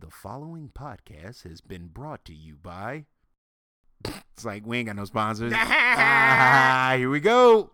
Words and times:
The 0.00 0.08
following 0.08 0.70
podcast 0.72 1.42
has 1.42 1.60
been 1.60 1.88
brought 1.88 2.24
to 2.24 2.34
you 2.34 2.56
by. 2.56 3.04
it's 4.32 4.46
like 4.46 4.64
we 4.64 4.78
ain't 4.78 4.86
got 4.86 4.96
no 4.96 5.04
sponsors. 5.04 5.52
ah, 5.56 6.94
here 6.96 7.10
we 7.10 7.20
go. 7.20 7.70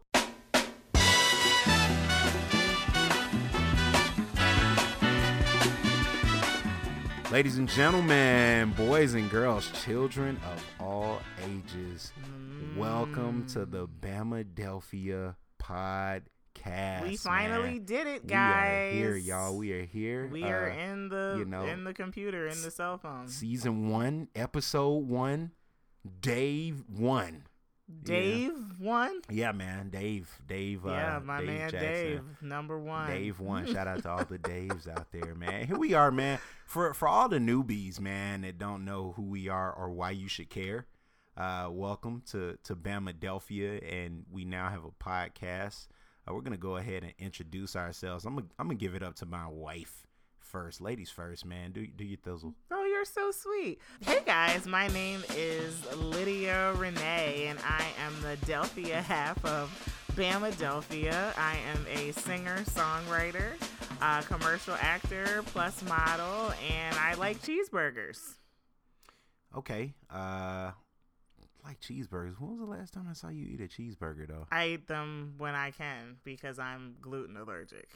Ladies 7.31 7.59
and 7.59 7.69
gentlemen, 7.69 8.72
boys 8.72 9.15
and 9.15 9.31
girls, 9.31 9.71
children 9.85 10.40
of 10.53 10.65
all 10.81 11.21
ages, 11.45 12.13
welcome 12.77 13.47
to 13.53 13.65
the 13.65 13.87
Bamadelphia 13.87 15.37
podcast. 15.63 16.23
We 17.02 17.16
finally 17.16 17.74
man. 17.74 17.84
did 17.84 18.06
it, 18.06 18.23
We 18.24 18.28
guys. 18.30 18.92
are 18.92 18.96
here, 18.96 19.16
y'all. 19.16 19.56
We 19.56 19.73
are 19.73 19.84
here. 19.84 20.27
We 20.27 20.42
are 20.45 20.70
Uh, 20.70 20.74
in 20.77 21.09
the 21.09 21.34
you 21.38 21.45
know, 21.45 21.64
in 21.64 21.84
the 21.84 21.95
computer, 21.95 22.46
in 22.48 22.60
the 22.62 22.70
cell 22.70 22.98
phone. 22.98 23.28
season 23.28 23.88
one, 23.88 24.28
episode 24.34 25.06
one, 25.08 25.52
Dave 26.20 26.82
one. 26.88 27.44
Dave 28.02 28.52
one. 28.80 29.20
Yeah, 29.30 29.52
man, 29.52 29.91
Dave, 29.91 30.28
Dave. 30.48 30.80
yeah, 30.84 31.18
uh, 31.18 31.20
my 31.20 31.38
Dave 31.38 31.46
man 31.46 31.70
Jackson. 31.70 31.92
Dave, 31.92 32.22
number 32.42 32.78
one. 32.80 33.06
Dave 33.08 33.38
one. 33.38 33.66
Shout 33.72 33.86
out 33.86 34.02
to 34.02 34.10
all 34.10 34.24
the 34.24 34.38
Daves 34.38 34.88
out 34.88 35.12
there, 35.12 35.36
man. 35.36 35.69
Here 35.69 35.78
we 35.78 35.94
are, 35.94 36.10
man. 36.10 36.41
For 36.66 36.92
for 36.94 37.06
all 37.06 37.28
the 37.28 37.38
newbies, 37.38 38.00
man, 38.00 38.41
that 38.42 38.58
don't 38.58 38.84
know 38.84 39.12
who 39.14 39.22
we 39.22 39.48
are 39.48 39.72
or 39.72 39.91
why 39.91 40.10
you 40.10 40.27
should 40.27 40.50
care. 40.50 40.86
Uh, 41.36 41.69
welcome 41.70 42.22
to 42.33 42.58
to 42.64 42.74
Bamadelphia, 42.74 43.80
and 44.05 44.24
we 44.33 44.44
now 44.44 44.69
have 44.69 44.84
a 44.84 44.91
podcast. 44.91 45.86
Uh, 46.28 46.34
we're 46.34 46.40
gonna 46.40 46.56
go 46.56 46.76
ahead 46.76 47.02
and 47.04 47.12
introduce 47.18 47.76
ourselves. 47.76 48.24
I'm 48.24 48.34
gonna 48.34 48.46
I'm 48.58 48.66
gonna 48.66 48.74
give 48.76 48.94
it 48.94 49.02
up 49.02 49.14
to 49.16 49.26
my 49.26 49.46
wife 49.46 50.06
first, 50.38 50.80
ladies 50.80 51.10
first, 51.10 51.44
man. 51.44 51.72
Do 51.72 51.86
do 51.86 52.04
your 52.04 52.18
thizzle. 52.18 52.54
Oh, 52.70 52.84
you're 52.84 53.04
so 53.04 53.30
sweet. 53.30 53.78
Hey 54.00 54.20
guys, 54.24 54.66
my 54.66 54.88
name 54.88 55.22
is 55.36 55.84
Lydia 55.94 56.72
Renee, 56.74 57.46
and 57.48 57.58
I 57.64 57.86
am 58.05 58.12
the 58.22 58.36
Delphia 58.46 59.02
half 59.02 59.44
of 59.44 59.70
Bama 60.14 60.52
Delphia. 60.55 61.33
I 61.36 61.58
am 61.72 61.86
a 61.86 62.12
singer, 62.12 62.58
songwriter, 62.70 63.52
uh, 64.00 64.22
commercial 64.22 64.74
actor, 64.80 65.42
plus 65.46 65.83
model, 65.84 66.52
and 66.68 66.96
I 66.96 67.14
like 67.14 67.40
cheeseburgers. 67.42 68.34
Okay. 69.56 69.94
Uh, 70.11 70.72
like 71.67 71.81
cheeseburgers. 71.81 72.41
When 72.41 72.50
was 72.50 72.61
the 72.61 72.67
last 72.67 72.95
time 72.95 73.06
I 73.11 73.12
saw 73.12 73.28
you 73.28 73.45
eat 73.45 73.61
a 73.61 73.64
cheeseburger, 73.64 74.28
though? 74.28 74.47
I 74.50 74.69
eat 74.69 74.86
them 74.86 75.34
when 75.39 75.55
I 75.55 75.73
can 75.73 76.17
because 76.25 76.58
I'm 76.58 76.95
gluten 77.00 77.36
allergic. 77.36 77.89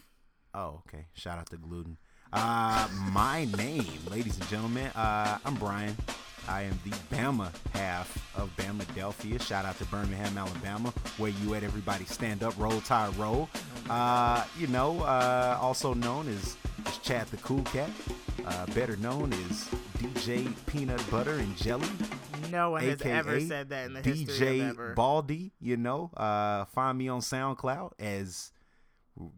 Oh, 0.53 0.83
okay. 0.89 1.07
Shout 1.15 1.39
out 1.39 1.49
to 1.51 1.57
gluten. 1.57 1.97
Uh, 2.33 2.89
my 3.13 3.47
name, 3.57 3.87
ladies 4.09 4.39
and 4.39 4.49
gentlemen, 4.49 4.87
uh, 4.97 5.39
I'm 5.45 5.55
Brian. 5.55 5.97
I 6.49 6.63
am 6.63 6.79
the 6.85 6.91
Bama 7.15 7.53
half 7.73 8.17
of 8.37 8.55
Bama 8.57 8.85
Delphia. 8.95 9.41
Shout 9.41 9.65
out 9.65 9.79
to 9.79 9.85
Birmingham, 9.87 10.37
Alabama, 10.37 10.93
where 11.19 11.31
you 11.31 11.55
at 11.55 11.63
everybody 11.63 12.05
stand 12.05 12.43
up, 12.43 12.59
roll 12.59 12.81
Tide, 12.81 13.15
roll. 13.17 13.49
Uh, 13.89 14.45
you 14.59 14.67
know, 14.69 15.01
uh, 15.03 15.59
also 15.61 15.95
known 15.95 16.29
as, 16.29 16.57
as 16.87 16.99
Chad 16.99 17.27
the 17.29 17.37
Cool 17.39 17.63
Cat. 17.65 17.91
Uh, 18.45 18.67
better 18.67 18.97
known 18.97 19.33
as 19.33 19.69
DJ 19.99 20.53
Peanut 20.67 21.03
Butter 21.11 21.35
and 21.35 21.57
Jelly. 21.57 21.89
No 22.51 22.71
one 22.71 22.83
has 22.83 23.03
ever 23.03 23.41
said 23.41 23.71
that 23.71 23.87
in 23.87 23.95
the 23.95 24.03
history 24.03 24.61
of 24.61 24.71
ever. 24.71 24.93
DJ 24.93 24.95
Baldy, 24.95 25.53
you 25.61 25.77
know, 25.77 26.11
uh, 26.17 26.65
find 26.67 26.99
me 26.99 27.09
on 27.09 27.21
SoundCloud 27.21 27.93
as 27.99 28.53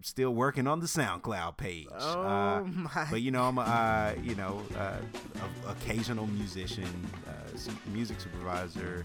still 0.02 0.34
working 0.34 0.66
on 0.66 0.80
the 0.80 0.86
SoundCloud 0.86 1.56
page. 1.56 1.88
Oh 1.92 2.22
uh, 2.22 2.64
my! 2.64 3.06
but 3.10 3.22
you 3.22 3.30
know, 3.30 3.44
I'm 3.44 3.58
a, 3.58 3.62
uh, 3.62 4.14
you 4.22 4.34
know, 4.34 4.62
uh, 4.76 4.98
a, 5.66 5.70
occasional 5.70 6.26
musician, 6.26 6.88
uh, 7.26 7.72
music 7.92 8.20
supervisor. 8.20 9.04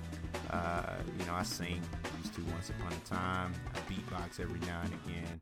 Uh, 0.50 0.96
you 1.20 1.26
know, 1.26 1.34
I 1.34 1.44
sing. 1.44 1.82
Used 2.20 2.36
to 2.36 2.42
once 2.52 2.70
upon 2.70 2.94
a 2.94 3.08
time. 3.08 3.54
I 3.74 3.80
beatbox 3.92 4.40
every 4.40 4.60
now 4.62 4.82
and 4.84 4.94
again. 5.06 5.42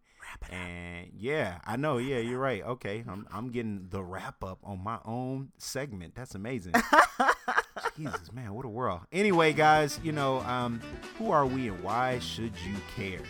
And 0.50 1.08
yeah, 1.18 1.59
I 1.66 1.75
know. 1.78 1.97
Yeah, 1.97 2.18
you're 2.18 2.40
right. 2.40 2.63
Okay, 2.63 3.03
I'm 3.08 3.28
I'm 3.31 3.50
getting 3.50 3.88
the 3.90 4.03
wrap 4.03 4.44
up 4.44 4.59
on 4.63 4.84
my 4.84 5.00
own 5.06 5.52
segment. 5.58 6.16
That's 6.16 6.36
amazing. 6.36 6.74
Jesus, 7.97 8.31
man, 8.34 8.53
what 8.53 8.66
a 8.66 8.69
world. 8.69 9.02
Anyway, 9.12 9.53
guys, 9.53 10.00
you 10.03 10.12
know, 10.12 10.40
um, 10.41 10.81
who 11.18 11.31
are 11.31 11.46
we 11.46 11.69
and 11.69 11.81
why 11.81 12.19
should 12.19 12.53
you 12.66 12.75
care? 12.96 13.22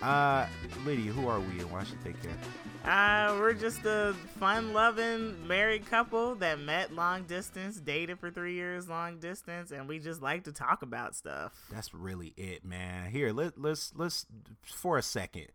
Uh, 0.00 0.46
Lydia, 0.84 1.12
who 1.12 1.28
are 1.28 1.40
we 1.40 1.60
and 1.60 1.70
why 1.70 1.84
should 1.84 2.02
they 2.04 2.12
care? 2.12 2.36
Uh, 2.84 3.36
we're 3.38 3.52
just 3.52 3.84
a 3.84 4.14
fun-loving 4.40 5.46
married 5.46 5.86
couple 5.86 6.34
that 6.36 6.58
met 6.58 6.92
long 6.92 7.22
distance, 7.24 7.76
dated 7.76 8.18
for 8.18 8.30
three 8.30 8.54
years 8.54 8.88
long 8.88 9.18
distance, 9.18 9.70
and 9.70 9.88
we 9.88 9.98
just 10.00 10.20
like 10.20 10.44
to 10.44 10.52
talk 10.52 10.82
about 10.82 11.14
stuff. 11.14 11.52
That's 11.70 11.94
really 11.94 12.32
it, 12.36 12.64
man. 12.64 13.10
Here, 13.10 13.32
let 13.32 13.58
let's 13.58 13.92
let's 13.94 14.26
for 14.64 14.98
a 14.98 15.02
second, 15.02 15.46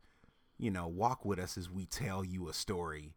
you 0.57 0.71
know, 0.71 0.87
walk 0.87 1.25
with 1.25 1.39
us 1.39 1.57
as 1.57 1.69
we 1.69 1.85
tell 1.85 2.23
you 2.23 2.49
a 2.49 2.53
story 2.53 3.13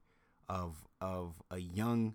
of 0.48 0.76
of 1.00 1.34
a 1.50 1.58
young, 1.58 2.14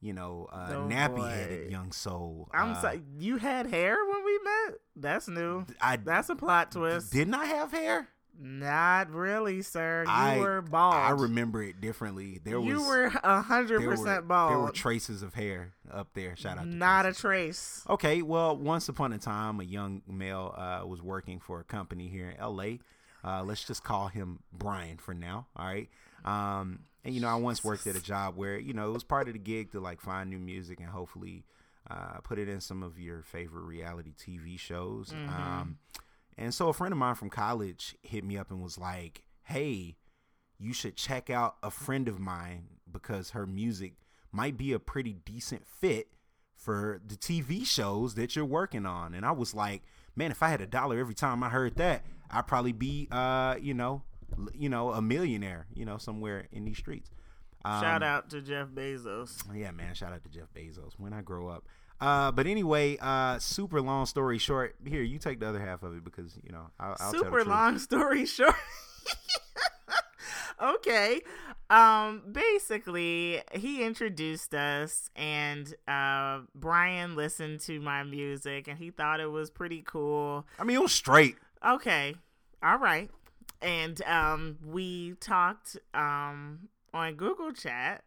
you 0.00 0.12
know, 0.12 0.48
uh, 0.52 0.72
Oh, 0.74 0.88
nappy-headed 0.90 1.70
young 1.70 1.92
soul. 1.92 2.48
I'm 2.52 2.72
uh, 2.72 2.80
sorry, 2.80 3.02
you 3.18 3.36
had 3.38 3.66
hair 3.66 3.96
when 4.04 4.24
we 4.24 4.38
met. 4.44 4.78
That's 4.96 5.28
new. 5.28 5.64
I 5.80 5.96
That's 5.96 6.28
a 6.28 6.36
plot 6.36 6.72
twist. 6.72 7.12
didn't 7.12 7.34
I 7.34 7.46
have 7.46 7.70
hair? 7.72 8.08
Not 8.42 9.10
really, 9.10 9.60
sir. 9.60 10.04
You 10.06 10.10
I- 10.10 10.38
were 10.38 10.62
bald. 10.62 10.94
I 10.94 11.10
remember 11.10 11.62
it 11.62 11.80
differently. 11.80 12.40
There 12.42 12.58
you 12.58 12.78
was 12.78 12.86
were 12.86 13.04
a 13.22 13.42
hundred 13.42 13.82
percent 13.84 14.26
bald. 14.28 14.52
There 14.52 14.58
were 14.60 14.70
traces 14.70 15.22
of 15.22 15.34
hair 15.34 15.72
up 15.92 16.08
there. 16.14 16.36
Shout 16.36 16.56
out. 16.56 16.64
To 16.64 16.68
Not 16.70 17.04
a 17.04 17.12
trace. 17.12 17.84
Okay, 17.88 18.22
well, 18.22 18.56
once 18.56 18.88
upon 18.88 19.12
a 19.12 19.18
time, 19.18 19.60
a 19.60 19.64
young 19.64 20.00
male 20.08 20.54
uh, 20.56 20.86
was 20.86 21.02
working 21.02 21.38
for 21.38 21.60
a 21.60 21.64
company 21.64 22.08
here 22.08 22.30
in 22.30 22.36
L.A. 22.38 22.80
Uh, 23.24 23.42
let's 23.44 23.64
just 23.64 23.84
call 23.84 24.08
him 24.08 24.40
Brian 24.52 24.96
for 24.98 25.14
now. 25.14 25.46
All 25.56 25.66
right. 25.66 25.88
Um, 26.24 26.80
and 27.04 27.14
you 27.14 27.20
know, 27.20 27.28
I 27.28 27.34
once 27.36 27.64
worked 27.64 27.86
at 27.86 27.96
a 27.96 28.02
job 28.02 28.36
where 28.36 28.58
you 28.58 28.72
know 28.74 28.88
it 28.88 28.92
was 28.92 29.04
part 29.04 29.26
of 29.28 29.34
the 29.34 29.38
gig 29.38 29.72
to 29.72 29.80
like 29.80 30.00
find 30.00 30.30
new 30.30 30.38
music 30.38 30.80
and 30.80 30.88
hopefully 30.88 31.44
uh, 31.90 32.18
put 32.22 32.38
it 32.38 32.48
in 32.48 32.60
some 32.60 32.82
of 32.82 32.98
your 32.98 33.22
favorite 33.22 33.62
reality 33.64 34.12
TV 34.12 34.58
shows. 34.58 35.12
Um, 35.12 35.78
and 36.36 36.54
so 36.54 36.68
a 36.68 36.72
friend 36.72 36.92
of 36.92 36.98
mine 36.98 37.14
from 37.14 37.30
college 37.30 37.96
hit 38.02 38.24
me 38.24 38.36
up 38.36 38.50
and 38.50 38.62
was 38.62 38.78
like, 38.78 39.22
"Hey, 39.44 39.96
you 40.58 40.72
should 40.72 40.96
check 40.96 41.30
out 41.30 41.56
a 41.62 41.70
friend 41.70 42.06
of 42.08 42.18
mine 42.18 42.64
because 42.90 43.30
her 43.30 43.46
music 43.46 43.94
might 44.32 44.56
be 44.56 44.72
a 44.72 44.78
pretty 44.78 45.14
decent 45.14 45.66
fit 45.66 46.08
for 46.54 47.00
the 47.06 47.16
TV 47.16 47.64
shows 47.64 48.14
that 48.14 48.36
you're 48.36 48.44
working 48.44 48.84
on." 48.84 49.14
And 49.14 49.24
I 49.24 49.32
was 49.32 49.54
like, 49.54 49.82
"Man, 50.14 50.30
if 50.30 50.42
I 50.42 50.48
had 50.48 50.60
a 50.60 50.66
dollar 50.66 50.98
every 50.98 51.14
time 51.14 51.42
I 51.42 51.48
heard 51.48 51.76
that, 51.76 52.04
I'd 52.30 52.46
probably 52.46 52.72
be, 52.72 53.08
uh, 53.10 53.56
you 53.60 53.74
know, 53.74 54.02
you 54.54 54.68
know, 54.68 54.92
a 54.92 55.02
millionaire, 55.02 55.66
you 55.74 55.84
know, 55.84 55.98
somewhere 55.98 56.46
in 56.52 56.64
these 56.64 56.78
streets." 56.78 57.10
Um, 57.64 57.82
Shout 57.82 58.02
out 58.02 58.30
to 58.30 58.40
Jeff 58.40 58.68
Bezos. 58.68 59.42
yeah, 59.54 59.70
man. 59.70 59.94
Shout 59.94 60.12
out 60.12 60.22
to 60.24 60.30
Jeff 60.30 60.48
Bezos 60.54 60.92
when 60.98 61.12
I 61.12 61.20
grow 61.20 61.48
up. 61.48 61.64
Uh, 62.00 62.32
but 62.32 62.46
anyway, 62.46 62.96
uh, 63.00 63.38
super 63.38 63.82
long 63.82 64.06
story 64.06 64.38
short. 64.38 64.74
Here, 64.86 65.02
you 65.02 65.18
take 65.18 65.40
the 65.40 65.48
other 65.48 65.60
half 65.60 65.82
of 65.82 65.94
it 65.94 66.02
because 66.02 66.38
you 66.42 66.52
know 66.52 66.70
I'll, 66.78 66.96
I'll 66.98 67.12
Super 67.12 67.44
long 67.44 67.78
story 67.78 68.24
short. 68.24 68.54
okay. 70.62 71.20
Um 71.68 72.22
basically 72.32 73.42
he 73.52 73.84
introduced 73.84 74.54
us 74.54 75.08
and 75.14 75.72
uh 75.86 76.40
Brian 76.54 77.14
listened 77.14 77.60
to 77.60 77.80
my 77.80 78.02
music 78.02 78.66
and 78.66 78.76
he 78.76 78.90
thought 78.90 79.20
it 79.20 79.30
was 79.30 79.50
pretty 79.50 79.82
cool. 79.86 80.46
I 80.58 80.64
mean, 80.64 80.76
it 80.76 80.82
was 80.82 80.92
straight. 80.92 81.36
Okay. 81.66 82.14
All 82.62 82.78
right. 82.78 83.10
And 83.62 84.00
um 84.02 84.58
we 84.64 85.14
talked 85.20 85.76
um 85.94 86.68
on 86.94 87.14
Google 87.14 87.52
Chat. 87.52 88.02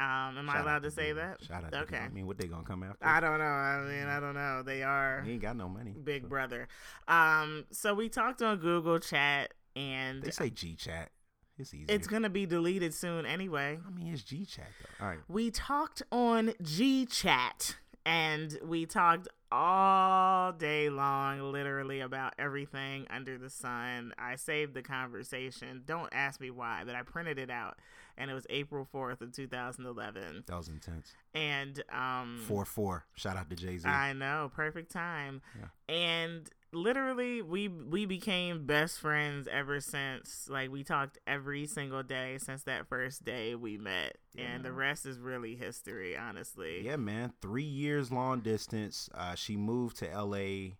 Um 0.00 0.38
am 0.38 0.48
I 0.48 0.52
Shout 0.54 0.56
out 0.60 0.64
allowed 0.66 0.82
to 0.84 0.90
say 0.90 1.08
Google. 1.08 1.22
that? 1.24 1.42
Shout 1.44 1.64
out. 1.64 1.74
Okay. 1.82 1.98
I 1.98 2.08
mean, 2.08 2.26
what 2.26 2.38
they 2.38 2.46
gonna 2.48 2.64
come 2.64 2.82
after? 2.82 3.06
I 3.06 3.20
don't 3.20 3.38
know. 3.38 3.44
I 3.44 3.80
mean, 3.82 4.06
I 4.06 4.18
don't 4.20 4.34
know. 4.34 4.62
They 4.64 4.82
are 4.82 5.22
he 5.24 5.32
ain't 5.32 5.42
got 5.42 5.56
no 5.56 5.68
money. 5.68 5.94
Big 6.02 6.22
so- 6.22 6.28
Brother. 6.28 6.68
Um, 7.06 7.66
so 7.70 7.94
we 7.94 8.08
talked 8.08 8.42
on 8.42 8.58
Google 8.58 8.98
Chat, 8.98 9.54
and 9.76 10.22
They 10.22 10.30
say 10.30 10.50
G 10.50 10.74
chat. 10.74 11.10
It's 11.58 11.74
easy. 11.74 11.84
it's 11.92 12.06
gonna 12.06 12.30
be 12.30 12.46
deleted 12.46 12.94
soon 12.94 13.26
anyway. 13.26 13.78
I 13.86 13.90
mean, 13.90 14.12
it's 14.14 14.22
G 14.22 14.46
chat 14.46 14.68
though. 14.80 15.04
All 15.04 15.10
right. 15.10 15.20
We 15.28 15.50
talked 15.50 16.02
on 16.10 16.54
G 16.62 17.04
Chat, 17.04 17.76
and 18.04 18.58
we 18.64 18.86
talked 18.86 19.28
all 19.52 20.52
day 20.52 20.88
long, 20.90 21.52
literally 21.52 22.00
about 22.00 22.34
everything 22.38 23.06
under 23.10 23.36
the 23.36 23.50
sun. 23.50 24.12
I 24.18 24.36
saved 24.36 24.74
the 24.74 24.82
conversation. 24.82 25.82
Don't 25.86 26.08
ask 26.12 26.40
me 26.40 26.50
why, 26.50 26.82
but 26.86 26.94
I 26.94 27.02
printed 27.02 27.38
it 27.38 27.50
out, 27.50 27.78
and 28.16 28.30
it 28.30 28.34
was 28.34 28.46
April 28.48 28.86
fourth 28.90 29.20
of 29.20 29.32
two 29.32 29.48
thousand 29.48 29.86
eleven. 29.86 30.44
That 30.46 30.56
was 30.56 30.68
intense. 30.68 31.12
And 31.34 31.82
um, 31.92 32.40
Four 32.46 32.64
four. 32.64 33.04
Shout 33.14 33.36
out 33.36 33.50
to 33.50 33.56
Jay 33.56 33.76
Z. 33.78 33.88
I 33.88 34.12
know, 34.12 34.50
perfect 34.54 34.92
time. 34.92 35.42
Yeah. 35.58 35.94
And 35.94 36.48
literally 36.72 37.42
we 37.42 37.68
we 37.68 38.06
became 38.06 38.66
best 38.66 39.00
friends 39.00 39.48
ever 39.50 39.80
since. 39.80 40.46
Like 40.48 40.70
we 40.70 40.84
talked 40.84 41.18
every 41.26 41.66
single 41.66 42.02
day 42.02 42.38
since 42.38 42.62
that 42.64 42.88
first 42.88 43.24
day 43.24 43.54
we 43.54 43.78
met. 43.78 44.16
Yeah. 44.34 44.44
And 44.44 44.64
the 44.64 44.72
rest 44.72 45.06
is 45.06 45.18
really 45.18 45.56
history, 45.56 46.16
honestly. 46.16 46.82
Yeah, 46.84 46.96
man. 46.96 47.32
Three 47.40 47.62
years 47.64 48.10
long 48.10 48.40
distance. 48.40 49.08
Uh, 49.14 49.34
she 49.34 49.56
moved 49.56 49.96
to 49.98 50.06
LA 50.06 50.74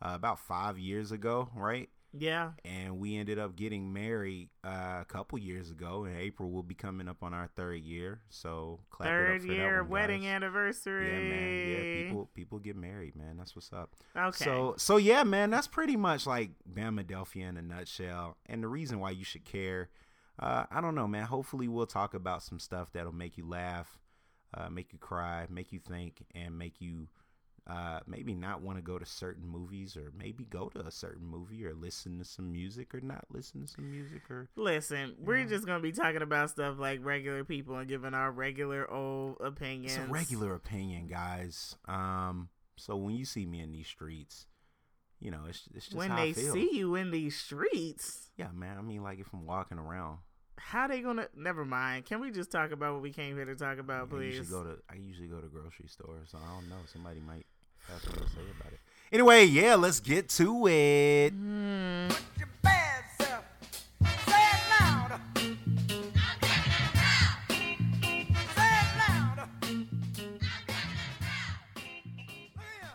uh, 0.00 0.14
about 0.14 0.38
five 0.38 0.78
years 0.78 1.12
ago, 1.12 1.48
right? 1.54 1.88
Yeah. 2.16 2.50
And 2.64 2.98
we 2.98 3.16
ended 3.16 3.38
up 3.38 3.56
getting 3.56 3.92
married 3.92 4.50
uh, 4.64 4.98
a 5.00 5.06
couple 5.08 5.38
years 5.38 5.70
ago. 5.70 6.04
In 6.04 6.16
April, 6.16 6.50
we'll 6.50 6.62
be 6.62 6.74
coming 6.74 7.08
up 7.08 7.22
on 7.22 7.32
our 7.32 7.48
third 7.56 7.80
year. 7.82 8.20
So 8.28 8.80
clap 8.90 9.08
Third 9.08 9.44
year 9.44 9.82
one, 9.82 9.90
wedding 9.90 10.22
guys. 10.22 10.30
anniversary. 10.30 11.06
Yeah, 11.06 11.18
man. 11.18 11.68
Yeah, 11.68 12.04
people 12.08 12.30
people 12.34 12.58
get 12.58 12.76
married, 12.76 13.16
man. 13.16 13.36
That's 13.38 13.56
what's 13.56 13.72
up. 13.72 13.90
Okay. 14.16 14.44
So 14.44 14.74
so 14.76 14.98
yeah, 14.98 15.24
man. 15.24 15.50
That's 15.50 15.66
pretty 15.68 15.96
much 15.96 16.26
like 16.26 16.50
Bamadelphia 16.70 17.48
in 17.48 17.56
a 17.56 17.62
nutshell. 17.62 18.36
And 18.46 18.62
the 18.62 18.68
reason 18.68 19.00
why 19.00 19.10
you 19.12 19.24
should 19.24 19.44
care, 19.44 19.88
uh, 20.38 20.64
I 20.70 20.80
don't 20.80 20.94
know, 20.94 21.08
man. 21.08 21.24
Hopefully, 21.24 21.68
we'll 21.68 21.86
talk 21.86 22.12
about 22.14 22.42
some 22.42 22.58
stuff 22.58 22.92
that'll 22.92 23.12
make 23.12 23.38
you 23.38 23.48
laugh, 23.48 23.98
uh, 24.52 24.68
make 24.68 24.92
you 24.92 24.98
cry, 24.98 25.46
make 25.48 25.72
you 25.72 25.78
think, 25.78 26.24
and 26.34 26.58
make 26.58 26.80
you 26.80 27.08
uh, 27.66 28.00
maybe 28.06 28.34
not 28.34 28.60
want 28.60 28.76
to 28.78 28.82
go 28.82 28.98
to 28.98 29.06
certain 29.06 29.46
movies, 29.46 29.96
or 29.96 30.12
maybe 30.18 30.44
go 30.44 30.68
to 30.70 30.80
a 30.80 30.90
certain 30.90 31.24
movie, 31.26 31.64
or 31.64 31.74
listen 31.74 32.18
to 32.18 32.24
some 32.24 32.50
music, 32.50 32.92
or 32.94 33.00
not 33.00 33.24
listen 33.30 33.60
to 33.62 33.68
some 33.68 33.88
music, 33.90 34.28
or 34.30 34.48
Listen, 34.56 35.14
we're 35.18 35.38
Yeah. 35.42 35.46
just 35.46 35.66
gonna 35.66 35.80
be 35.80 35.92
talking 35.92 36.22
about 36.22 36.50
stuff 36.50 36.78
like 36.78 37.04
regular 37.04 37.44
people 37.44 37.76
and 37.76 37.88
giving 37.88 38.14
our 38.14 38.32
regular 38.32 38.90
old 38.90 39.40
opinions. 39.40 39.96
It's 39.96 40.08
a 40.08 40.10
regular 40.10 40.54
opinion, 40.54 41.06
guys. 41.06 41.76
Um, 41.86 42.48
so 42.76 42.96
when 42.96 43.14
you 43.14 43.24
see 43.24 43.46
me 43.46 43.60
in 43.60 43.70
these 43.70 43.86
streets, 43.86 44.46
you 45.20 45.30
know, 45.30 45.44
it's 45.48 45.68
it's 45.72 45.86
just 45.86 45.96
when 45.96 46.16
they 46.16 46.32
see 46.32 46.76
you 46.76 46.96
in 46.96 47.12
these 47.12 47.36
streets. 47.38 48.30
Yeah, 48.36 48.48
man. 48.52 48.76
I 48.76 48.82
mean, 48.82 49.04
like 49.04 49.20
if 49.20 49.28
I'm 49.32 49.46
walking 49.46 49.78
around, 49.78 50.18
How 50.58 50.88
they 50.88 51.00
gonna? 51.00 51.28
Never 51.36 51.64
mind. 51.64 52.06
Can 52.06 52.20
we 52.20 52.30
just 52.32 52.50
talk 52.50 52.72
about 52.72 52.94
what 52.94 53.02
we 53.02 53.12
came 53.12 53.36
here 53.36 53.44
to 53.44 53.54
talk 53.54 53.78
about, 53.78 54.12
I 54.12 54.16
usually 54.22 54.46
please? 54.46 54.50
go 54.50 54.64
to 54.64 54.78
I 54.90 54.94
usually 54.96 55.28
go 55.28 55.40
to 55.40 55.46
grocery 55.46 55.86
stores, 55.88 56.30
so 56.32 56.38
I 56.38 56.54
don't 56.54 56.68
know. 56.68 56.80
Somebody 56.86 57.20
might 57.20 57.46
have 57.90 58.02
something 58.02 58.24
to 58.24 58.30
say 58.30 58.40
about 58.58 58.72
it. 58.72 58.80
Anyway, 59.12 59.44
yeah, 59.44 59.74
let's 59.74 60.00
get 60.00 60.28
to 60.30 60.66
it. 60.68 61.30
Hmm. 61.32 62.08
your 62.38 62.48
bad 62.62 63.04
self. 63.20 63.44
Say 64.26 64.32
it 64.32 64.80
louder. 64.80 65.20
Say 68.54 68.70
it 68.80 68.98
louder. 69.08 69.48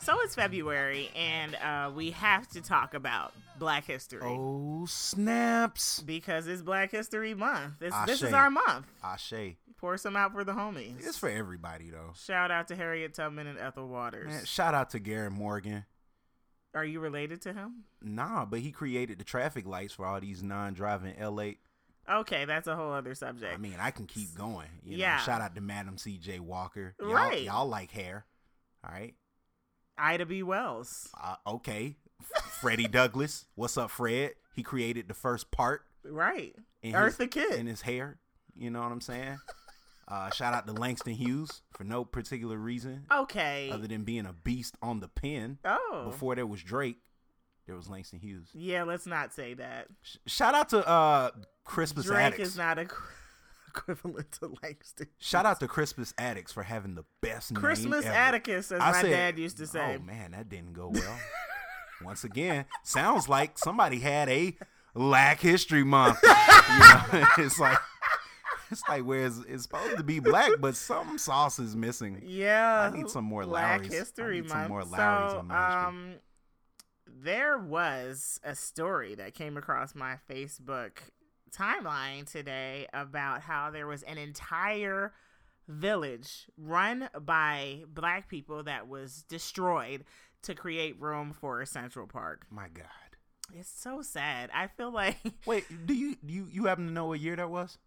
So 0.02 0.20
it's 0.22 0.36
February, 0.36 1.12
and 1.16 1.56
uh, 1.56 1.92
we 1.94 2.12
have 2.12 2.48
to 2.50 2.62
talk 2.62 2.94
about 2.94 3.34
Black 3.60 3.86
History 3.86 4.22
Oh 4.24 4.86
snaps! 4.88 6.02
because 6.02 6.48
it's 6.48 6.62
Black 6.62 6.92
History 6.92 7.34
Month. 7.34 7.80
This, 7.80 7.94
this 8.06 8.22
is 8.22 8.34
our 8.34 8.50
month. 8.50 8.86
Ashe. 9.04 9.34
Pour 9.78 9.98
some 9.98 10.16
out 10.16 10.34
for 10.34 10.44
the 10.44 10.54
homies. 10.54 11.06
It's 11.06 11.18
for 11.18 11.30
everybody 11.30 11.90
though. 11.90 12.14
Shout 12.16 12.50
out 12.52 12.68
to 12.70 12.76
Harriet 12.76 13.14
Tubman 13.14 13.46
and 13.48 13.60
Ethel 13.60 13.88
Waters. 13.88 14.28
Man, 14.28 14.46
shout 14.46 14.74
out 14.74 14.90
to 14.92 15.00
Garrett 15.00 15.34
Morgan. 15.34 15.86
Are 16.74 16.84
you 16.86 17.00
related 17.00 17.42
to 17.44 17.54
him? 17.54 17.84
Nah, 18.02 18.46
but 18.46 18.60
he 18.60 18.72
created 18.72 19.20
the 19.20 19.24
traffic 19.24 19.66
lights 19.66 19.94
for 19.94 20.06
all 20.06 20.20
these 20.20 20.44
non-driving 20.44 21.16
LA. 21.20 21.52
Okay, 22.10 22.46
that's 22.46 22.68
a 22.68 22.76
whole 22.76 22.92
other 22.92 23.14
subject. 23.16 23.54
I 23.54 23.58
mean, 23.58 23.76
I 23.80 23.92
can 23.92 24.06
keep 24.06 24.34
going. 24.36 24.68
You 24.84 24.98
Yeah. 24.98 25.20
Shout 25.20 25.42
out 25.42 25.56
to 25.56 25.62
Madam 25.62 25.98
C.J. 25.98 26.40
Walker. 26.40 26.96
Y'all, 27.00 27.12
Right. 27.14 27.44
Y'all 27.44 27.68
like 27.68 27.92
hair. 27.92 28.26
All 28.84 28.92
right. 28.94 29.14
Ida 29.98 30.26
B. 30.26 30.42
Wells. 30.44 31.10
Uh, 31.22 31.36
okay. 31.48 31.96
Freddie 32.62 32.88
Douglass. 32.92 33.46
What's 33.56 33.78
up, 33.78 33.92
Fred? 33.92 34.34
He 34.56 34.64
created 34.64 35.08
the 35.08 35.14
first 35.14 35.52
part 35.52 35.82
Right. 36.04 36.56
in 36.82 36.94
Eartha 36.94 37.20
his, 37.20 37.30
Kitt. 37.30 37.60
in 37.60 37.68
his 37.68 37.82
hair. 37.82 38.18
You 38.56 38.70
know 38.70 38.82
what 38.82 38.92
I'm 38.92 39.02
saying? 39.02 39.38
Uh, 40.08 40.30
shout 40.32 40.54
out 40.54 40.66
to 40.68 40.74
Langston 40.74 41.14
Hughes 41.14 41.62
for 41.74 41.84
no 41.84 42.06
particular 42.06 42.56
reason 42.58 43.06
Okay. 43.12 43.70
other 43.74 43.88
than 43.88 44.04
being 44.04 44.26
a 44.26 44.34
beast 44.34 44.76
on 44.82 45.00
the 45.02 45.08
pen. 45.10 45.58
oh. 45.66 46.06
Before 46.10 46.34
there 46.36 46.48
was 46.48 46.64
Drake, 46.64 46.98
there 47.66 47.76
was 47.76 47.90
Langston 47.90 48.20
Hughes. 48.20 48.48
Yeah, 48.54 48.84
let's 48.84 49.06
not 49.06 49.34
say 49.34 49.54
that. 49.56 49.88
Sh- 50.02 50.16
shout 50.26 50.56
out 50.56 50.70
to 50.70 50.88
uh, 50.88 51.32
Crispus 51.66 52.06
Drake 52.06 52.36
Attucks. 52.36 52.40
is 52.40 52.58
not 52.58 52.78
equ- 52.78 52.94
equivalent 53.68 54.32
to 54.40 54.54
Langston. 54.64 55.08
Shout 55.18 55.46
out 55.46 55.60
to 55.60 55.68
Crispus 55.68 56.14
Attucks 56.18 56.54
for 56.54 56.64
having 56.64 56.96
the 56.96 57.04
best 57.22 57.52
name 57.52 57.60
Christmas 57.62 58.06
ever. 58.06 58.16
Atticus, 58.16 58.72
as 58.72 58.80
I 58.80 58.92
my 58.94 59.02
said- 59.02 59.10
dad 59.10 59.40
used 59.40 59.58
to 59.58 59.68
say. 59.68 59.98
Oh 60.00 60.04
man, 60.06 60.32
that 60.32 60.48
didn't 60.48 60.72
go 60.74 60.90
well. 60.94 61.20
Once 62.04 62.24
again, 62.24 62.64
sounds 62.84 63.28
like 63.28 63.58
somebody 63.58 64.00
had 64.00 64.30
a 64.30 64.56
Black 64.94 65.42
History 65.42 65.84
Month. 65.84 66.20
You 66.70 66.80
know, 66.80 67.26
it's 67.38 67.60
like 67.60 67.78
it's 68.72 68.84
like 68.88 69.04
where 69.04 69.26
it's, 69.26 69.40
it's 69.48 69.64
supposed 69.64 69.98
to 69.98 70.04
be 70.04 70.20
black, 70.20 70.52
but 70.60 70.76
some 70.76 71.18
sauce 71.18 71.60
is 71.60 71.76
missing. 71.76 72.22
Yeah, 72.26 72.90
I 72.92 72.96
need 72.96 73.10
some 73.10 73.26
more 73.26 73.44
Black 73.44 73.82
Lawry's. 73.82 73.94
I 73.94 73.96
History 73.96 74.42
need 74.42 74.50
some 74.50 74.68
more 74.68 74.84
Lawry's 74.84 75.32
so, 75.32 75.38
on 75.40 75.48
my 75.48 75.86
um, 75.86 76.14
there 77.08 77.58
was 77.58 78.40
a 78.44 78.56
story 78.56 79.16
that 79.16 79.34
came 79.34 79.58
across 79.58 79.96
my 79.96 80.16
Facebook 80.30 80.98
timeline 81.52 82.30
today 82.30 82.88
about 82.94 83.42
how 83.42 83.72
there 83.72 83.88
was 83.88 84.04
an 84.04 84.18
entire 84.18 85.14
village 85.68 86.48
run 86.58 87.10
by 87.22 87.84
black 87.94 88.30
people 88.30 88.64
that 88.64 88.88
was 88.88 89.24
destroyed 89.24 90.06
to 90.44 90.54
create 90.54 91.00
room 91.02 91.34
for 91.34 91.66
Central 91.66 92.08
Park. 92.08 92.46
My 92.50 92.68
God. 92.74 92.86
It's 93.54 93.70
so 93.70 94.02
sad. 94.02 94.50
I 94.54 94.68
feel 94.68 94.92
like 94.92 95.18
Wait, 95.46 95.66
do 95.86 95.94
you 95.94 96.16
you 96.26 96.48
you 96.52 96.66
happen 96.66 96.88
to 96.88 96.94
know 96.94 97.08
what 97.08 97.20
year 97.20 97.36
that 97.36 97.50
was? 97.50 97.78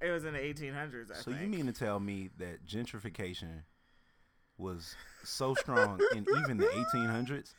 It 0.00 0.10
was 0.10 0.24
in 0.24 0.34
the 0.34 0.40
1800s. 0.40 1.10
I 1.10 1.16
so 1.16 1.30
think. 1.30 1.42
you 1.42 1.48
mean 1.48 1.66
to 1.66 1.72
tell 1.72 2.00
me 2.00 2.30
that 2.38 2.66
gentrification 2.66 3.62
was 4.58 4.94
so 5.24 5.54
strong 5.54 6.00
in 6.12 6.26
even 6.42 6.58
the 6.58 6.66
1800s? 6.66 7.54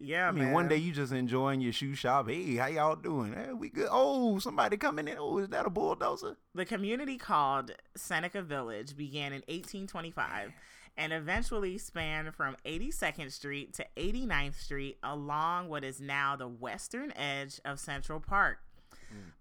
Yeah, 0.00 0.28
I 0.28 0.30
mean, 0.30 0.44
man. 0.44 0.52
one 0.52 0.68
day 0.68 0.76
you 0.76 0.92
just 0.92 1.12
enjoying 1.12 1.60
your 1.60 1.72
shoe 1.72 1.94
shop. 1.94 2.28
Hey, 2.28 2.54
how 2.54 2.66
y'all 2.68 2.94
doing? 2.94 3.32
Hey, 3.32 3.52
we 3.52 3.68
good. 3.68 3.88
Oh, 3.90 4.38
somebody 4.38 4.76
coming 4.76 5.08
in. 5.08 5.16
Oh, 5.18 5.38
is 5.38 5.48
that 5.48 5.66
a 5.66 5.70
bulldozer? 5.70 6.36
The 6.54 6.64
community 6.64 7.16
called 7.16 7.72
Seneca 7.96 8.42
Village 8.42 8.96
began 8.96 9.32
in 9.32 9.42
1825 9.48 10.52
and 10.96 11.12
eventually 11.12 11.78
spanned 11.78 12.32
from 12.34 12.56
82nd 12.64 13.32
Street 13.32 13.74
to 13.74 13.86
89th 13.96 14.60
Street 14.60 14.98
along 15.02 15.68
what 15.68 15.82
is 15.82 16.00
now 16.00 16.36
the 16.36 16.48
western 16.48 17.12
edge 17.16 17.60
of 17.64 17.80
Central 17.80 18.20
Park. 18.20 18.58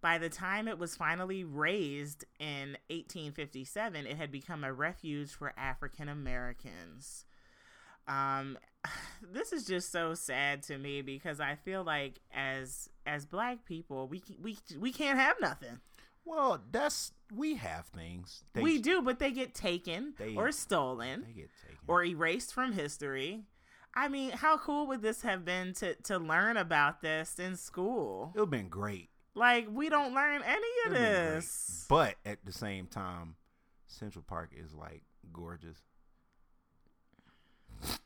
By 0.02 0.18
the 0.18 0.30
time 0.30 0.68
it 0.68 0.78
was 0.80 0.96
finally 0.96 1.44
razed 1.44 2.26
in 2.40 2.78
1857, 2.90 4.06
it 4.06 4.18
had 4.18 4.32
become 4.32 4.64
a 4.64 4.72
refuge 4.74 5.32
for 5.32 5.54
African 5.58 6.08
Americans. 6.10 7.26
Um, 8.08 8.58
this 9.22 9.52
is 9.54 9.66
just 9.66 9.92
so 9.92 10.14
sad 10.14 10.64
to 10.64 10.78
me 10.78 11.02
because 11.02 11.40
I 11.40 11.56
feel 11.56 11.84
like 11.84 12.20
as 12.34 12.90
as 13.06 13.26
black 13.26 13.66
people, 13.66 14.08
we 14.08 14.22
we 14.42 14.58
we 14.80 14.92
can't 14.92 15.20
have 15.20 15.38
nothing. 15.42 15.80
Well, 16.26 16.62
that's 16.72 17.14
we 17.34 17.56
have 17.56 17.86
things. 17.88 18.44
They, 18.54 18.62
we 18.62 18.80
do, 18.80 19.02
but 19.02 19.20
they 19.20 19.32
get 19.32 19.54
taken 19.56 20.14
They- 20.18 20.36
or 20.36 20.52
stolen 20.52 21.24
They 21.28 21.34
get 21.34 21.50
taken. 21.62 21.78
or 21.88 22.04
erased 22.04 22.54
from 22.54 22.74
history. 22.74 23.44
I 23.96 24.10
mean, 24.10 24.32
how 24.32 24.58
cool 24.58 24.86
would 24.88 25.02
this 25.02 25.22
have 25.24 25.44
been 25.44 25.74
to 25.76 25.96
to 25.96 26.18
learn 26.20 26.58
about 26.58 27.02
this 27.02 27.40
in 27.40 27.56
school? 27.56 28.32
it 28.36 28.40
would 28.40 28.44
have 28.48 28.52
been 28.52 28.70
great. 28.70 29.10
Like 29.38 29.68
we 29.72 29.90
don't 29.90 30.14
learn 30.14 30.42
any 30.44 30.58
of 30.88 30.94
It 30.94 31.00
would've 31.00 31.04
been 31.04 31.24
great. 31.24 31.36
this. 31.36 31.86
But 31.88 32.16
at 32.26 32.44
the 32.46 32.52
same 32.52 32.88
time, 32.88 33.36
Central 33.86 34.24
Park 34.28 34.52
is 34.56 34.74
like 34.74 35.04
gorgeous. 35.32 35.78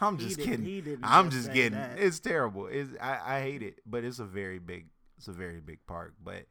I'm 0.00 0.18
He 0.18 0.24
just 0.24 0.36
didn't- 0.38 0.50
kidding. 0.50 0.66
he 0.66 0.80
didn't 0.80 1.04
I'm 1.04 1.26
just 1.26 1.36
just 1.36 1.46
say 1.48 1.52
kidding. 1.54 1.72
that. 1.78 1.98
It's 1.98 2.20
terrible. 2.20 2.66
It's 2.66 2.90
I, 3.00 3.38
I 3.38 3.40
hate 3.42 3.62
it, 3.62 3.80
but 3.86 4.04
it's 4.04 4.18
a 4.18 4.24
very 4.24 4.58
big 4.58 4.86
it's 5.16 5.28
a 5.28 5.32
very 5.32 5.60
big 5.60 5.78
park. 5.86 6.14
But 6.22 6.44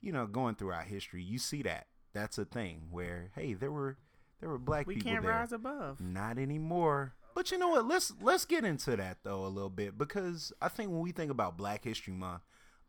you 0.00 0.12
know, 0.12 0.26
going 0.26 0.54
throughout 0.54 0.84
history, 0.86 1.22
you 1.22 1.38
see 1.38 1.62
that 1.62 1.86
that's 2.12 2.38
a 2.38 2.44
thing 2.44 2.88
where 2.90 3.30
hey, 3.34 3.54
there 3.54 3.72
were 3.72 3.96
there 4.40 4.48
were 4.48 4.58
black 4.58 4.86
We 4.86 4.96
people 4.96 5.10
can't 5.12 5.22
there. 5.22 5.32
rise 5.32 5.52
above. 5.52 6.00
Not 6.00 6.38
anymore. 6.38 7.14
But 7.34 7.50
you 7.50 7.58
know 7.58 7.68
what? 7.68 7.86
Let's 7.86 8.12
let's 8.20 8.44
get 8.44 8.64
into 8.64 8.96
that 8.96 9.18
though 9.24 9.44
a 9.44 9.48
little 9.48 9.70
bit 9.70 9.98
because 9.98 10.52
I 10.62 10.68
think 10.68 10.90
when 10.90 11.00
we 11.00 11.12
think 11.12 11.30
about 11.30 11.56
Black 11.56 11.84
History 11.84 12.12
Month, 12.14 12.42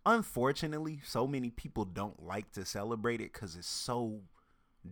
unfortunately, 0.05 0.99
so 1.03 1.27
many 1.27 1.49
people 1.49 1.85
don't 1.85 2.23
like 2.23 2.51
to 2.53 2.65
celebrate 2.65 3.21
it 3.21 3.33
because 3.33 3.55
it's 3.55 3.67
so 3.67 4.21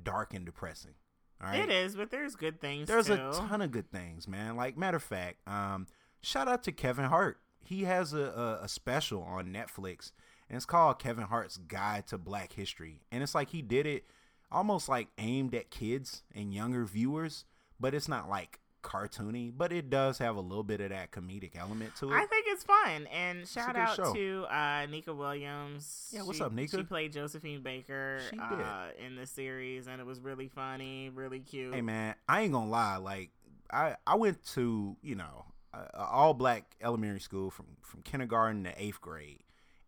dark 0.03 0.33
and 0.33 0.45
depressing. 0.45 0.93
All 1.41 1.49
right, 1.49 1.59
It 1.59 1.69
is, 1.69 1.95
but 1.95 2.09
there's 2.09 2.35
good 2.35 2.61
things. 2.61 2.87
there's 2.87 3.07
too. 3.07 3.13
a 3.13 3.31
ton 3.33 3.61
of 3.61 3.71
good 3.71 3.91
things, 3.91 4.27
man. 4.27 4.55
Like 4.55 4.77
matter 4.77 4.97
of 4.97 5.03
fact, 5.03 5.47
um, 5.47 5.87
shout 6.21 6.47
out 6.47 6.63
to 6.63 6.71
Kevin 6.71 7.05
Hart. 7.05 7.39
He 7.59 7.83
has 7.83 8.13
a, 8.13 8.59
a, 8.61 8.63
a 8.63 8.67
special 8.67 9.23
on 9.23 9.47
Netflix, 9.47 10.11
and 10.49 10.55
it's 10.55 10.65
called 10.65 10.99
Kevin 10.99 11.25
Hart's 11.25 11.57
Guide 11.57 12.07
to 12.07 12.17
Black 12.17 12.53
History. 12.53 13.01
And 13.11 13.23
it's 13.23 13.35
like 13.35 13.49
he 13.49 13.61
did 13.61 13.85
it 13.85 14.05
almost 14.51 14.87
like 14.87 15.07
aimed 15.17 15.55
at 15.55 15.69
kids 15.71 16.23
and 16.33 16.53
younger 16.53 16.85
viewers, 16.85 17.45
but 17.79 17.93
it's 17.93 18.07
not 18.07 18.29
like 18.29 18.59
cartoony, 18.83 19.51
but 19.55 19.71
it 19.73 19.89
does 19.89 20.17
have 20.19 20.35
a 20.35 20.41
little 20.41 20.63
bit 20.63 20.81
of 20.81 20.89
that 20.89 21.11
comedic 21.11 21.55
element 21.57 21.95
to 21.95 22.11
it. 22.11 22.15
I 22.15 22.25
think 22.25 22.45
it's 22.49 22.63
fun. 22.63 23.07
And 23.07 23.47
shout 23.47 23.75
out 23.75 23.95
show. 23.95 24.13
to 24.13 24.45
uh, 24.49 24.85
Nika 24.89 25.13
Williams. 25.13 26.09
Yeah, 26.11 26.21
what's 26.21 26.37
She- 26.37 26.43
up, 26.43 26.51
Nika? 26.51 26.77
She 26.77 26.83
played 26.83 27.13
Josephine 27.13 27.61
Baker 27.61 28.19
uh, 28.39 28.87
in 29.03 29.15
the 29.15 29.25
series, 29.25 29.87
and 29.87 29.99
it 29.99 30.05
was 30.05 30.19
really 30.19 30.47
funny, 30.49 31.09
really 31.09 31.39
cute. 31.39 31.73
Hey 31.73 31.81
man, 31.81 32.15
I 32.27 32.41
ain't 32.41 32.53
gonna 32.53 32.69
lie. 32.69 32.97
Like 32.97 33.31
I, 33.71 33.95
I 34.05 34.15
went 34.15 34.43
to 34.53 34.95
you 35.01 35.15
know 35.15 35.45
all 35.95 36.33
black 36.33 36.75
elementary 36.81 37.19
school 37.19 37.49
from 37.49 37.65
from 37.81 38.01
kindergarten 38.03 38.63
to 38.65 38.73
eighth 38.81 39.01
grade, 39.01 39.41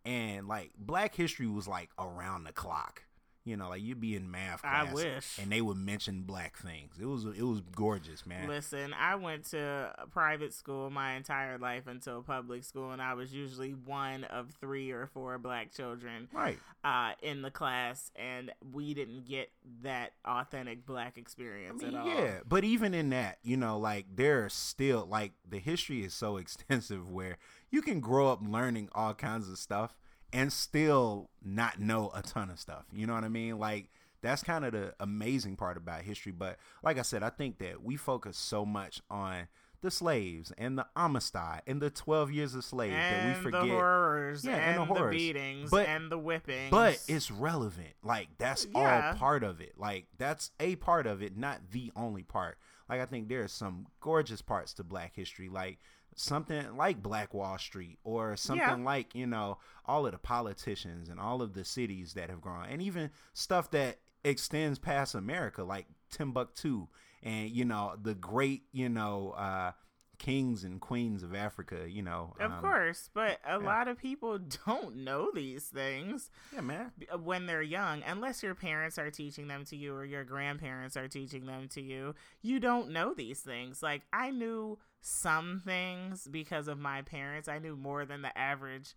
and 0.03 0.47
like 0.47 0.71
Black 0.77 1.13
History 1.15 1.47
was 1.47 1.67
like 1.67 1.89
around 1.99 2.45
the 2.45 2.51
clock. 2.53 3.03
You 3.45 3.55
know, 3.57 3.69
like 3.69 3.83
you'd 3.83 4.01
be 4.01 4.15
in 4.15 4.31
math 4.31 4.61
I 4.63 4.85
class, 4.85 4.93
wish. 4.95 5.39
and 5.39 5.51
they 5.51 5.61
would 5.61 5.77
mention 5.77 6.23
black 6.23 6.57
things. 6.57 6.95
It 6.99 7.05
was 7.05 7.25
it 7.25 7.43
was 7.43 7.61
gorgeous, 7.75 8.25
man. 8.25 8.47
Listen, 8.47 8.91
I 8.99 9.13
went 9.15 9.45
to 9.51 9.93
a 9.99 10.07
private 10.07 10.51
school 10.51 10.89
my 10.89 11.13
entire 11.13 11.59
life 11.59 11.85
until 11.85 12.23
public 12.23 12.63
school, 12.63 12.89
and 12.91 12.99
I 12.99 13.13
was 13.13 13.31
usually 13.31 13.71
one 13.73 14.23
of 14.23 14.49
three 14.59 14.89
or 14.89 15.05
four 15.05 15.37
black 15.37 15.71
children 15.71 16.27
Right. 16.33 16.57
uh, 16.83 17.11
in 17.21 17.43
the 17.43 17.51
class, 17.51 18.09
and 18.15 18.51
we 18.73 18.95
didn't 18.95 19.27
get 19.27 19.51
that 19.83 20.13
authentic 20.25 20.83
black 20.87 21.13
I 21.15 21.19
experience 21.21 21.83
mean, 21.83 21.93
at 21.93 22.01
all. 22.01 22.07
yeah, 22.07 22.39
but 22.49 22.63
even 22.63 22.95
in 22.95 23.11
that, 23.11 23.37
you 23.43 23.57
know, 23.57 23.77
like 23.77 24.07
there's 24.15 24.55
still 24.55 25.05
like 25.07 25.33
the 25.47 25.59
history 25.59 26.03
is 26.03 26.15
so 26.15 26.37
extensive 26.45 27.07
where 27.07 27.37
you 27.69 27.83
can 27.83 27.99
grow 27.99 28.29
up 28.31 28.39
learning 28.43 28.89
all 28.93 29.13
kinds 29.13 29.47
of 29.49 29.59
stuff 29.59 29.95
and 30.35 30.51
still 30.53 31.29
not 31.43 31.79
know 31.79 32.11
a 32.13 32.21
ton 32.21 32.49
of 32.49 32.59
stuff. 32.59 32.83
You 32.93 33.07
know 33.07 33.13
what 33.13 33.23
I 33.23 33.29
mean? 33.29 33.57
Like 33.57 33.89
that's 34.21 34.43
kind 34.43 34.65
of 34.65 34.73
the 34.73 34.93
amazing 34.99 35.55
part 35.55 35.77
about 35.77 36.01
history. 36.01 36.31
But 36.31 36.57
like 36.83 36.97
I 36.99 37.03
said, 37.03 37.23
I 37.23 37.29
think 37.29 37.57
that 37.59 37.83
we 37.83 37.95
focus 37.95 38.37
so 38.37 38.65
much 38.65 39.01
on 39.09 39.47
the 39.81 39.91
slaves 39.91 40.51
and 40.57 40.77
the 40.79 40.87
Amistad 40.95 41.61
and 41.67 41.79
the 41.81 41.89
twelve 41.91 42.31
years 42.31 42.55
of 42.55 42.63
slave 42.63 42.91
that 42.91 43.27
we 43.37 43.43
forget. 43.43 43.61
the 43.61 43.67
horrors, 43.69 44.43
Yeah, 44.43 44.55
and, 44.55 44.79
and 44.81 44.89
the 44.89 44.93
horrors. 44.93 45.15
beatings, 45.15 45.69
But- 45.69 45.87
and 45.87 46.11
the 46.11 46.17
whippings. 46.17 46.71
but 46.71 46.99
it's 47.07 47.29
relevant. 47.29 47.93
Like 48.03 48.29
that's 48.39 48.65
Yeah. 48.73 49.11
all 49.11 49.17
part 49.17 49.43
of 49.43 49.61
it. 49.61 49.73
Like 49.77 50.07
that's 50.17 50.51
a 50.59 50.75
part 50.77 51.05
of 51.07 51.21
it, 51.21 51.37
not 51.37 51.59
the 51.71 51.91
only 51.95 52.23
part. 52.23 52.57
Like 52.89 52.99
I 52.99 53.05
think 53.05 53.29
there 53.29 53.43
are 53.43 53.47
some 53.47 53.87
gorgeous 53.99 54.41
parts 54.41 54.73
to 54.75 54.83
Black 54.83 55.15
history, 55.15 55.49
like 55.49 55.77
something 56.15 56.75
like 56.77 57.03
Black 57.03 57.33
Wall 57.33 57.57
Street, 57.57 57.99
or 58.03 58.35
something 58.37 58.79
Yeah. 58.79 58.85
like 58.85 59.13
you 59.15 59.27
know 59.27 59.57
all 59.85 60.05
of 60.05 60.11
the 60.13 60.17
politicians 60.17 61.09
and 61.09 61.19
all 61.19 61.41
of 61.41 61.53
the 61.53 61.63
cities 61.65 62.13
that 62.13 62.29
have 62.29 62.41
grown, 62.41 62.65
and 62.65 62.81
even 62.81 63.11
stuff 63.33 63.69
that 63.71 63.99
extends 64.23 64.79
past 64.79 65.13
America, 65.13 65.63
like 65.63 65.85
Timbuktu, 66.09 66.87
and 67.21 67.49
you 67.51 67.65
know 67.65 67.95
the 68.01 68.15
great 68.15 68.63
you 68.71 68.89
know 68.89 69.31
uh, 69.31 69.71
kings 70.17 70.63
and 70.63 70.79
queens 70.79 71.23
of 71.23 71.35
Africa. 71.35 71.85
You 71.87 72.01
know, 72.01 72.33
of 72.39 72.51
um, 72.51 72.61
course, 72.61 73.09
but 73.13 73.39
a 73.47 73.59
lot 73.59 73.87
of 73.87 73.97
people 73.97 74.39
don't 74.65 74.97
know 74.97 75.29
these 75.33 75.65
things. 75.65 76.29
yeah, 76.53 76.61
man. 76.61 76.91
uh, 77.13 77.17
when 77.17 77.45
they're 77.45 77.61
young, 77.61 78.03
unless 78.05 78.43
your 78.43 78.55
parents 78.55 78.97
are 78.97 79.11
teaching 79.11 79.47
them 79.47 79.65
to 79.65 79.75
you 79.75 79.93
or 79.93 80.05
your 80.05 80.23
grandparents 80.23 80.97
are 80.97 81.07
teaching 81.07 81.45
them 81.45 81.67
to 81.69 81.81
you, 81.81 82.15
you 82.41 82.59
don't 82.59 82.89
know 82.89 83.13
these 83.13 83.39
things. 83.39 83.81
Like, 83.83 84.03
I 84.13 84.31
knew 84.31 84.77
some 85.01 85.61
things 85.63 86.27
because 86.29 86.67
of 86.67 86.79
my 86.79 87.01
parents. 87.03 87.47
I 87.47 87.59
knew 87.59 87.75
more 87.75 88.05
than 88.05 88.21
the 88.21 88.35
average, 88.37 88.95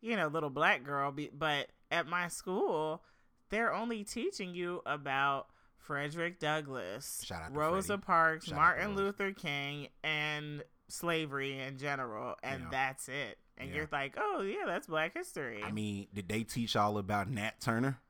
you 0.00 0.16
know, 0.16 0.28
little 0.28 0.50
black 0.50 0.84
girl. 0.84 1.14
But 1.32 1.68
at 1.90 2.06
my 2.06 2.28
school, 2.28 3.02
they're 3.48 3.72
only 3.72 4.04
teaching 4.04 4.54
you 4.54 4.82
about 4.84 5.46
Frederick 5.86 6.40
Douglass, 6.40 7.24
Rosa 7.50 7.86
Freddie. 7.88 8.02
Parks, 8.02 8.46
Shout 8.46 8.56
Martin 8.56 8.96
Luther 8.96 9.32
King, 9.32 9.88
and 10.02 10.62
slavery 10.88 11.58
in 11.60 11.78
general. 11.78 12.34
And 12.42 12.62
Yeah. 12.64 12.68
that's 12.70 13.08
it. 13.08 13.38
And 13.56 13.70
Yeah. 13.70 13.76
you're 13.76 13.88
like, 13.92 14.14
oh, 14.18 14.42
yeah, 14.42 14.64
that's 14.66 14.86
black 14.88 15.14
history. 15.14 15.62
I 15.62 15.70
mean, 15.70 16.08
did 16.12 16.28
they 16.28 16.42
teach 16.44 16.74
all 16.76 16.98
about 16.98 17.28
Nat 17.28 17.60
Turner? 17.60 18.00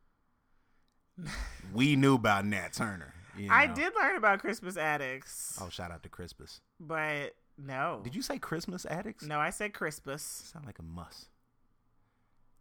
we 1.72 1.96
knew 1.96 2.14
about 2.14 2.44
Nat 2.44 2.72
Turner. 2.72 3.14
you 3.36 3.48
I 3.50 3.66
did 3.66 3.94
learn 3.94 4.16
about 4.16 4.40
Christmas 4.40 4.76
addicts, 4.76 5.58
Oh, 5.60 5.68
shout 5.68 5.90
out 5.90 6.02
to 6.02 6.08
Crispus. 6.08 6.60
but 6.80 7.36
no. 7.58 8.00
Did 8.02 8.14
you 8.14 8.22
say 8.22 8.38
Christmas 8.38 8.86
addicts? 8.86 9.24
No, 9.24 9.38
I 9.38 9.50
said 9.50 9.72
Crispus. 9.74 10.22
Sound 10.22 10.64
like 10.66 10.78
a 10.78 10.82
muss. 10.82 11.26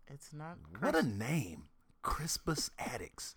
It's 0.08 0.32
not. 0.34 0.58
What 0.80 0.96
a 0.96 1.02
name, 1.04 1.64
Crispus 2.02 2.70
addicts. 2.78 3.36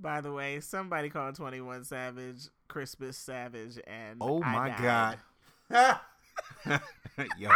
By 0.00 0.20
the 0.22 0.32
way, 0.32 0.60
somebody 0.60 1.10
called 1.10 1.34
Twenty 1.36 1.60
One 1.60 1.84
Savage 1.84 2.48
Crispus 2.68 3.16
Savage, 3.18 3.78
and 3.86 4.18
Oh 4.20 4.42
I 4.42 4.52
my 4.52 4.68
died. 4.70 5.18
god. 5.70 6.00
Yo, 7.38 7.50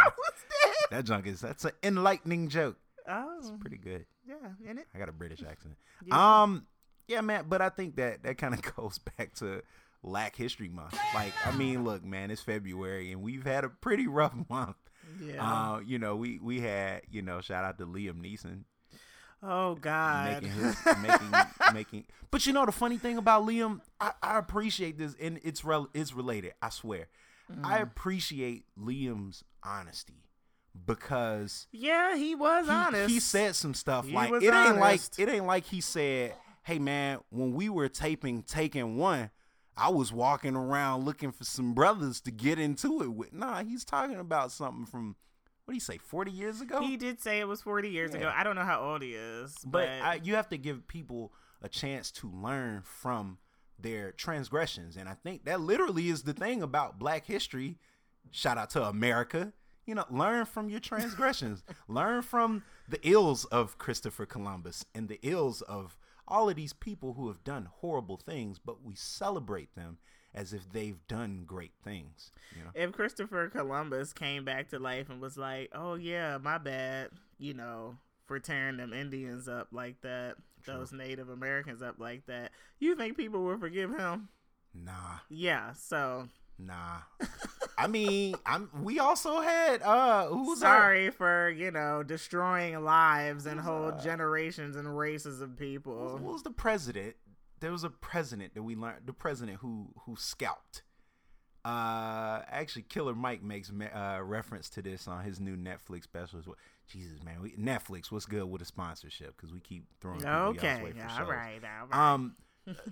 that 0.91 1.05
junk 1.05 1.25
is 1.27 1.41
that's 1.41 1.65
an 1.65 1.71
enlightening 1.83 2.49
joke. 2.49 2.77
Oh, 3.07 3.57
Pretty 3.61 3.77
good. 3.77 4.05
yeah, 4.27 4.35
in 4.69 4.77
it. 4.77 4.87
I 4.93 4.99
got 4.99 5.09
a 5.09 5.13
British 5.13 5.41
accent. 5.43 5.75
Yeah. 6.05 6.41
Um, 6.43 6.67
yeah, 7.07 7.21
man, 7.21 7.45
but 7.47 7.61
I 7.61 7.69
think 7.69 7.95
that 7.95 8.23
that 8.23 8.37
kind 8.37 8.53
of 8.53 8.61
goes 8.75 8.97
back 9.17 9.33
to 9.35 9.61
Black 10.03 10.35
History 10.35 10.67
Month. 10.67 10.95
Like, 11.15 11.33
I 11.45 11.51
mean, 11.55 11.83
look, 11.85 12.03
man, 12.03 12.29
it's 12.31 12.41
February 12.41 13.11
and 13.13 13.21
we've 13.23 13.45
had 13.45 13.63
a 13.63 13.69
pretty 13.69 14.05
rough 14.07 14.35
month. 14.49 14.75
Yeah. 15.23 15.41
Uh, 15.41 15.79
you 15.79 15.97
know, 15.99 16.15
we 16.17 16.37
we 16.39 16.59
had, 16.59 17.01
you 17.09 17.21
know, 17.21 17.39
shout 17.41 17.63
out 17.63 17.77
to 17.79 17.85
Liam 17.87 18.21
Neeson 18.21 18.63
oh 19.45 19.75
God. 19.75 20.43
making 20.43 20.49
his 20.57 20.85
making 21.01 21.33
making. 21.73 22.05
But 22.31 22.45
you 22.45 22.53
know, 22.53 22.65
the 22.65 22.71
funny 22.71 22.97
thing 22.97 23.17
about 23.17 23.45
Liam, 23.45 23.81
I, 23.99 24.11
I 24.21 24.37
appreciate 24.37 24.97
this, 24.97 25.15
and 25.21 25.39
it's 25.43 25.63
rel- 25.63 25.89
it's 25.93 26.13
related. 26.13 26.53
I 26.61 26.69
swear, 26.69 27.07
I 27.63 27.79
mm. 27.79 27.83
appreciate 27.83 28.65
Liam's 28.79 29.43
honesty 29.63 30.25
because 30.85 31.67
yeah, 31.71 32.15
he 32.15 32.35
was 32.35 32.65
he, 32.65 32.71
honest. 32.71 33.09
he 33.09 33.19
said 33.19 33.55
some 33.55 33.73
stuff 33.73 34.07
He 34.07 34.13
like 34.13 34.31
it 34.41 34.53
ain't 34.53 34.77
like 34.77 35.01
it 35.17 35.29
ain't 35.29 35.45
like 35.45 35.65
he 35.65 35.81
said, 35.81 36.33
"Hey 36.63 36.79
man, 36.79 37.19
when 37.29 37.53
we 37.53 37.69
were 37.69 37.89
taping 37.89 38.43
Taking 38.43 38.97
One." 38.97 39.31
I 39.77 39.89
was 39.89 40.13
walking 40.13 40.55
around 40.55 41.03
looking 41.03 41.33
for 41.33 41.43
some 41.43 41.73
brothers 41.73 42.21
to 42.21 42.31
get 42.31 42.57
into 42.57 43.01
it 43.01 43.11
with. 43.11 43.33
Nah, 43.33 43.61
he's 43.61 43.83
talking 43.83 44.15
about 44.15 44.53
something 44.53 44.85
from 44.85 45.17
what 45.65 45.71
do 45.71 45.75
you 45.75 45.81
say, 45.81 45.97
forty 45.97 46.31
years 46.31 46.61
ago? 46.61 46.81
He 46.81 46.97
did 46.97 47.19
say 47.19 47.39
it 47.39 47.47
was 47.47 47.61
forty 47.61 47.89
years 47.89 48.13
ago. 48.13 48.31
I 48.33 48.43
don't 48.43 48.55
know 48.55 48.63
how 48.63 48.81
old 48.81 49.01
he 49.01 49.13
is, 49.13 49.55
but 49.65 49.79
but, 49.79 49.89
I, 49.89 50.19
you 50.23 50.35
have 50.35 50.49
to 50.49 50.57
give 50.57 50.87
people 50.87 51.33
a 51.61 51.69
chance 51.69 52.11
to 52.11 52.29
learn 52.29 52.83
from 52.83 53.37
their 53.79 54.11
transgressions 54.11 54.95
and 54.95 55.09
i 55.09 55.13
think 55.13 55.45
that 55.45 55.59
literally 55.59 56.09
is 56.09 56.23
the 56.23 56.33
thing 56.33 56.61
about 56.61 56.97
black 56.99 57.25
history 57.25 57.77
shout 58.31 58.57
out 58.57 58.69
to 58.69 58.83
america 58.83 59.51
you 59.85 59.93
know 59.93 60.05
learn 60.09 60.45
from 60.45 60.69
your 60.69 60.79
transgressions 60.79 61.63
learn 61.87 62.21
from 62.21 62.63
the 62.87 62.99
ills 63.03 63.45
of 63.45 63.77
christopher 63.77 64.25
columbus 64.25 64.85
and 64.93 65.09
the 65.09 65.19
ills 65.23 65.61
of 65.63 65.97
all 66.27 66.49
of 66.49 66.55
these 66.55 66.73
people 66.73 67.13
who 67.13 67.27
have 67.27 67.43
done 67.43 67.67
horrible 67.79 68.17
things 68.17 68.59
but 68.63 68.83
we 68.83 68.95
celebrate 68.95 69.75
them 69.75 69.97
as 70.35 70.53
if 70.53 70.71
they've 70.71 70.99
done 71.07 71.43
great 71.47 71.71
things 71.83 72.31
you 72.55 72.63
know 72.63 72.69
if 72.75 72.91
Christopher 72.91 73.49
Columbus 73.49 74.13
came 74.13 74.45
back 74.45 74.69
to 74.69 74.77
life 74.79 75.09
and 75.09 75.19
was 75.19 75.37
like, 75.37 75.69
"Oh 75.73 75.95
yeah, 75.95 76.37
my 76.37 76.57
bad," 76.59 77.09
you 77.39 77.53
know, 77.53 77.97
for 78.27 78.39
tearing 78.39 78.77
them 78.77 78.93
Indians 78.93 79.47
up 79.47 79.69
like 79.71 80.01
that, 80.01 80.35
those 80.65 80.91
Native 80.93 81.29
Americans 81.29 81.81
up 81.81 81.95
like 81.99 82.25
that, 82.27 82.51
you 82.79 82.95
think 82.95 83.17
people 83.17 83.43
would 83.45 83.59
forgive 83.59 83.89
him? 83.97 84.29
nah 84.73 85.19
Yeah. 85.29 85.73
So 85.73 86.27
nah 86.57 86.99
i 87.77 87.85
mean 87.85 88.33
i'm 88.45 88.69
we 88.81 88.97
also 88.97 89.41
had 89.41 89.81
uh 89.81 90.25
who 90.27 90.47
was 90.49 90.63
our- 90.63 90.73
sorry 90.79 91.09
for 91.09 91.49
you 91.49 91.69
know 91.69 92.01
destroying 92.01 92.81
lives 92.81 93.45
and 93.45 93.59
whole 93.59 93.87
uh, 93.89 94.01
generations 94.01 94.77
and 94.77 94.97
races 94.97 95.41
of 95.41 95.57
people. 95.57 96.13
what 96.13 96.31
was 96.31 96.43
the 96.43 96.49
president? 96.51 97.13
There 97.59 97.71
was 97.71 97.83
a 97.83 97.89
president 97.89 98.53
that 98.53 98.63
we 98.63 98.75
learned. 98.75 99.05
The 99.05 99.13
president 99.13 99.59
who 99.61 99.89
who 100.05 100.15
scalped. 100.17 100.83
Uh, 101.63 102.43
actually, 102.47 102.83
Killer 102.83 103.15
Mike 103.15 103.41
makes 103.41 103.71
uh, 103.71 104.19
reference 104.21 104.69
to 104.69 104.83
this 104.83 105.07
on 105.07 105.23
his 105.23 105.39
new 105.39 105.57
Netflix 105.57 106.03
special. 106.03 106.37
as 106.37 106.45
well. 106.45 106.57
Jesus, 106.87 107.23
man, 107.23 107.41
we, 107.41 107.51
Netflix, 107.53 108.11
what's 108.11 108.27
good 108.27 108.45
with 108.45 108.61
a 108.61 108.65
sponsorship? 108.65 109.35
Because 109.35 109.51
we 109.51 109.59
keep 109.59 109.85
throwing 109.99 110.19
people 110.19 110.31
Okay. 110.31 110.93
for 110.93 111.21
All 111.23 111.27
right. 111.27 111.59
All 111.63 111.87
right. 111.87 112.13
Um, 112.13 112.35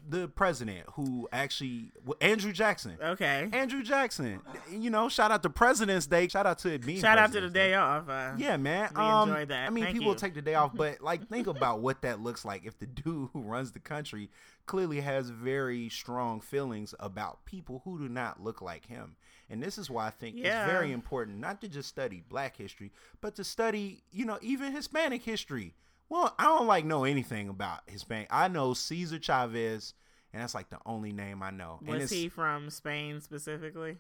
the 0.07 0.27
president 0.27 0.85
who 0.93 1.27
actually 1.31 1.91
Andrew 2.21 2.51
Jackson. 2.51 2.97
Okay. 3.01 3.49
Andrew 3.53 3.81
Jackson. 3.81 4.39
You 4.71 4.89
know, 4.89 5.09
shout 5.09 5.31
out 5.31 5.41
to 5.43 5.49
President's 5.49 6.05
Day. 6.05 6.27
Shout 6.27 6.45
out 6.45 6.59
to 6.59 6.73
it 6.73 6.85
being 6.85 6.99
Shout 6.99 7.17
out 7.17 7.27
to 7.31 7.41
the 7.41 7.49
President's 7.49 7.53
day 7.53 7.73
off. 7.73 8.09
Uh, 8.09 8.33
Yeah, 8.37 8.57
man. 8.57 8.89
We 8.95 9.01
um, 9.01 9.29
enjoyed 9.29 9.49
that. 9.49 9.67
I 9.67 9.69
mean, 9.71 9.85
Thank 9.85 9.97
people 9.97 10.13
you. 10.13 10.17
take 10.17 10.35
the 10.35 10.41
day 10.43 10.53
off, 10.55 10.75
but 10.75 11.01
like, 11.01 11.27
think 11.27 11.47
about 11.47 11.81
what 11.81 12.01
that 12.03 12.19
looks 12.21 12.45
like 12.45 12.65
if 12.65 12.77
the 12.77 12.85
dude 12.87 13.29
who 13.33 13.41
runs 13.41 13.71
the 13.71 13.79
country 13.79 14.29
clearly 14.65 15.01
has 15.01 15.29
very 15.29 15.89
strong 15.89 16.39
feelings 16.39 16.95
about 16.99 17.45
people 17.45 17.81
who 17.83 17.99
do 17.99 18.07
not 18.09 18.41
look 18.41 18.61
like 18.61 18.85
him. 18.85 19.15
And 19.49 19.61
this 19.61 19.77
is 19.77 19.89
why 19.89 20.07
I 20.07 20.09
think 20.09 20.37
Yeah. 20.37 20.63
it's 20.63 20.71
very 20.71 20.91
important 20.91 21.39
not 21.39 21.59
to 21.61 21.67
just 21.67 21.89
study 21.89 22.23
Black 22.27 22.55
history, 22.55 22.91
but 23.21 23.35
to 23.35 23.43
study, 23.43 24.03
you 24.11 24.25
know, 24.25 24.39
even 24.41 24.71
Hispanic 24.73 25.23
history. 25.23 25.75
Well, 26.09 26.33
I 26.39 26.43
don't 26.45 26.67
like 26.67 26.85
know 26.85 27.03
anything 27.03 27.49
about 27.49 27.81
Hispanic. 27.87 28.27
I 28.31 28.47
know 28.47 28.73
Cesar 28.73 29.19
Chavez, 29.19 29.93
and 30.31 30.41
that's 30.41 30.55
like 30.55 30.69
the 30.69 30.79
only 30.85 31.11
name 31.11 31.43
I 31.43 31.51
know. 31.51 31.79
Was 31.85 32.09
he 32.09 32.29
from 32.29 32.69
Spain 32.69 33.19
specifically? 33.21 33.97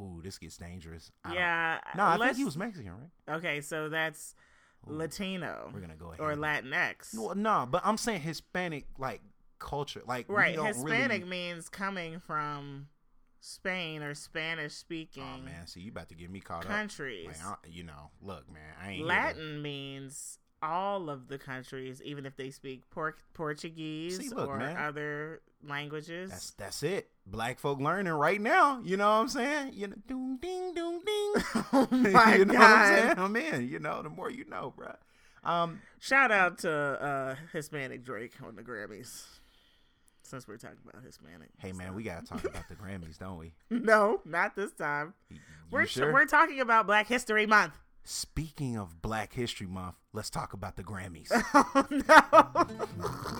Ooh, 0.00 0.20
this 0.22 0.38
gets 0.38 0.56
dangerous. 0.56 1.12
I 1.24 1.34
Yeah. 1.34 1.80
No, 1.94 2.04
I 2.04 2.18
think 2.18 2.36
he 2.36 2.44
was 2.44 2.56
Mexican, 2.56 2.92
right? 2.92 3.36
Okay, 3.36 3.60
so 3.60 3.88
that's 3.88 4.34
Latino 4.86 5.70
We're 5.72 5.80
gonna 5.80 5.94
go 5.96 6.08
ahead. 6.12 6.20
or 6.20 6.34
Latinx. 6.34 7.14
No, 7.36 7.66
but 7.70 7.82
I'm 7.84 7.96
saying 7.96 8.20
Hispanic 8.22 8.86
like 8.98 9.22
culture, 9.58 10.02
like 10.06 10.26
right. 10.28 10.58
Hispanic 10.58 11.22
Really... 11.22 11.24
means 11.24 11.68
coming 11.68 12.20
from 12.20 12.88
Spain 13.40 14.02
or 14.02 14.14
Spanish 14.14 14.72
speaking 14.72 15.22
Oh 15.22 15.44
man, 15.44 15.66
see, 15.66 15.80
you 15.80 15.90
about 15.90 16.08
to 16.08 16.14
get 16.14 16.30
me 16.30 16.40
caught 16.40 16.64
countries. 16.64 17.28
up. 17.46 17.60
I, 17.64 17.68
you 17.68 17.82
know, 17.82 18.10
look, 18.22 18.50
man, 18.50 18.62
I 18.82 18.92
ain't 18.92 19.06
Latin 19.06 19.60
means 19.60 20.38
all 20.62 21.10
of 21.10 21.28
the 21.28 21.36
countries, 21.38 22.00
even 22.02 22.24
if 22.24 22.36
they 22.36 22.50
speak 22.50 22.88
por- 22.90 23.16
Portuguese 23.34 24.16
See, 24.18 24.30
look, 24.30 24.48
or 24.48 24.56
man. 24.56 24.76
other 24.76 25.42
languages. 25.62 26.30
That's 26.30 26.50
that's 26.52 26.82
it. 26.82 27.10
Black 27.26 27.58
folk 27.58 27.80
learning 27.80 28.12
right 28.14 28.40
now. 28.40 28.80
You 28.82 28.96
know 28.96 29.08
what 29.08 29.20
I'm 29.20 29.28
saying? 29.28 29.72
You 29.74 29.88
know, 29.88 29.96
doom 30.06 30.38
ding 30.38 30.72
doom 30.74 31.00
ding. 31.04 31.32
oh 31.72 31.88
my 32.12 32.36
you 32.36 32.44
know 32.46 32.54
god! 32.54 32.60
what 32.60 32.70
I'm 32.70 32.96
saying? 32.96 33.18
I'm 33.18 33.36
in. 33.36 33.68
You 33.68 33.78
know, 33.78 34.02
the 34.02 34.08
more 34.08 34.30
you 34.30 34.46
know, 34.46 34.72
bruh. 34.76 34.96
Um, 35.48 35.82
Shout 36.00 36.32
out 36.32 36.58
to 36.58 36.72
uh, 36.72 37.34
Hispanic 37.52 38.02
Drake 38.02 38.32
on 38.42 38.56
the 38.56 38.62
Grammys. 38.62 39.24
Since 40.34 40.48
we're 40.48 40.56
talking 40.56 40.78
about 40.84 41.00
Hispanic. 41.04 41.50
hey 41.58 41.70
man, 41.70 41.94
we 41.94 42.02
gotta 42.02 42.26
talk 42.26 42.42
about 42.44 42.68
the 42.68 42.74
Grammys, 42.82 43.16
don't 43.16 43.38
we? 43.38 43.52
No, 43.70 44.20
not 44.24 44.56
this 44.56 44.72
time. 44.72 45.14
You 45.30 45.38
We're 45.70 45.86
sure? 45.86 46.12
we're 46.12 46.24
talking 46.26 46.58
about 46.58 46.88
Black 46.88 47.06
History 47.06 47.46
Month. 47.46 47.74
Speaking 48.02 48.76
of 48.76 49.00
Black 49.00 49.32
History 49.32 49.68
Month, 49.68 49.94
let's 50.12 50.30
talk 50.30 50.52
about 50.52 50.74
the 50.74 50.82
Grammys. 50.82 51.30
Oh 51.54 51.86
no! 51.88 53.34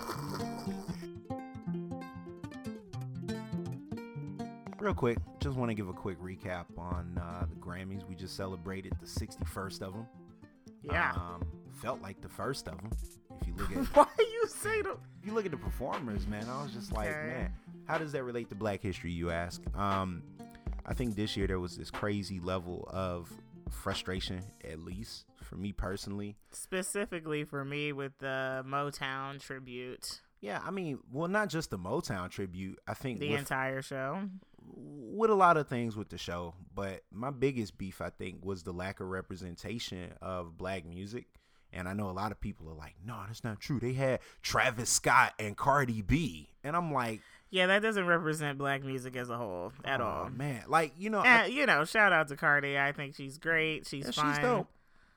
Real 4.79 4.95
quick, 4.95 5.19
just 5.41 5.57
want 5.57 5.71
to 5.71 5.75
give 5.75 5.89
a 5.89 5.93
quick 5.93 6.21
recap 6.23 6.67
on 6.79 7.21
uh, 7.21 7.47
the 7.49 7.57
Grammys. 7.57 8.09
We 8.09 8.15
just 8.15 8.37
celebrated 8.37 8.93
the 9.01 9.07
61st 9.07 9.83
of 9.83 9.95
them. 9.95 10.07
Yeah. 10.85 11.11
Um, 11.17 11.43
felt 11.75 12.01
like 12.03 12.21
the 12.21 12.29
first 12.29 12.69
of 12.69 12.77
them. 12.79 12.91
If 13.41 13.49
you 13.49 13.55
look 13.57 13.71
at 13.73 13.87
Why 13.97 14.07
you 14.19 14.45
say 14.49 14.83
the? 14.83 14.97
you 15.25 15.33
look 15.33 15.45
at 15.45 15.51
the 15.51 15.57
performers, 15.57 16.27
man, 16.27 16.49
I 16.49 16.63
was 16.63 16.73
just 16.73 16.93
like, 16.93 17.09
Okay. 17.09 17.27
man, 17.27 17.53
how 17.87 17.99
does 17.99 18.13
that 18.13 18.23
relate 18.25 18.49
to 18.51 18.55
Black 18.55 18.81
history? 18.83 19.11
You 19.13 19.31
ask. 19.31 19.63
Um, 19.77 20.23
I 20.87 20.95
think 20.95 21.17
this 21.17 21.37
year 21.37 21.47
there 21.47 21.61
was 21.61 21.77
this 21.77 21.91
crazy 21.91 22.41
level 22.41 22.89
of 22.93 23.33
frustration, 23.71 24.41
at 24.71 24.79
least 24.81 25.25
for 25.43 25.57
me 25.57 25.73
personally. 25.73 26.37
Specifically 26.53 27.45
for 27.45 27.65
me 27.65 27.93
with 27.93 28.13
the 28.19 28.63
Motown 28.67 29.41
tribute, 29.41 30.21
Yeah, 30.41 30.61
I 30.65 30.71
mean, 30.71 30.99
well, 31.11 31.29
not 31.29 31.49
just 31.49 31.71
the 31.71 31.79
Motown 31.79 32.31
tribute. 32.31 32.79
I 32.87 32.95
think 32.95 33.19
the 33.21 33.31
with, 33.31 33.39
entire 33.41 33.81
show. 33.83 34.29
with 34.63 35.31
a 35.31 35.35
lot 35.35 35.57
of 35.57 35.69
things 35.69 35.97
with 35.97 36.11
the 36.11 36.19
show, 36.19 36.55
but 36.75 37.01
my 37.11 37.31
biggest 37.31 37.79
beef, 37.79 38.01
I 38.03 38.11
think, 38.11 38.45
was 38.45 38.63
the 38.63 38.73
lack 38.73 39.01
of 39.01 39.09
representation 39.09 40.13
of 40.21 40.57
black 40.59 40.85
music. 40.87 41.27
And 41.75 41.89
I 41.89 41.93
know 41.93 42.09
a 42.09 42.13
lot 42.13 42.33
of 42.33 42.41
people 42.41 42.69
are 42.71 42.75
like, 42.75 42.95
no, 43.05 43.17
that's 43.27 43.45
not 43.45 43.61
true. 43.61 43.81
They 43.81 43.93
had 43.95 44.21
Travis 44.43 44.89
Scott 44.91 45.35
and 45.39 45.57
Cardi 45.57 46.03
B. 46.03 46.49
And 46.63 46.77
I'm 46.77 46.93
like, 46.93 47.21
Yeah, 47.51 47.67
that 47.67 47.83
doesn't 47.83 48.07
represent 48.07 48.59
black 48.59 48.85
music 48.85 49.17
as 49.17 49.29
a 49.29 49.37
whole 49.37 49.73
at 49.85 50.01
oh, 50.01 50.05
all. 50.05 50.31
man. 50.31 50.63
Like, 50.69 50.93
you 50.97 51.11
know, 51.11 51.19
I- 51.21 51.47
you 51.47 51.67
know, 51.67 51.85
shout 51.85 52.13
out 52.13 52.29
to 52.29 52.37
Cardi. 52.37 52.79
I 52.79 52.93
think 52.93 53.15
she's 53.17 53.39
great. 53.39 53.87
She's 53.87 54.05
Yeah, 54.07 54.11
fine. 54.13 54.35
she's 54.35 54.43
dope. 54.43 54.69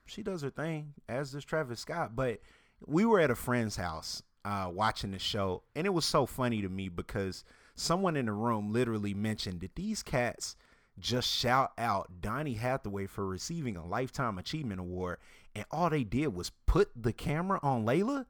She 0.05 0.23
does 0.23 0.41
her 0.41 0.49
thing, 0.49 0.93
as 1.07 1.31
does 1.31 1.43
Travis 1.45 1.79
Scott. 1.81 2.15
But 2.15 2.39
we 2.85 3.05
were 3.05 3.19
at 3.19 3.29
a 3.29 3.35
friend's 3.35 3.75
house 3.75 4.23
uh, 4.45 4.69
watching 4.73 5.11
the 5.11 5.19
show, 5.19 5.63
and 5.75 5.85
it 5.85 5.89
was 5.91 6.05
so 6.05 6.25
funny 6.25 6.61
to 6.61 6.69
me 6.69 6.87
because 6.89 7.43
someone 7.75 8.15
in 8.15 8.25
the 8.27 8.31
room 8.31 8.71
literally 8.71 9.13
mentioned 9.13 9.59
that 9.61 9.75
these 9.75 10.01
cats 10.03 10.55
just 10.99 11.29
shout 11.29 11.71
out 11.77 12.21
Donny 12.21 12.53
Hathaway 12.53 13.05
for 13.07 13.25
receiving 13.25 13.75
a 13.77 13.85
Lifetime 13.85 14.37
Achievement 14.37 14.79
Award, 14.79 15.17
and 15.55 15.65
all 15.71 15.89
they 15.89 16.03
did 16.03 16.33
was 16.33 16.51
put 16.65 16.89
the 16.95 17.13
camera 17.13 17.59
on 17.61 17.85
Lalah. 17.85 18.25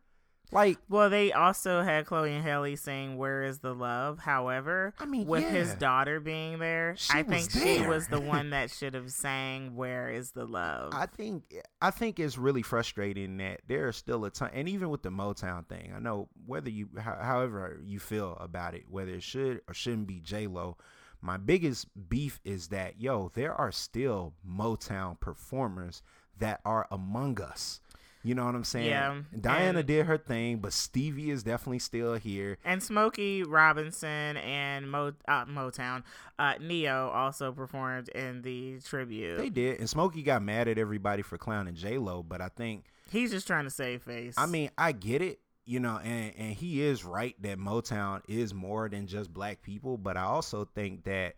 Like, 0.50 0.78
Well, 0.88 1.10
they 1.10 1.34
also 1.34 1.82
had 1.82 2.06
Chloe 2.06 2.34
and 2.34 2.42
Halle 2.42 2.78
saying 2.78 3.18
"Where 3.18 3.44
is 3.44 3.60
the 3.60 3.74
love?" 3.76 4.20
However, 4.20 4.94
I 4.98 5.06
mean, 5.06 5.28
with 5.28 5.44
his 5.44 5.74
daughter 5.76 6.22
being 6.22 6.60
there, 6.60 6.96
She 6.96 7.14
I 7.14 7.24
think 7.24 7.52
she 7.52 7.86
was 7.86 8.08
the 8.08 8.22
one 8.22 8.50
that 8.52 8.72
should 8.72 8.94
have 8.94 9.12
sang 9.12 9.76
"Where 9.76 10.10
is 10.10 10.32
the 10.32 10.46
love?" 10.46 10.94
I 10.94 11.06
think 11.06 11.54
I 11.82 11.92
think 11.92 12.18
it's 12.18 12.38
really 12.38 12.62
frustrating 12.62 13.38
that 13.38 13.62
there 13.68 13.90
are 13.90 13.92
still 13.92 14.24
a 14.24 14.32
ton, 14.32 14.52
and 14.54 14.70
even 14.70 14.90
with 14.90 15.04
the 15.04 15.10
Motown 15.10 15.68
thing, 15.68 15.92
I 15.94 16.00
know 16.00 16.30
whether 16.46 16.70
you, 16.70 16.88
however 16.98 17.82
you 17.84 18.00
feel 18.00 18.38
about 18.40 18.74
it, 18.74 18.86
whether 18.90 19.12
it 19.12 19.24
should 19.24 19.62
or 19.68 19.74
shouldn't 19.74 20.08
be 20.08 20.22
J 20.22 20.48
Lo. 20.48 20.78
My 21.22 21.38
biggest 21.38 21.88
beef 22.10 22.40
is 22.44 22.68
that 22.70 23.00
yo, 23.02 23.32
there 23.34 23.54
are 23.54 23.72
still 23.72 24.34
Motown 24.48 25.20
performers 25.20 26.02
that 26.40 26.62
are 26.66 26.88
among 26.92 27.42
us. 27.42 27.80
You 28.24 28.36
know 28.36 28.46
what 28.46 28.56
I'm 28.56 28.64
saying? 28.66 28.88
Yeah, 28.90 29.22
Diana 29.40 29.80
and- 29.80 29.88
did 29.88 30.06
her 30.06 30.18
thing, 30.18 30.58
but 30.58 30.74
Stevie 30.74 31.30
is 31.32 31.44
definitely 31.44 31.80
still 31.80 32.16
here. 32.16 32.58
and 32.66 32.84
Smokey 32.84 33.44
Robinson 33.44 34.36
and 34.38 34.92
Mo, 34.92 35.14
uh, 35.28 35.46
Motown, 35.46 36.04
uh, 36.38 36.56
Ne-Yo 36.60 37.10
also 37.14 37.54
performed 37.54 38.10
in 38.10 38.42
the 38.42 38.80
tribute. 38.82 39.38
They 39.38 39.50
did, 39.50 39.80
and 39.80 39.90
Smokey 39.90 40.24
got 40.24 40.42
mad 40.42 40.68
at 40.68 40.78
everybody 40.78 41.22
for 41.22 41.38
clowning 41.38 41.76
J 41.76 41.98
Lo, 41.98 42.22
but 42.22 42.42
I 42.42 42.50
think 42.50 42.86
He's 43.10 43.32
just 43.32 43.48
trying 43.48 43.64
to 43.64 43.70
save 43.70 44.04
face. 44.04 44.34
I 44.38 44.46
mean, 44.46 44.72
I 44.78 44.92
get 44.92 45.22
it, 45.22 45.40
you 45.68 45.82
know, 45.82 46.00
and 46.04 46.34
and 46.38 46.54
he 46.54 46.82
is 46.82 47.04
right 47.04 47.36
that 47.42 47.60
Motown 47.60 48.22
is 48.28 48.54
more 48.54 48.88
than 48.88 49.06
just 49.06 49.34
black 49.34 49.62
people, 49.62 49.98
but 49.98 50.16
I 50.16 50.24
also 50.24 50.68
think 50.74 51.04
that 51.04 51.36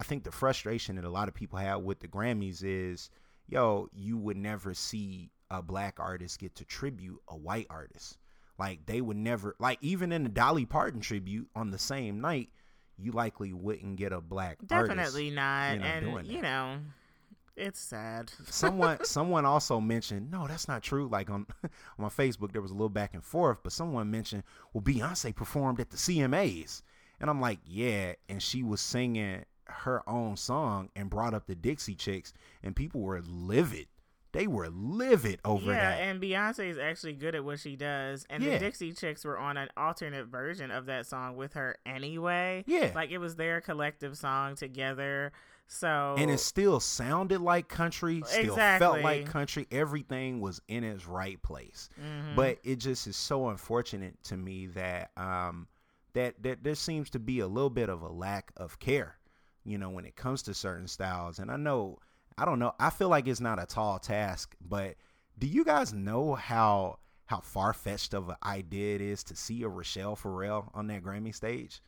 I 0.00 0.04
think 0.04 0.24
the 0.24 0.32
frustration 0.32 0.96
that 0.96 1.04
a 1.04 1.10
lot 1.10 1.28
of 1.28 1.34
people 1.34 1.58
have 1.58 1.82
with 1.82 2.00
the 2.00 2.08
Grammys 2.08 2.62
is, 2.64 3.08
yo, 3.48 3.88
you 3.94 4.18
would 4.18 4.36
never 4.36 4.74
see 4.74 5.30
a 5.50 5.62
black 5.62 5.98
artist 5.98 6.40
get 6.40 6.56
to 6.56 6.64
tribute 6.64 7.20
a 7.28 7.36
white 7.36 7.66
artist. 7.70 8.18
Like 8.58 8.84
they 8.86 9.00
would 9.00 9.16
never 9.16 9.54
like 9.60 9.78
even 9.80 10.10
in 10.10 10.24
the 10.24 10.28
Dolly 10.28 10.66
Parton 10.66 11.00
tribute 11.00 11.48
on 11.54 11.70
the 11.70 11.78
same 11.78 12.20
night, 12.20 12.50
you 12.96 13.12
likely 13.12 13.52
wouldn't 13.52 13.94
get 13.96 14.12
a 14.12 14.20
black 14.20 14.58
artist. 14.72 14.88
definitely 14.96 15.30
not, 15.30 15.74
you 15.74 15.78
know, 15.78 16.16
and 16.16 16.26
you 16.26 16.42
know, 16.42 16.78
it's 17.58 17.80
sad. 17.80 18.30
someone 18.48 19.02
someone 19.04 19.44
also 19.44 19.80
mentioned 19.80 20.30
no 20.30 20.46
that's 20.46 20.68
not 20.68 20.82
true 20.82 21.08
like 21.08 21.28
on 21.30 21.46
on 21.64 21.70
my 21.98 22.08
facebook 22.08 22.52
there 22.52 22.62
was 22.62 22.70
a 22.70 22.74
little 22.74 22.88
back 22.88 23.14
and 23.14 23.24
forth 23.24 23.58
but 23.62 23.72
someone 23.72 24.10
mentioned 24.10 24.42
well 24.72 24.82
beyonce 24.82 25.34
performed 25.34 25.80
at 25.80 25.90
the 25.90 25.96
cmas 25.96 26.82
and 27.20 27.28
i'm 27.28 27.40
like 27.40 27.58
yeah 27.66 28.12
and 28.28 28.42
she 28.42 28.62
was 28.62 28.80
singing 28.80 29.44
her 29.64 30.02
own 30.08 30.36
song 30.36 30.88
and 30.96 31.10
brought 31.10 31.34
up 31.34 31.46
the 31.46 31.54
dixie 31.54 31.94
chicks 31.94 32.32
and 32.62 32.74
people 32.76 33.00
were 33.00 33.20
livid 33.22 33.86
they 34.32 34.46
were 34.46 34.68
livid 34.68 35.40
over 35.44 35.72
yeah, 35.72 35.90
that 35.90 36.00
and 36.00 36.20
Beyonce 36.20 36.68
is 36.70 36.76
actually 36.76 37.14
good 37.14 37.34
at 37.34 37.42
what 37.44 37.58
she 37.58 37.76
does. 37.76 38.26
And 38.28 38.42
Yeah. 38.42 38.52
the 38.52 38.58
Dixie 38.58 38.92
Chicks 38.92 39.24
were 39.24 39.38
on 39.38 39.56
an 39.56 39.70
alternate 39.74 40.26
version 40.26 40.70
of 40.70 40.84
that 40.84 41.06
song 41.06 41.36
with 41.36 41.54
her 41.54 41.76
anyway. 41.86 42.62
Yeah. 42.66 42.92
Like 42.94 43.10
it 43.10 43.18
was 43.18 43.36
their 43.36 43.62
collective 43.62 44.18
song 44.18 44.54
together. 44.54 45.32
So 45.70 46.14
and 46.18 46.30
it 46.30 46.40
still 46.40 46.80
sounded 46.80 47.40
like 47.42 47.68
country 47.68 48.22
still 48.26 48.56
felt 48.56 49.02
like 49.02 49.26
country. 49.26 49.66
Everything 49.70 50.40
was 50.40 50.62
in 50.66 50.82
its 50.82 51.06
right 51.06 51.40
place. 51.42 51.90
Mhm. 52.00 52.34
but 52.34 52.58
it 52.64 52.76
just 52.76 53.06
is 53.06 53.16
so 53.16 53.48
unfortunate 53.50 54.22
to 54.24 54.36
me 54.36 54.66
that 54.68 55.10
um 55.18 55.68
that 56.14 56.42
that 56.42 56.64
there 56.64 56.74
seems 56.74 57.10
to 57.10 57.18
be 57.18 57.40
a 57.40 57.46
little 57.46 57.70
bit 57.70 57.88
of 57.90 58.02
a 58.02 58.08
lack 58.08 58.50
of 58.56 58.78
care 58.78 59.18
you 59.64 59.76
know 59.76 59.90
when 59.90 60.06
it 60.06 60.16
comes 60.16 60.42
to 60.44 60.54
certain 60.54 60.88
styles. 60.88 61.38
And 61.38 61.50
i 61.50 61.56
know 61.56 61.98
i 62.38 62.44
don't 62.46 62.58
know 62.58 62.74
i 62.80 62.88
feel 62.88 63.10
like 63.10 63.28
it's 63.28 63.40
not 63.40 63.62
a 63.62 63.66
tall 63.66 63.98
task 63.98 64.56
but 64.60 64.94
do 65.38 65.46
you 65.46 65.64
guys 65.64 65.92
know 65.92 66.34
how 66.34 66.98
how 67.26 67.40
far-fetched 67.40 68.14
of 68.14 68.30
an 68.30 68.36
idea 68.42 68.94
it 68.94 69.02
is 69.02 69.22
to 69.24 69.36
see 69.36 69.62
a 69.64 69.68
rachelle 69.68 70.16
ferrell 70.16 70.70
on 70.72 70.86
that 70.86 71.02
grammy 71.02 71.34
stage 71.34 71.82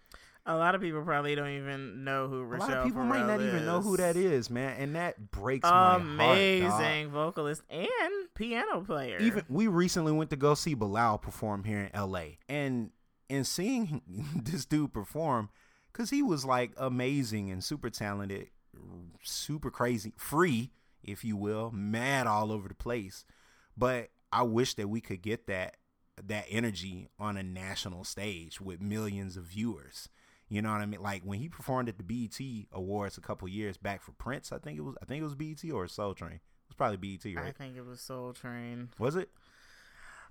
a 0.46 0.57
lot 0.57 0.74
of 0.74 0.81
people 0.81 1.03
probably 1.03 1.35
don't 1.35 1.50
even 1.50 2.05
know 2.05 2.26
who 2.29 2.42
a 2.42 2.57
lot 2.57 2.70
of 2.70 2.85
people 2.85 3.05
might 3.05 3.26
not 3.26 3.40
even 3.40 3.64
know 3.64 3.81
who 3.81 3.96
that 3.96 4.16
is 4.16 4.50
man 4.50 4.76
and 4.79 4.96
that 4.96 5.31
breaks 5.31 5.64
my 5.64 5.68
heart. 5.68 6.00
Amazing 6.00 7.11
vocalist 7.11 7.62
and 7.68 8.35
piano 8.35 8.81
player. 8.81 9.18
even 9.18 9.44
we 9.48 9.66
recently 9.66 10.12
went 10.12 10.31
to 10.31 10.37
go 10.37 10.55
see 10.55 10.74
Bilal 10.74 11.18
perform 11.18 11.64
here 11.64 11.90
in 11.92 12.00
LA 12.11 12.22
and 12.48 12.90
and 13.31 13.46
seeing 13.46 14.03
this 14.42 14.66
dude 14.66 14.92
perform, 14.92 15.48
because 15.92 16.11
he 16.11 16.22
was 16.22 16.44
like 16.44 16.72
amazing 16.76 17.50
and 17.50 17.64
super 17.64 17.88
talented, 17.88 18.48
super 19.22 19.70
crazy, 19.70 20.12
free, 20.16 20.72
if 21.03 21.24
you 21.24 21.37
will, 21.37 21.70
mad 21.70 22.26
all 22.26 22.53
over 22.53 22.68
the 22.68 22.74
place. 22.74 23.24
But 23.76 24.11
I 24.33 24.42
wish 24.42 24.74
that 24.74 24.88
we 24.88 25.00
could 25.00 25.22
get 25.22 25.46
that 25.46 25.76
that 26.22 26.44
energy 26.50 27.09
on 27.18 27.38
a 27.38 27.42
national 27.42 28.05
stage 28.05 28.61
with 28.61 28.83
millions 28.83 29.38
of 29.38 29.44
viewers. 29.44 30.11
You 30.51 30.61
know 30.63 30.73
what 30.73 30.81
I 30.81 30.87
mean? 30.87 31.01
Like 31.01 31.23
when 31.23 31.39
he 31.39 31.49
performed 31.49 31.89
at 31.89 31.97
the 31.97 32.03
BET 32.03 32.39
Awards 32.73 33.17
a 33.17 33.21
couple 33.21 33.49
years 33.49 33.77
back 33.77 34.03
for 34.03 34.11
Prince, 34.13 34.51
I 34.53 34.59
think 34.59 34.79
it 34.79 34.83
was 34.83 34.97
I 35.01 35.05
think 35.07 35.21
it 35.21 35.25
was 35.25 35.37
BET 35.37 35.63
or 35.73 35.87
Soul 35.87 36.13
Train. 36.13 36.33
It 36.33 36.41
was 36.69 36.77
probably 36.77 36.97
BET, 36.97 37.25
right? 37.37 37.47
I 37.47 37.53
think 37.53 37.77
it 37.77 37.87
was 37.87 38.01
Soul 38.01 38.33
Train. 38.33 38.89
Was 38.99 39.15
it? 39.15 39.31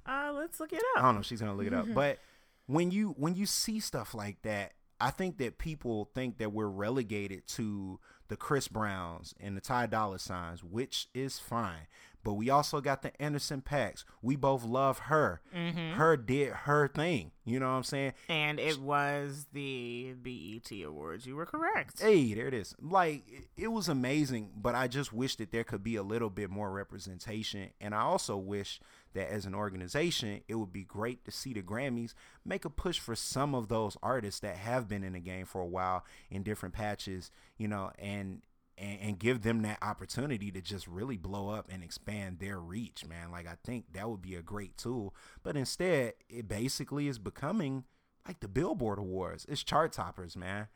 Uh, 0.06 0.32
let's 0.34 0.60
look 0.60 0.74
it 0.74 0.82
up. 0.96 0.98
I 0.98 1.02
don't 1.04 1.16
know. 1.16 1.22
She's 1.22 1.40
gonna 1.40 1.56
look 1.56 1.68
it 1.68 1.74
up. 1.74 1.88
But 1.94 2.20
when 2.68 2.92
you 2.92 3.16
when 3.18 3.36
you 3.36 3.46
see 3.46 3.80
stuff 3.80 4.14
like 4.14 4.42
that, 4.44 4.74
I 5.00 5.12
think 5.12 5.38
that 5.38 5.58
people 5.58 6.10
think 6.14 6.38
that 6.40 6.52
we're 6.52 6.68
relegated 6.68 7.48
to 7.50 8.00
the 8.28 8.36
Chris 8.36 8.68
Browns 8.68 9.34
and 9.40 9.56
the 9.56 9.62
Ty 9.62 9.88
Dolla 9.88 10.20
Signs, 10.20 10.64
which 10.64 11.08
is 11.14 11.40
fine. 11.40 11.88
But 12.24 12.34
we 12.34 12.50
also 12.50 12.82
got 12.82 13.02
the 13.02 13.20
Anderson 13.22 13.62
Paaks. 13.62 14.04
We 14.22 14.36
both 14.36 14.64
love 14.64 15.00
her. 15.00 15.42
Mm-hmm. 15.56 15.94
Her 15.98 16.18
did 16.18 16.52
her 16.52 16.88
thing. 16.88 17.32
You 17.46 17.60
know 17.60 17.68
what 17.70 17.78
I'm 17.78 17.84
saying? 17.84 18.14
And 18.28 18.60
it 18.60 18.78
was 18.80 19.48
the 19.54 20.14
BET 20.22 20.70
Awards. 20.86 21.26
You 21.26 21.36
were 21.36 21.46
correct. 21.46 22.02
Hey, 22.02 22.34
there 22.34 22.48
it 22.48 22.54
is. 22.54 22.76
Like 22.80 23.24
it- 23.28 23.48
it 23.58 23.68
was 23.70 23.88
amazing, 23.90 24.52
but 24.56 24.76
I 24.76 24.88
just 24.88 25.12
wish 25.14 25.36
that 25.38 25.52
there 25.52 25.64
could 25.64 25.84
be 25.84 25.96
a 25.96 26.04
little 26.04 26.30
bit 26.30 26.50
more 26.50 26.72
representation. 26.72 27.70
And 27.82 27.96
I 27.96 28.02
also 28.02 28.38
wish 28.38 28.80
that 29.14 29.32
as 29.32 29.46
an 29.46 29.56
organization, 29.56 30.42
it 30.48 30.56
would 30.56 30.72
be 30.72 30.84
great 30.84 31.26
to 31.26 31.32
see 31.32 31.54
the 31.54 31.62
Grammys 31.64 32.14
make 32.46 32.64
a 32.66 32.70
push 32.70 33.00
for 33.00 33.16
some 33.16 33.56
of 33.56 33.68
those 33.68 33.98
artists 34.04 34.40
that 34.42 34.58
have 34.58 34.88
been 34.88 35.04
in 35.04 35.14
the 35.14 35.20
game 35.20 35.46
for 35.46 35.62
a 35.62 35.66
while 35.68 36.06
in 36.30 36.44
different 36.44 36.76
patches, 36.76 37.32
you 37.58 37.68
know, 37.68 37.92
and 37.98 38.42
and, 38.80 39.00
and 39.02 39.20
give 39.20 39.42
them 39.42 39.62
that 39.64 39.78
opportunity 39.82 40.52
to 40.52 40.62
just 40.62 40.88
really 40.88 41.18
blow 41.18 41.50
up 41.50 41.68
and 41.72 41.84
expand 41.84 42.40
their 42.40 42.60
reach, 42.60 43.06
man. 43.06 43.32
Like 43.32 43.48
I 43.48 43.56
think 43.64 43.94
that 43.94 44.10
would 44.10 44.22
be 44.22 44.36
a 44.36 44.42
great 44.42 44.78
tool. 44.78 45.14
But 45.44 45.58
instead, 45.58 46.14
it 46.30 46.48
basically 46.48 47.08
is 47.08 47.20
becoming 47.20 47.84
like 48.28 48.40
the 48.40 48.48
Billboard 48.48 49.00
Awards. 49.00 49.46
It's 49.50 49.64
chart 49.64 49.92
toppers, 49.92 50.36
man. 50.36 50.68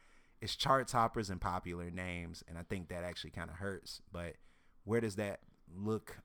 It's 0.41 0.55
chart 0.55 0.87
toppers 0.87 1.29
and 1.29 1.39
popular 1.39 1.89
names, 1.89 2.43
and 2.47 2.57
I 2.57 2.63
think 2.63 2.89
that 2.89 3.05
actually 3.05 3.31
kind 3.31 3.49
of 3.49 3.57
hurts. 3.57 4.01
But 4.11 4.33
where 4.83 4.99
does 4.99 5.15
that 5.15 5.39
look 5.73 6.17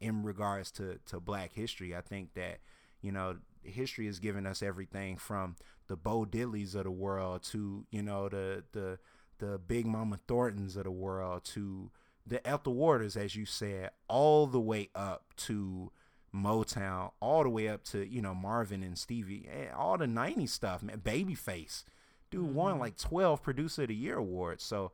in 0.00 0.22
regards 0.22 0.70
to 0.72 0.98
to 1.06 1.20
Black 1.20 1.52
history? 1.54 1.96
I 1.96 2.02
think 2.02 2.34
that 2.34 2.58
you 3.00 3.12
know 3.12 3.38
history 3.62 4.06
has 4.06 4.18
given 4.18 4.46
us 4.46 4.62
everything 4.62 5.16
from 5.16 5.56
the 5.88 5.96
Bo 5.96 6.24
Diddleys 6.24 6.74
of 6.74 6.84
the 6.84 6.90
world 6.90 7.42
to 7.44 7.86
you 7.90 8.02
know 8.02 8.28
the 8.28 8.64
the 8.72 8.98
the 9.42 9.58
Big 9.58 9.86
Mama 9.86 10.20
Thorntons 10.28 10.76
of 10.76 10.84
the 10.84 10.90
world 10.90 11.42
to 11.44 11.90
the 12.24 12.46
Ethel 12.46 12.74
Waters, 12.74 13.16
as 13.16 13.34
you 13.34 13.44
said, 13.44 13.90
all 14.06 14.46
the 14.46 14.60
way 14.60 14.88
up 14.94 15.34
to 15.36 15.90
Motown, 16.32 17.10
all 17.20 17.42
the 17.42 17.50
way 17.50 17.68
up 17.68 17.82
to 17.84 18.06
you 18.06 18.22
know 18.22 18.34
Marvin 18.34 18.84
and 18.84 18.96
Stevie, 18.96 19.48
eh, 19.52 19.72
all 19.76 19.98
the 19.98 20.06
'90s 20.06 20.50
stuff, 20.50 20.82
man. 20.82 21.00
Babyface, 21.00 21.82
dude 22.30 22.54
won 22.54 22.78
like 22.78 22.96
12 22.96 23.42
Producer 23.42 23.82
of 23.82 23.88
the 23.88 23.96
Year 23.96 24.18
awards. 24.18 24.62
So, 24.62 24.92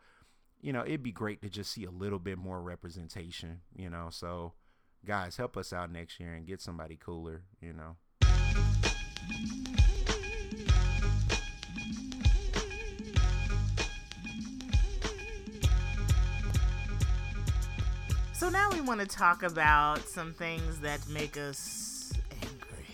you 0.63 0.73
know, 0.73 0.83
it'd 0.83 1.03
be 1.03 1.13
great 1.13 1.43
to 1.43 1.51
just 1.51 1.71
see 1.71 1.85
a 1.85 1.91
little 1.91 2.19
bit 2.19 2.39
more 2.39 2.63
representation. 2.63 3.61
You 3.77 3.91
know, 3.91 4.09
so 4.11 4.55
guys, 5.05 5.37
help 5.37 5.59
us 5.59 5.75
out 5.75 5.93
next 5.93 6.19
year 6.19 6.33
and 6.33 6.47
get 6.47 6.63
somebody 6.63 6.97
cooler. 6.97 7.43
You 7.61 7.75
know. 7.75 7.97
So 18.39 18.49
now 18.49 18.71
we 18.71 18.81
want 18.81 19.01
to 19.01 19.07
talk 19.07 19.43
about 19.43 20.01
some 20.09 20.33
things 20.33 20.79
that 20.81 21.07
make 21.09 21.37
us 21.37 22.13
angry. 22.43 22.87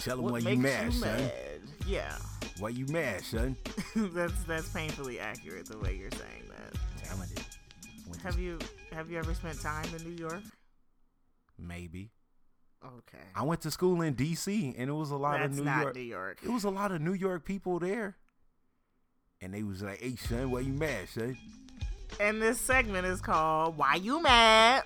Tell 0.00 0.16
them 0.16 0.24
What 0.24 0.32
why 0.44 0.50
you 0.50 0.58
mad, 0.58 0.86
you 0.86 0.90
son. 0.92 1.08
mad? 1.18 1.32
Yeah, 1.86 2.16
Why 2.58 2.70
you 2.70 2.84
mad, 2.86 3.22
son? 3.22 3.56
that's 3.96 4.42
that's 4.44 4.68
painfully 4.70 5.20
accurate 5.20 5.66
the 5.66 5.78
way 5.78 5.94
you're 5.96 6.10
saying 6.10 6.42
that. 6.48 7.04
Talented. 7.04 7.44
Have 8.24 8.40
you 8.40 8.58
have 8.92 9.08
you 9.08 9.18
ever 9.18 9.34
spent 9.34 9.60
time 9.60 9.86
in 9.96 10.02
New 10.02 10.16
York? 10.16 10.42
Maybe. 11.58 12.10
Okay, 12.84 13.24
I 13.36 13.42
went 13.44 13.60
to 13.62 13.70
school 13.70 14.00
in 14.02 14.14
D.C. 14.14 14.74
and 14.76 14.90
it 14.90 14.92
was 14.92 15.10
a 15.10 15.16
lot 15.16 15.38
that's 15.38 15.52
of 15.52 15.58
New 15.58 15.64
not 15.64 15.82
York. 15.82 15.94
New 15.94 16.02
York. 16.02 16.38
It 16.44 16.50
was 16.50 16.64
a 16.64 16.70
lot 16.70 16.90
of 16.92 17.00
New 17.00 17.14
York 17.14 17.44
people 17.44 17.78
there, 17.78 18.16
and 19.40 19.54
they 19.54 19.62
was 19.62 19.82
like, 19.82 20.00
"Hey, 20.00 20.16
son, 20.16 20.50
why 20.50 20.60
you 20.60 20.72
mad, 20.72 21.08
son? 21.08 21.36
And 22.20 22.40
this 22.40 22.60
segment 22.60 23.06
is 23.06 23.20
called 23.20 23.76
"Why 23.76 23.96
You 23.96 24.22
Mad." 24.22 24.84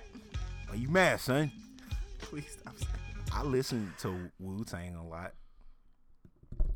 Why 0.67 0.75
you 0.75 0.89
mad, 0.89 1.19
son?" 1.19 1.51
Please 2.19 2.57
stop 2.59 2.77
saying. 2.77 2.89
I 3.33 3.43
listen 3.43 3.93
to 3.99 4.31
Wu 4.39 4.63
Tang 4.63 4.95
a 4.95 5.05
lot. 5.05 5.33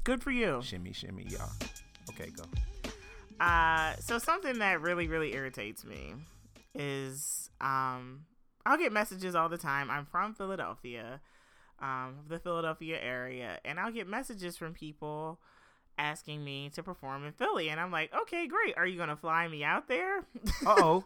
Good 0.04 0.22
for 0.22 0.32
you. 0.32 0.62
Shimmy, 0.64 0.94
shimmy, 0.94 1.26
y'all. 1.30 1.50
Okay, 2.10 2.30
go. 2.30 2.44
Uh, 3.40 3.96
so 4.00 4.20
something 4.20 4.60
that 4.60 4.82
really, 4.82 5.08
really 5.08 5.34
irritates 5.34 5.84
me 5.84 6.14
is 6.74 7.50
um, 7.60 8.26
I'll 8.66 8.78
get 8.78 8.92
messages 8.92 9.36
all 9.36 9.50
the 9.50 9.58
time. 9.58 9.90
I'm 9.90 10.06
from 10.06 10.34
Philadelphia, 10.34 11.22
um, 11.80 12.20
the 12.30 12.40
Philadelphia 12.40 13.00
area, 13.02 13.60
and 13.66 13.80
I'll 13.80 13.92
get 13.92 14.08
messages 14.08 14.58
from 14.58 14.74
people 14.74 15.40
asking 15.98 16.44
me 16.44 16.70
to 16.76 16.84
perform 16.84 17.26
in 17.26 17.32
Philly, 17.34 17.70
and 17.70 17.80
I'm 17.80 17.92
like, 17.92 18.14
okay, 18.14 18.48
great. 18.48 18.76
Are 18.78 18.86
you 18.86 18.98
gonna 18.98 19.16
fly 19.16 19.48
me 19.48 19.64
out 19.64 19.88
there? 19.88 20.20
Uh 20.66 20.76
oh. 20.78 21.06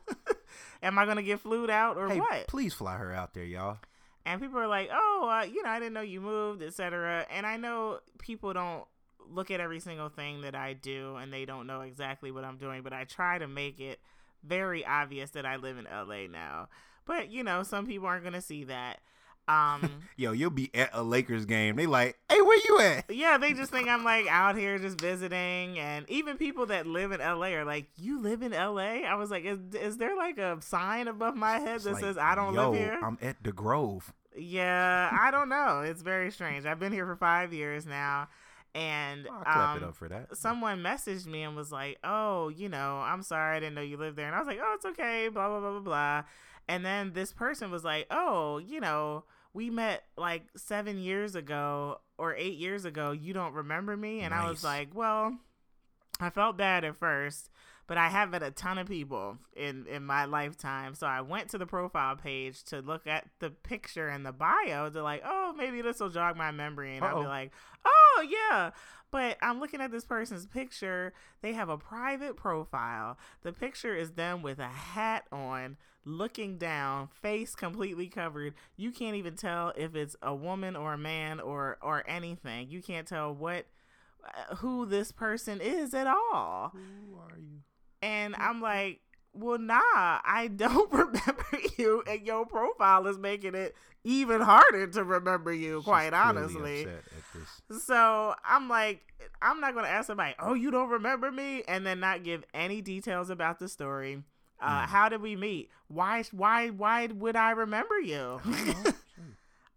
Am 0.82 0.98
I 0.98 1.06
gonna 1.06 1.24
get 1.24 1.40
flued 1.40 1.70
out 1.70 1.98
or 1.98 2.08
hey, 2.10 2.20
what? 2.20 2.48
please 2.48 2.74
fly 2.74 2.98
her 2.98 3.12
out 3.14 3.34
there, 3.34 3.44
y'all. 3.44 3.78
and 4.26 4.42
people 4.42 4.60
are 4.60 4.68
like, 4.68 4.90
"Oh, 4.92 5.30
uh, 5.32 5.44
you 5.46 5.62
know, 5.64 5.70
I 5.70 5.80
didn't 5.80 5.94
know 5.94 6.02
you 6.02 6.22
moved, 6.22 6.62
etc." 6.64 7.26
And 7.32 7.46
I 7.46 7.58
know 7.58 8.00
people 8.20 8.54
don't 8.54 8.86
look 9.32 9.52
at 9.52 9.60
every 9.60 9.80
single 9.80 10.10
thing 10.10 10.42
that 10.42 10.56
I 10.56 10.74
do, 10.74 11.16
and 11.18 11.32
they 11.32 11.46
don't 11.46 11.68
know 11.68 11.82
exactly 11.82 12.32
what 12.32 12.44
I'm 12.46 12.58
doing. 12.58 12.82
But 12.82 12.94
I 12.94 13.04
try 13.04 13.38
to 13.38 13.48
make 13.48 13.80
it 13.80 14.00
very 14.44 14.86
obvious 14.86 15.32
that 15.32 15.46
I 15.46 15.58
live 15.58 15.78
in 15.78 15.86
LA 15.86 16.28
now. 16.32 16.70
But 17.06 17.30
you 17.30 17.44
know, 17.44 17.64
some 17.64 17.86
people 17.86 18.08
aren't 18.08 18.24
gonna 18.24 18.42
see 18.42 18.64
that. 18.66 19.00
Um, 19.50 20.04
Yo, 20.16 20.32
you'll 20.32 20.52
be 20.52 20.70
at 20.76 20.92
a 20.94 21.02
Lakers 21.02 21.46
game. 21.46 21.76
They 21.76 21.88
like, 21.88 22.20
"Hey, 22.30 22.40
where 22.40 22.60
you 22.68 22.80
at?" 22.82 23.06
yeah, 23.10 23.38
they 23.40 23.54
just 23.54 23.72
think 23.72 23.88
I'm 23.88 24.04
like 24.04 24.28
out 24.28 24.56
here 24.56 24.78
just 24.78 25.02
visiting, 25.02 25.80
and 25.80 26.08
even 26.08 26.38
people 26.38 26.68
that 26.68 26.86
live 26.86 27.12
in 27.12 27.20
LA 27.20 27.48
are 27.56 27.66
like, 27.66 27.88
"You 27.98 28.22
live 28.22 28.44
in 28.44 28.52
LA?" 28.52 29.02
I 29.08 29.16
was 29.16 29.32
like, 29.32 29.46
"Is 29.46 29.60
is 29.74 29.98
there 29.98 30.16
like 30.16 30.38
a 30.38 30.62
sign 30.62 31.08
above 31.08 31.36
my 31.36 31.58
head 31.58 31.82
that 31.82 31.94
like, 31.94 32.04
says 32.04 32.18
I 32.18 32.36
don't 32.36 32.54
live 32.54 32.76
here?" 32.76 33.00
I'm 33.02 33.18
at 33.22 33.44
the 33.44 33.52
Grove. 33.52 34.14
Yeah, 34.38 35.10
I 35.20 35.32
don't 35.32 35.50
know. 35.50 35.82
It's 35.82 36.04
very 36.04 36.32
strange. 36.32 36.66
I've 36.66 36.80
been 36.80 36.94
here 36.94 37.08
for 37.08 37.16
five 37.16 37.52
years 37.52 37.88
now, 37.88 38.28
and 38.76 39.28
I'll 39.32 39.42
clap 39.42 39.78
it 39.78 39.84
um, 39.84 39.90
up 39.90 39.96
for 39.96 40.10
that. 40.10 40.38
someone 40.38 40.84
messaged 40.84 41.26
me 41.26 41.42
and 41.42 41.56
was 41.56 41.72
like, 41.72 41.98
"Oh, 42.04 42.50
you 42.50 42.70
know, 42.70 43.00
I'm 43.00 43.24
sorry, 43.24 43.58
I 43.58 43.60
didn't 43.60 43.76
know 43.76 43.82
you 43.82 43.98
lived 43.98 44.16
there." 44.16 44.28
And 44.28 44.36
I 44.36 44.40
was 44.40 44.48
like, 44.48 44.60
"Oh, 44.62 44.74
it's 44.76 44.86
okay." 44.86 45.28
Blah 45.30 45.48
blah 45.48 45.60
blah 45.60 45.72
blah 45.72 45.80
blah. 45.80 46.24
And 46.68 46.86
then 46.86 47.14
this 47.14 47.34
person 47.34 47.72
was 47.72 47.84
like, 47.84 48.06
"Oh, 48.12 48.60
you 48.60 48.80
know, 48.80 49.24
we 49.54 49.70
met 49.70 50.04
like 50.18 50.44
seven 50.56 50.98
years 51.00 51.36
ago 51.36 52.02
or 52.18 52.36
eight 52.36 52.58
years 52.58 52.86
ago. 52.86 53.12
You 53.12 53.34
don't 53.34 53.54
remember 53.54 53.96
me?" 53.98 54.22
And 54.22 54.34
I 54.34 54.50
was 54.50 54.64
like, 54.64 54.90
"Well, 54.94 55.38
I 56.20 56.30
felt 56.30 56.58
bad 56.58 56.84
at 56.84 56.98
first, 56.98 57.50
But 57.88 57.98
I 57.98 58.10
have 58.10 58.30
met 58.30 58.44
a 58.44 58.52
ton 58.52 58.78
of 58.78 58.88
people 58.88 59.40
in, 59.56 59.88
in 59.88 60.06
my 60.06 60.26
lifetime. 60.26 60.94
So 60.94 61.08
I 61.08 61.22
went 61.22 61.50
to 61.50 61.58
the 61.58 61.66
profile 61.66 62.16
page 62.16 62.64
to 62.66 62.82
look 62.82 63.08
at 63.08 63.26
the 63.40 63.50
picture 63.50 64.08
and 64.10 64.24
the 64.24 64.32
bio 64.32 64.92
to 64.92 65.02
like, 65.02 65.24
oh, 65.26 65.56
maybe 65.58 65.82
this 65.82 66.00
will 66.00 66.10
jog 66.10 66.38
my 66.38 66.52
memory. 66.52 66.96
And 66.96 67.04
I'll 67.04 67.22
be 67.22 67.28
like, 67.28 67.52
oh, 67.86 68.28
yeah. 68.30 68.70
But 69.10 69.38
I'm 69.42 69.60
looking 69.60 69.82
at 69.82 69.90
this 69.90 70.06
person's 70.06 70.46
picture. 70.46 71.14
They 71.42 71.54
have 71.54 71.70
a 71.70 71.80
private 71.80 72.36
profile. 72.38 73.18
The 73.42 73.54
picture 73.54 73.96
is 73.96 74.12
them 74.12 74.44
with 74.44 74.60
a 74.60 74.68
hat 74.68 75.26
on, 75.32 75.78
looking 76.06 76.58
down, 76.58 77.10
face 77.22 77.56
completely 77.56 78.08
covered. 78.08 78.54
You 78.78 78.92
can't 78.92 79.16
even 79.16 79.36
tell 79.36 79.74
if 79.76 79.96
it's 79.96 80.16
a 80.22 80.34
woman 80.34 80.76
or 80.76 80.94
a 80.94 80.98
man 80.98 81.40
or 81.40 81.78
or 81.82 82.04
anything. 82.08 82.70
You 82.70 82.82
can't 82.82 83.08
tell 83.08 83.34
what 83.34 83.66
uh, 84.24 84.56
who 84.56 84.86
this 84.86 85.12
person 85.12 85.62
is 85.62 85.94
at 85.94 86.08
all. 86.08 86.72
Who 86.74 87.18
are 87.20 87.38
you? 87.38 87.60
And 88.02 88.36
I'm 88.38 88.62
like, 88.62 89.02
well, 89.34 89.60
nah, 89.60 89.80
I 89.84 90.50
don't 90.54 90.92
remember 90.92 91.46
you, 91.78 92.04
and 92.08 92.26
your 92.26 92.46
profile 92.46 93.06
is 93.08 93.18
making 93.18 93.56
it 93.56 93.76
even 94.04 94.42
harder 94.42 94.88
to 94.88 95.04
remember 95.04 95.54
you, 95.54 95.80
She's 95.80 95.86
quite 95.86 96.14
honestly. 96.14 96.84
upset 96.84 97.04
at 97.06 97.40
this. 97.70 97.84
So 97.84 98.34
I'm 98.46 98.70
like, 98.70 99.02
I'm 99.42 99.60
not 99.60 99.76
gonna 99.76 99.88
ask 99.90 100.08
somebody, 100.08 100.34
oh, 100.40 100.54
you 100.54 100.72
don't 100.72 100.90
remember 100.90 101.32
me, 101.32 101.64
and 101.68 101.86
then 101.86 102.00
not 102.00 102.24
give 102.24 102.44
any 102.54 102.82
details 102.82 103.30
about 103.30 103.60
the 103.60 103.68
story. 103.68 104.24
Uh, 104.62 104.82
Mm. 104.84 104.86
How 104.88 105.10
did 105.10 105.22
we 105.22 105.36
meet? 105.36 105.70
Why? 105.88 106.24
Why? 106.32 106.70
Why 106.70 107.08
would 107.08 107.36
I 107.36 107.52
remember 107.52 108.00
you? 108.00 108.42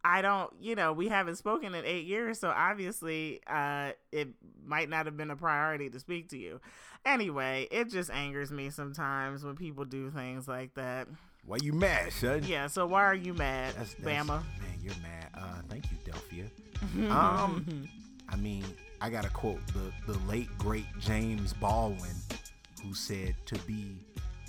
I 0.05 0.21
don't, 0.21 0.51
you 0.61 0.75
know, 0.75 0.93
we 0.93 1.07
haven't 1.09 1.37
spoken 1.37 1.75
in 1.77 1.85
eight 1.85 2.07
years, 2.07 2.41
so 2.41 2.49
obviously, 2.51 3.41
uh, 3.47 3.93
it 4.11 4.29
might 4.67 4.89
not 4.89 5.07
have 5.07 5.17
been 5.17 5.31
a 5.31 5.37
priority 5.37 5.89
to 5.91 6.01
speak 6.01 6.29
to 6.31 6.37
you. 6.39 6.61
Anyway, 7.07 7.69
it 7.71 7.89
just 7.89 8.11
angers 8.11 8.51
me 8.51 8.69
sometimes 8.71 9.45
when 9.45 9.55
people 9.55 9.85
do 9.85 10.11
things 10.11 10.49
like 10.49 10.75
that. 10.75 11.07
Why 11.47 11.59
you 11.63 11.73
mad, 11.73 12.13
son? 12.13 12.43
Yeah, 12.45 12.67
so 12.67 12.85
why 12.87 13.05
are 13.05 13.15
you 13.15 13.33
mad, 13.33 13.75
That's, 13.77 13.95
that's- 13.95 14.27
Bama? 14.27 14.29
Man, 14.29 14.79
you're 14.83 14.95
mad. 15.03 15.29
Uh, 15.35 15.63
thank 15.69 15.85
you, 15.93 15.99
Delphia. 16.05 17.11
um, 17.13 17.89
I 18.29 18.35
mean, 18.37 18.65
I 19.01 19.09
gotta 19.09 19.29
quote 19.31 19.61
the 19.69 20.13
the 20.13 20.19
late 20.29 20.49
great 20.59 20.87
James 20.99 21.53
Baldwin, 21.53 22.11
who 22.83 22.93
said, 22.95 23.35
"To 23.47 23.59
be 23.61 23.99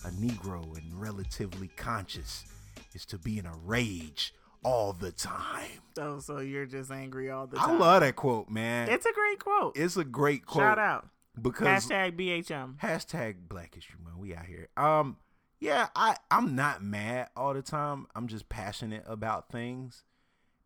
a 0.06 0.10
Negro 0.10 0.78
and 0.78 1.00
relatively 1.00 1.70
conscious 1.76 2.46
is 2.94 3.06
to 3.08 3.18
be 3.18 3.38
in 3.40 3.46
a 3.46 3.54
rage 3.64 4.34
all 4.64 4.94
the 4.94 5.12
time." 5.12 5.82
Oh, 5.98 6.20
so 6.20 6.40
you're 6.40 6.66
just 6.66 6.92
angry 6.92 7.30
all 7.30 7.48
the 7.48 7.58
time. 7.58 7.72
I 7.72 7.78
love 7.78 8.02
that 8.02 8.16
quote, 8.16 8.50
man. 8.50 8.90
It's 8.90 9.06
a 9.06 9.14
great 9.14 9.40
quote. 9.40 9.78
It's 9.78 9.98
a 9.98 10.04
great 10.04 10.46
quote. 10.46 10.64
Shout 10.64 10.80
out. 10.80 11.08
because 11.42 11.68
Hashtag 11.68 12.18
BHM. 12.18 12.78
hashtag 12.80 13.36
Black 13.48 13.76
History 13.76 13.96
Month. 14.04 14.18
We 14.18 14.36
out 14.36 14.46
here. 14.46 14.70
Um, 14.78 15.18
yeah, 15.60 15.88
I 15.96 16.16
I'm 16.30 16.56
not 16.56 16.84
mad 16.84 17.30
all 17.36 17.54
the 17.54 17.62
time. 17.62 18.08
I'm 18.16 18.28
just 18.28 18.50
passionate 18.50 19.04
about 19.08 19.50
things 19.50 20.04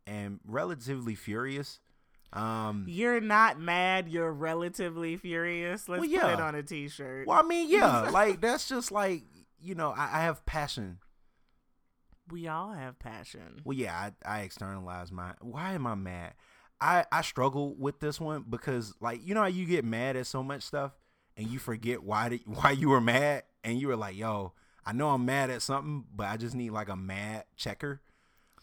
and 0.06 0.40
relatively 0.46 1.14
furious. 1.16 1.80
Um, 2.34 2.86
You're 2.88 3.22
not 3.22 3.60
mad. 3.60 4.10
You're 4.10 4.32
relatively 4.34 5.16
furious. 5.16 5.88
Let's 5.88 6.02
Well, 6.02 6.22
put 6.22 6.32
it 6.34 6.40
on 6.42 6.56
a 6.56 6.64
t-shirt. 6.64 7.28
well, 7.28 7.40
I 7.40 7.44
mean, 7.44 7.70
yeah, 7.70 8.02
like 8.12 8.42
that's 8.42 8.68
just 8.68 8.92
like 8.92 9.24
you 9.60 9.76
know, 9.76 9.92
I, 9.92 10.04
I 10.04 10.22
have 10.22 10.46
passion. 10.46 11.00
We 12.30 12.48
all 12.48 12.74
have 12.74 13.00
passion. 13.00 13.62
Well, 13.64 13.78
yeah, 13.78 13.96
I, 14.26 14.40
I 14.40 14.42
externalize 14.42 15.12
my. 15.12 15.34
Why 15.42 15.74
am 15.74 15.88
I 15.88 15.96
mad? 15.96 16.34
I 16.80 17.06
I 17.12 17.22
struggle 17.22 17.74
with 17.76 18.00
this 18.00 18.20
one 18.20 18.46
because 18.48 18.94
like 19.00 19.26
you 19.26 19.34
know 19.34 19.42
how 19.42 19.48
you 19.48 19.66
get 19.66 19.84
mad 19.86 20.16
at 20.16 20.28
so 20.28 20.44
much 20.44 20.64
stuff 20.64 20.92
and 21.36 21.48
you 21.48 21.58
forget 21.60 22.04
why 22.04 22.30
did, 22.30 22.42
why 22.46 22.72
you 22.72 22.90
were 22.90 23.02
mad 23.02 23.44
and 23.64 23.80
you 23.80 23.88
were 23.88 23.96
like, 23.96 24.16
yo, 24.16 24.54
I 24.86 24.92
know 24.94 25.10
I'm 25.10 25.26
mad 25.26 25.50
at 25.50 25.62
something, 25.62 26.06
but 26.14 26.28
I 26.28 26.38
just 26.38 26.54
need 26.56 26.72
like 26.72 26.90
a 26.90 26.96
mad 26.96 27.46
checker. 27.56 28.02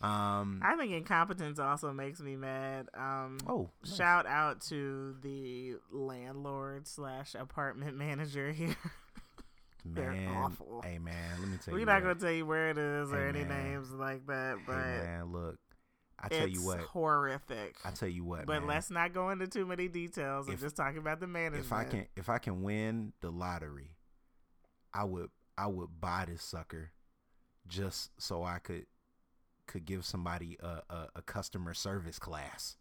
Um. 0.04 0.60
I 0.62 0.76
think 0.76 0.92
incompetence 0.92 1.58
also 1.58 1.92
makes 1.92 2.20
me 2.20 2.36
mad. 2.36 2.88
Um, 2.94 3.38
oh, 3.48 3.70
nice. 3.84 3.96
shout 3.96 4.26
out 4.26 4.60
to 4.68 5.16
the 5.22 5.74
landlord 5.90 6.86
slash 6.86 7.34
apartment 7.34 7.96
manager 7.98 8.52
here. 8.52 8.76
they're 9.84 10.12
man, 10.12 10.28
awful. 10.36 10.82
Hey 10.84 10.98
man, 10.98 11.14
let 11.40 11.48
me 11.48 11.56
tell 11.64 11.74
you. 11.74 11.80
We're 11.80 11.86
not 11.86 12.02
what. 12.02 12.08
gonna 12.18 12.20
tell 12.20 12.30
you 12.32 12.46
where 12.46 12.70
it 12.70 12.78
is 12.78 13.12
or 13.12 13.22
Hey, 13.22 13.28
any 13.40 13.44
names 13.44 13.90
like 13.92 14.26
that, 14.26 14.56
but 14.66 14.74
Hey 14.76 14.98
man, 15.04 15.32
look, 15.32 15.58
I 16.18 16.28
tell 16.28 16.46
it's 16.46 16.54
you 16.58 16.64
what. 16.66 16.80
horrific. 16.80 17.76
I 17.84 17.90
tell 17.90 18.08
you 18.08 18.24
what, 18.24 18.46
but 18.46 18.60
man. 18.60 18.66
let's 18.68 18.90
not 18.90 19.12
go 19.12 19.30
into 19.30 19.46
too 19.46 19.66
many 19.66 19.88
details. 19.88 20.48
I'm 20.48 20.54
If- 20.54 20.60
just 20.60 20.76
talking 20.76 20.98
about 20.98 21.20
the 21.20 21.26
management. 21.26 21.66
if 21.66 21.72
I 21.72 21.84
can 21.84 22.06
if 22.16 22.28
I 22.28 22.38
can 22.38 22.62
win 22.62 23.12
the 23.20 23.30
lottery, 23.30 23.90
I 24.92 25.04
would 25.04 25.30
I 25.58 25.66
would 25.66 26.00
buy 26.00 26.24
this 26.28 26.42
sucker 26.42 26.90
just 27.68 28.10
so 28.20 28.42
I 28.42 28.58
could 28.58 28.86
could 29.66 29.84
give 29.84 30.04
somebody 30.04 30.56
a, 30.60 30.82
a, 30.92 31.08
a 31.16 31.22
customer 31.22 31.74
service 31.74 32.18
class. 32.18 32.76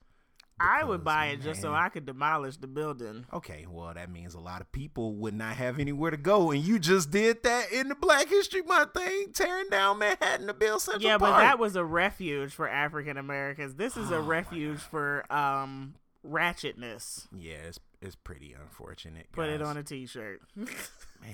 I 0.59 0.83
would 0.83 1.03
buy 1.03 1.27
it 1.27 1.41
just 1.41 1.61
so 1.61 1.73
I 1.73 1.89
could 1.89 2.05
demolish 2.05 2.57
the 2.57 2.67
building. 2.67 3.25
Okay, 3.33 3.65
well 3.67 3.91
that 3.93 4.09
means 4.11 4.35
a 4.35 4.39
lot 4.39 4.61
of 4.61 4.71
people 4.71 5.13
would 5.15 5.33
not 5.33 5.55
have 5.55 5.79
anywhere 5.79 6.11
to 6.11 6.15
go, 6.17 6.51
and 6.51 6.61
you 6.63 6.77
just 6.77 7.09
did 7.09 7.41
that 7.43 7.71
in 7.71 7.89
the 7.89 7.95
Black 7.95 8.29
History 8.29 8.61
Month 8.61 8.93
thing, 8.93 9.31
tearing 9.33 9.67
down 9.69 9.97
Manhattan 9.97 10.45
to 10.47 10.53
build 10.53 10.81
Central 10.81 11.03
Yeah, 11.03 11.17
but 11.17 11.37
that 11.39 11.57
was 11.57 11.75
a 11.75 11.83
refuge 11.83 12.53
for 12.53 12.69
African 12.69 13.17
Americans. 13.17 13.73
This 13.75 13.97
is 13.97 14.11
a 14.11 14.17
Oh, 14.17 14.21
my 14.21 14.27
refuge 14.27 14.79
for 14.79 15.25
um 15.33 15.95
ratchetness. 16.25 17.27
yeah, 17.35 17.55
it's 17.67 17.79
it's 18.01 18.15
pretty 18.15 18.53
unfortunate. 18.53 19.27
Put 19.31 19.49
it 19.49 19.61
on 19.61 19.77
a 19.77 19.83
t-shirt. 19.83 20.41
Man, 20.55 20.67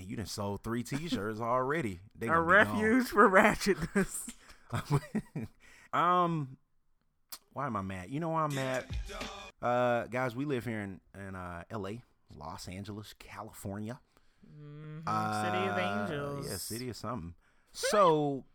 you 0.05 0.15
done 0.15 0.27
sold 0.27 0.63
three 0.63 0.83
T-shirts 0.83 1.39
already. 1.39 1.99
They 2.17 2.27
a 2.27 2.29
gonna 2.29 2.41
be 2.45 2.47
gone. 2.65 2.81
refuge 2.83 3.07
for 3.07 3.27
ratchetness. 3.29 4.29
um, 5.93 6.58
why 7.53 7.65
am 7.65 7.75
I 7.75 7.82
mad? 7.82 8.10
You 8.10 8.19
know 8.19 8.29
why 8.29 8.43
I'm 8.43 8.53
mad? 8.55 8.86
Uh, 9.62 10.05
guys, 10.08 10.36
we 10.36 10.45
live 10.45 10.65
here 10.65 10.79
in 10.82 10.99
in 11.27 11.36
uh, 11.36 11.63
L.A., 11.69 12.01
Los 12.36 12.67
Angeles, 12.67 13.13
California. 13.19 13.99
Mhm. 14.47 15.43
City 15.45 15.69
of 15.69 15.77
Uh, 15.77 16.01
Angels. 16.01 16.49
Yeah, 16.49 16.58
city 16.58 16.89
of 16.89 16.95
something. 16.95 17.34
So 17.71 18.45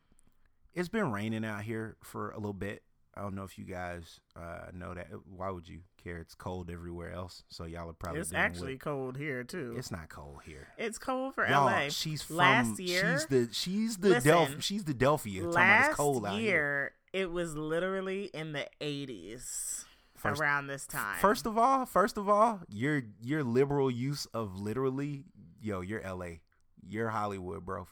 it's 0.74 0.88
been 0.88 1.10
raining 1.12 1.44
out 1.44 1.62
here 1.62 1.96
for 2.02 2.30
a 2.30 2.36
little 2.36 2.52
bit. 2.52 2.82
I 3.16 3.22
don't 3.22 3.34
know 3.34 3.44
if 3.44 3.58
you 3.58 3.64
guys 3.64 4.20
uh, 4.36 4.70
know 4.72 4.94
that. 4.94 5.08
Why 5.36 5.50
would 5.50 5.68
you 5.68 5.80
care? 6.02 6.18
It's 6.18 6.34
cold 6.34 6.70
everywhere 6.70 7.12
else, 7.12 7.44
so 7.48 7.64
y'all 7.64 7.88
are 7.88 7.92
probably. 7.92 8.20
It's 8.20 8.32
actually 8.32 8.74
with- 8.74 8.82
cold 8.82 9.16
here 9.16 9.44
too. 9.44 9.74
It's 9.76 9.90
not 9.90 10.08
cold 10.08 10.40
here. 10.44 10.66
It's 10.78 10.98
cold 10.98 11.34
for 11.34 11.46
Y'all, 11.46 11.66
LA. 11.66 11.88
she's 11.90 12.22
from. 12.22 12.36
Last 12.36 12.80
year, 12.80 13.12
she's 13.18 13.26
the 13.26 13.48
she's 13.52 13.96
the 13.98 14.08
Listen, 14.10 14.32
Delph. 14.32 14.62
She's 14.62 14.84
the 14.84 14.94
Delphia. 14.94 15.44
last 15.52 15.88
it's 15.88 15.96
cold 15.96 16.26
out 16.26 16.32
here. 16.38 16.42
year 16.42 16.92
it 17.12 17.30
was 17.30 17.54
literally 17.56 18.24
in 18.34 18.52
the 18.52 18.66
80s 18.80 19.84
around 20.24 20.66
this 20.66 20.86
time. 20.86 21.18
First 21.20 21.46
of 21.46 21.56
all, 21.56 21.86
first 21.86 22.16
of 22.18 22.28
all, 22.28 22.60
your 22.68 23.02
your 23.22 23.44
liberal 23.44 23.90
use 23.90 24.26
of 24.26 24.58
literally, 24.58 25.24
yo, 25.60 25.80
you're 25.80 26.02
LA, 26.02 26.38
you're 26.86 27.10
Hollywood, 27.10 27.64
bro. 27.64 27.86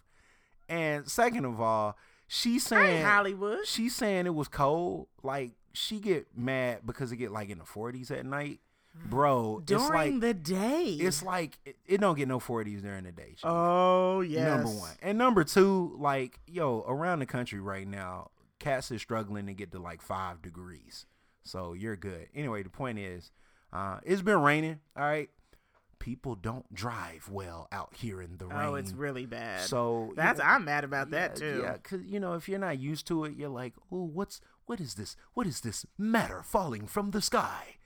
And 0.68 1.08
second 1.08 1.44
of 1.44 1.60
all, 1.60 1.96
ain't 2.32 2.62
saying 2.62 3.04
Hollywood. 3.04 3.66
she's 3.66 3.94
saying 3.94 4.26
it 4.26 4.34
was 4.34 4.48
cold. 4.48 5.08
Like 5.22 5.52
she 5.72 6.00
get 6.00 6.26
mad 6.36 6.80
because 6.84 7.12
it 7.12 7.16
get 7.16 7.30
like 7.32 7.50
in 7.50 7.58
the 7.58 7.64
40s 7.64 8.10
at 8.10 8.24
night, 8.26 8.60
bro. 9.06 9.58
it's 9.58 9.66
during 9.66 10.20
like 10.20 10.20
the 10.20 10.34
day. 10.34 10.96
it's 11.00 11.22
like 11.22 11.58
it, 11.64 11.76
it 11.86 12.00
don't 12.00 12.16
get 12.16 12.28
no 12.28 12.38
40s 12.38 12.82
during 12.82 13.04
the 13.04 13.12
day. 13.12 13.36
Oh 13.44 14.20
yes. 14.20 14.48
Number 14.48 14.70
one. 14.70 14.92
And 15.02 15.18
number 15.18 15.44
two, 15.44 15.96
like, 15.98 16.40
yo, 16.46 16.84
around 16.86 17.20
the 17.20 17.26
country 17.26 17.60
right 17.60 17.86
now, 17.86 18.30
cats 18.58 18.90
is 18.90 19.02
struggling 19.02 19.46
to 19.46 19.54
get 19.54 19.72
to 19.72 19.78
like 19.78 20.02
five 20.02 20.42
degrees. 20.42 21.06
So 21.44 21.72
you're 21.72 21.96
good. 21.96 22.28
Anyway, 22.34 22.62
the 22.62 22.70
point 22.70 22.98
is, 22.98 23.30
uh, 23.72 23.98
it's 24.04 24.22
been 24.22 24.40
raining. 24.40 24.80
All 24.96 25.04
right. 25.04 25.28
People 26.02 26.34
don't 26.34 26.74
drive 26.74 27.28
well 27.30 27.68
out 27.70 27.94
here 27.94 28.20
in 28.20 28.36
the 28.36 28.48
rain. 28.48 28.58
Oh, 28.60 28.74
it's 28.74 28.92
really 28.92 29.24
bad. 29.24 29.60
so 29.60 30.12
That's 30.16 30.40
yeah, 30.40 30.52
I'm 30.52 30.64
mad 30.64 30.82
about 30.82 31.10
that 31.10 31.36
too. 31.36 31.60
Yeah, 31.62 31.76
cause 31.78 32.00
you 32.04 32.18
know 32.18 32.34
if 32.34 32.48
you're 32.48 32.58
not 32.58 32.80
used 32.80 33.06
to 33.06 33.24
it, 33.24 33.36
you're 33.36 33.48
like, 33.48 33.74
oh, 33.92 34.02
what's 34.02 34.40
what 34.66 34.80
is 34.80 34.94
this? 34.94 35.14
What 35.34 35.46
is 35.46 35.60
this 35.60 35.86
matter 35.96 36.42
falling 36.42 36.88
from 36.88 37.12
the 37.12 37.22
sky? 37.22 37.76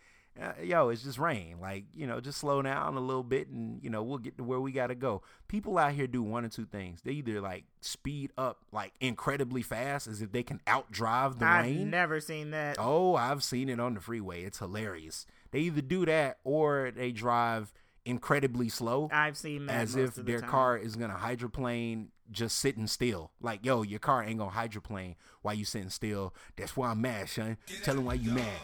Uh, 0.41 0.53
yo, 0.63 0.89
it's 0.89 1.03
just 1.03 1.19
rain. 1.19 1.57
Like 1.61 1.85
you 1.95 2.07
know, 2.07 2.21
just 2.21 2.39
slow 2.39 2.63
down 2.63 2.97
a 2.97 3.01
little 3.01 3.23
bit, 3.23 3.49
and 3.49 3.83
you 3.83 3.91
know 3.91 4.03
we'll 4.03 4.17
get 4.17 4.39
to 4.39 4.45
where 4.45 4.61
we 4.61 4.73
gotta 4.73 4.95
go. 4.95 5.21
People 5.47 5.77
out 5.77 5.93
here 5.93 6.07
do 6.07 6.23
one 6.23 6.45
or 6.45 6.49
two 6.49 6.65
things. 6.65 7.03
They 7.03 7.13
either 7.13 7.43
like 7.43 7.65
speed 7.83 8.33
up 8.39 8.59
like 8.73 8.93
incredibly 8.99 9.61
fast, 9.61 10.07
as 10.07 10.23
if 10.23 10.33
they 10.33 10.43
can 10.43 10.61
outdrive 10.67 11.39
the 11.39 11.45
I've 11.47 11.65
rain. 11.67 11.91
never 11.91 12.21
seen 12.21 12.51
that. 12.53 12.77
Oh, 12.79 13.15
I've 13.15 13.43
seen 13.43 13.69
it 13.69 13.79
on 13.79 13.93
the 13.93 14.01
freeway. 14.01 14.43
It's 14.43 14.59
hilarious. 14.59 15.27
They 15.51 15.61
either 15.61 15.83
do 15.83 16.07
that 16.07 16.39
or 16.45 16.93
they 16.95 17.13
drive 17.13 17.73
incredibly 18.07 18.69
slow 18.71 19.11
I've 19.13 19.37
seen 19.37 19.67
that 19.67 19.75
as 19.83 19.97
if 19.97 20.15
the 20.15 20.23
their 20.23 20.41
car 20.41 20.79
is 20.79 20.97
gonna 20.97 21.13
hydroplane 21.19 22.13
just 22.31 22.59
sitting 22.59 22.87
still. 22.87 23.31
Like, 23.41 23.65
yo, 23.65 23.83
your 23.83 23.99
car 24.01 24.23
ain't 24.25 24.39
gonna 24.39 24.51
hydroplane 24.51 25.17
while 25.43 25.55
you 25.55 25.65
sitting 25.65 25.91
still. 25.91 26.35
That's 26.57 26.77
why 26.77 26.89
I'm 26.91 27.01
mad, 27.01 27.29
son. 27.29 27.57
Tell 27.85 27.95
them 27.97 28.05
why 28.07 28.15
you 28.15 28.33
mad. 28.33 28.61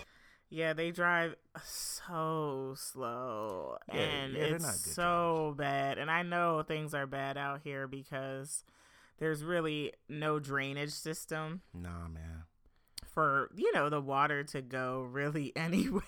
Yeah, 0.49 0.73
they 0.73 0.91
drive 0.91 1.35
so 1.65 2.75
slow, 2.77 3.79
Yeah, 3.93 4.01
and 4.01 4.35
yeah, 4.35 4.43
it's 4.43 4.93
so 4.95 5.55
bad. 5.57 5.99
And 5.99 6.11
I 6.11 6.23
know 6.23 6.63
things 6.63 6.93
are 6.95 7.07
bad 7.07 7.39
out 7.39 7.61
here 7.65 7.87
because 7.89 8.65
there's 9.19 9.43
really 9.45 9.93
no 10.09 10.39
drainage 10.39 10.91
system 10.93 11.63
Nah, 11.73 12.09
man. 12.09 12.45
for 13.15 13.51
you 13.57 13.73
know 13.73 13.89
the 13.89 14.01
water 14.01 14.43
to 14.45 14.61
go 14.63 15.03
really 15.11 15.53
anywhere. 15.57 16.03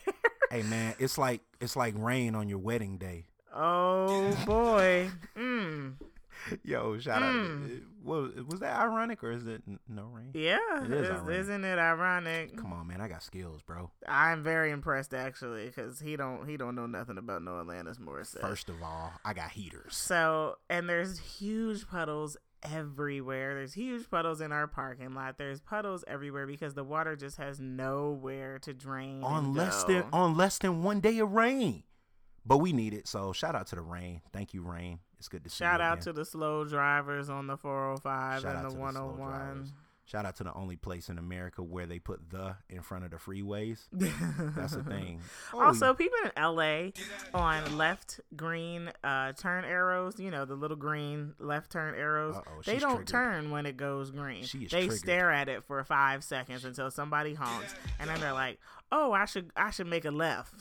Hey, 0.55 0.63
man, 0.63 0.95
it's 1.01 1.19
like 1.19 1.41
it's 1.61 1.75
like 1.75 1.95
rain 1.97 2.37
on 2.37 2.49
your 2.49 2.59
wedding 2.59 2.97
day. 2.97 3.25
oh 3.53 4.31
boy, 4.47 5.11
mm. 5.37 5.95
Yo, 6.63 6.97
shout 6.99 7.25
out. 7.25 7.35
Mm. 7.35 7.81
Was 8.05 8.31
was 8.49 8.61
that 8.61 8.79
ironic 8.79 9.25
or 9.25 9.33
is 9.33 9.49
it 9.49 9.65
no 9.89 10.05
rain? 10.05 10.31
yeah, 10.33 10.85
It 10.85 10.93
is 10.93 11.29
isn't 11.29 11.65
it 11.65 11.79
ironic? 11.81 12.57
Come 12.57 12.73
on, 12.73 12.87
man. 12.87 13.01
I 13.01 13.09
got 13.09 13.25
skills, 13.25 13.63
bro. 13.63 13.91
I'm 14.07 14.45
very 14.45 14.71
impressed 14.71 15.13
actually 15.13 15.67
because 15.67 15.99
he 15.99 16.15
don't 16.15 16.49
he 16.49 16.57
don't 16.57 16.77
know 16.77 16.87
nothing 16.87 17.19
about 17.19 17.43
no 17.43 17.53
Alanis 17.53 17.99
Morissette. 17.99 18.41
First 18.41 18.69
of 18.69 18.81
all, 18.81 19.13
I 19.25 19.33
got 19.35 19.51
heaters. 19.51 19.97
So, 19.97 20.59
and 20.71 20.89
there's 20.89 21.19
huge 21.19 21.89
puddles 21.89 22.37
everywhere. 22.65 23.55
There's 23.55 23.75
huge 23.75 24.09
puddles 24.11 24.41
in 24.41 24.53
our 24.53 24.67
parking 24.67 25.15
lot. 25.15 25.39
There's 25.39 25.61
puddles 25.61 26.05
everywhere 26.07 26.47
because 26.47 26.75
the 26.75 26.85
water 26.85 27.17
just 27.17 27.37
has 27.39 27.61
nowhere 27.61 28.59
to 28.61 28.73
drain. 28.73 29.23
on 29.23 29.55
less 29.55 29.85
than 29.85 30.05
on 30.13 30.37
less 30.37 30.59
than 30.59 30.83
one 30.83 31.01
day 31.01 31.19
of 31.19 31.33
rain. 31.33 31.83
But 32.47 32.59
we 32.59 32.73
need 32.75 32.93
it, 32.93 33.09
so 33.09 33.33
shout 33.33 33.55
out 33.55 33.67
to 33.69 33.77
the 33.77 33.81
rain. 33.83 34.21
Thank 34.33 34.53
you, 34.53 34.63
rain. 34.63 34.99
It's 35.19 35.29
good 35.29 35.45
to 35.45 35.51
see 35.51 35.57
Shout 35.65 35.81
out 35.81 35.95
again. 35.95 36.03
to 36.05 36.13
the 36.13 36.25
slow 36.27 36.65
drivers 36.67 37.31
on 37.31 37.47
the 37.47 37.57
405 37.57 38.43
Shout 38.43 38.57
and 38.57 38.65
the 38.67 38.69
to 38.69 38.75
the 38.75 38.81
101. 38.81 39.31
drivers. 39.31 39.73
Shout 40.07 40.27
out 40.27 40.37
to 40.37 40.45
the 40.45 40.53
only 40.53 40.77
place 40.77 41.09
in 41.09 41.17
America 41.17 41.63
where 41.63 41.87
they 41.87 41.99
put 41.99 42.29
the 42.31 42.57
in 42.69 42.83
front 42.83 43.05
of 43.07 43.11
the 43.11 43.17
freeways. 43.17 43.79
That's 44.55 44.75
a 44.75 44.83
thing. 44.83 45.21
Oh, 45.55 45.63
Also, 45.65 45.95
people 45.95 46.19
in 46.25 46.43
LA 46.43 46.89
on 47.33 47.79
left 47.79 48.21
green 48.37 48.93
uh, 49.03 49.33
turn 49.33 49.65
arrows, 49.65 50.21
you 50.21 50.31
know, 50.31 50.45
the 50.45 50.57
little 50.57 50.77
green 50.77 51.33
left 51.39 51.73
turn 51.73 51.95
arrows, 51.95 52.37
Uh-oh, 52.37 52.61
they 52.67 52.79
don't 52.79 52.97
triggered. 52.97 53.07
turn 53.09 53.51
when 53.51 53.65
it 53.65 53.79
goes 53.79 54.11
green. 54.11 54.43
They 54.53 54.67
triggered. 54.67 54.99
stare 54.99 55.31
at 55.33 55.49
it 55.49 55.65
for 55.65 55.83
five 55.85 56.23
seconds 56.23 56.67
until 56.67 56.91
somebody 56.91 57.33
honks, 57.33 57.75
and 57.99 58.11
then 58.11 58.21
they're 58.21 58.33
like, 58.35 58.59
"Oh, 58.93 59.13
I 59.13 59.25
should 59.25 59.53
I 59.57 59.71
should 59.71 59.87
make 59.87 60.05
a 60.05 60.11
left." 60.11 60.53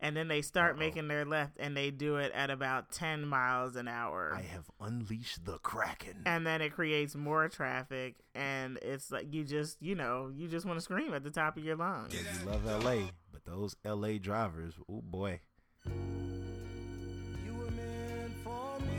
And 0.00 0.16
then 0.16 0.28
they 0.28 0.42
start 0.42 0.72
Uh-oh. 0.74 0.78
making 0.80 1.08
their 1.08 1.24
left, 1.24 1.56
and 1.58 1.76
they 1.76 1.90
do 1.90 2.16
it 2.16 2.32
at 2.32 2.50
about 2.50 2.90
ten 2.92 3.26
miles 3.26 3.76
an 3.76 3.88
hour. 3.88 4.32
I 4.34 4.42
have 4.42 4.70
unleashed 4.80 5.44
the 5.44 5.58
kraken. 5.58 6.22
and 6.26 6.46
then 6.46 6.60
it 6.62 6.72
creates 6.74 7.14
more 7.14 7.48
traffic, 7.48 8.16
and 8.34 8.78
it's 8.82 9.10
like 9.10 9.32
you 9.32 9.44
just, 9.44 9.80
you 9.82 9.94
know, 9.94 10.30
you 10.34 10.48
just 10.48 10.66
want 10.66 10.78
to 10.78 10.82
scream 10.84 11.14
at 11.14 11.24
the 11.24 11.30
top 11.30 11.56
of 11.56 11.64
your 11.64 11.76
lungs. 11.76 12.14
Yeah, 12.14 12.20
you 12.40 12.46
love 12.50 12.64
LA, 12.84 13.10
but 13.32 13.44
those 13.44 13.76
LA 13.84 14.18
drivers, 14.18 14.74
oh 14.90 15.02
boy. 15.02 15.40
You 15.86 17.52
were 17.54 17.70
meant 17.70 18.32
for 18.42 18.78
me. 18.80 18.90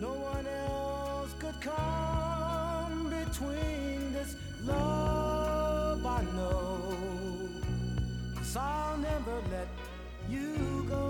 No 0.00 0.12
one 0.12 0.46
else 0.46 1.34
could 1.38 1.60
come 1.60 3.10
between 3.10 4.12
this 4.12 4.36
love 4.64 6.04
I 6.06 6.22
know. 6.34 6.67
Cause 8.48 8.56
I'll 8.56 8.96
never 8.96 9.42
let 9.50 9.68
you 10.30 10.86
go. 10.88 11.04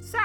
So, 0.00 0.18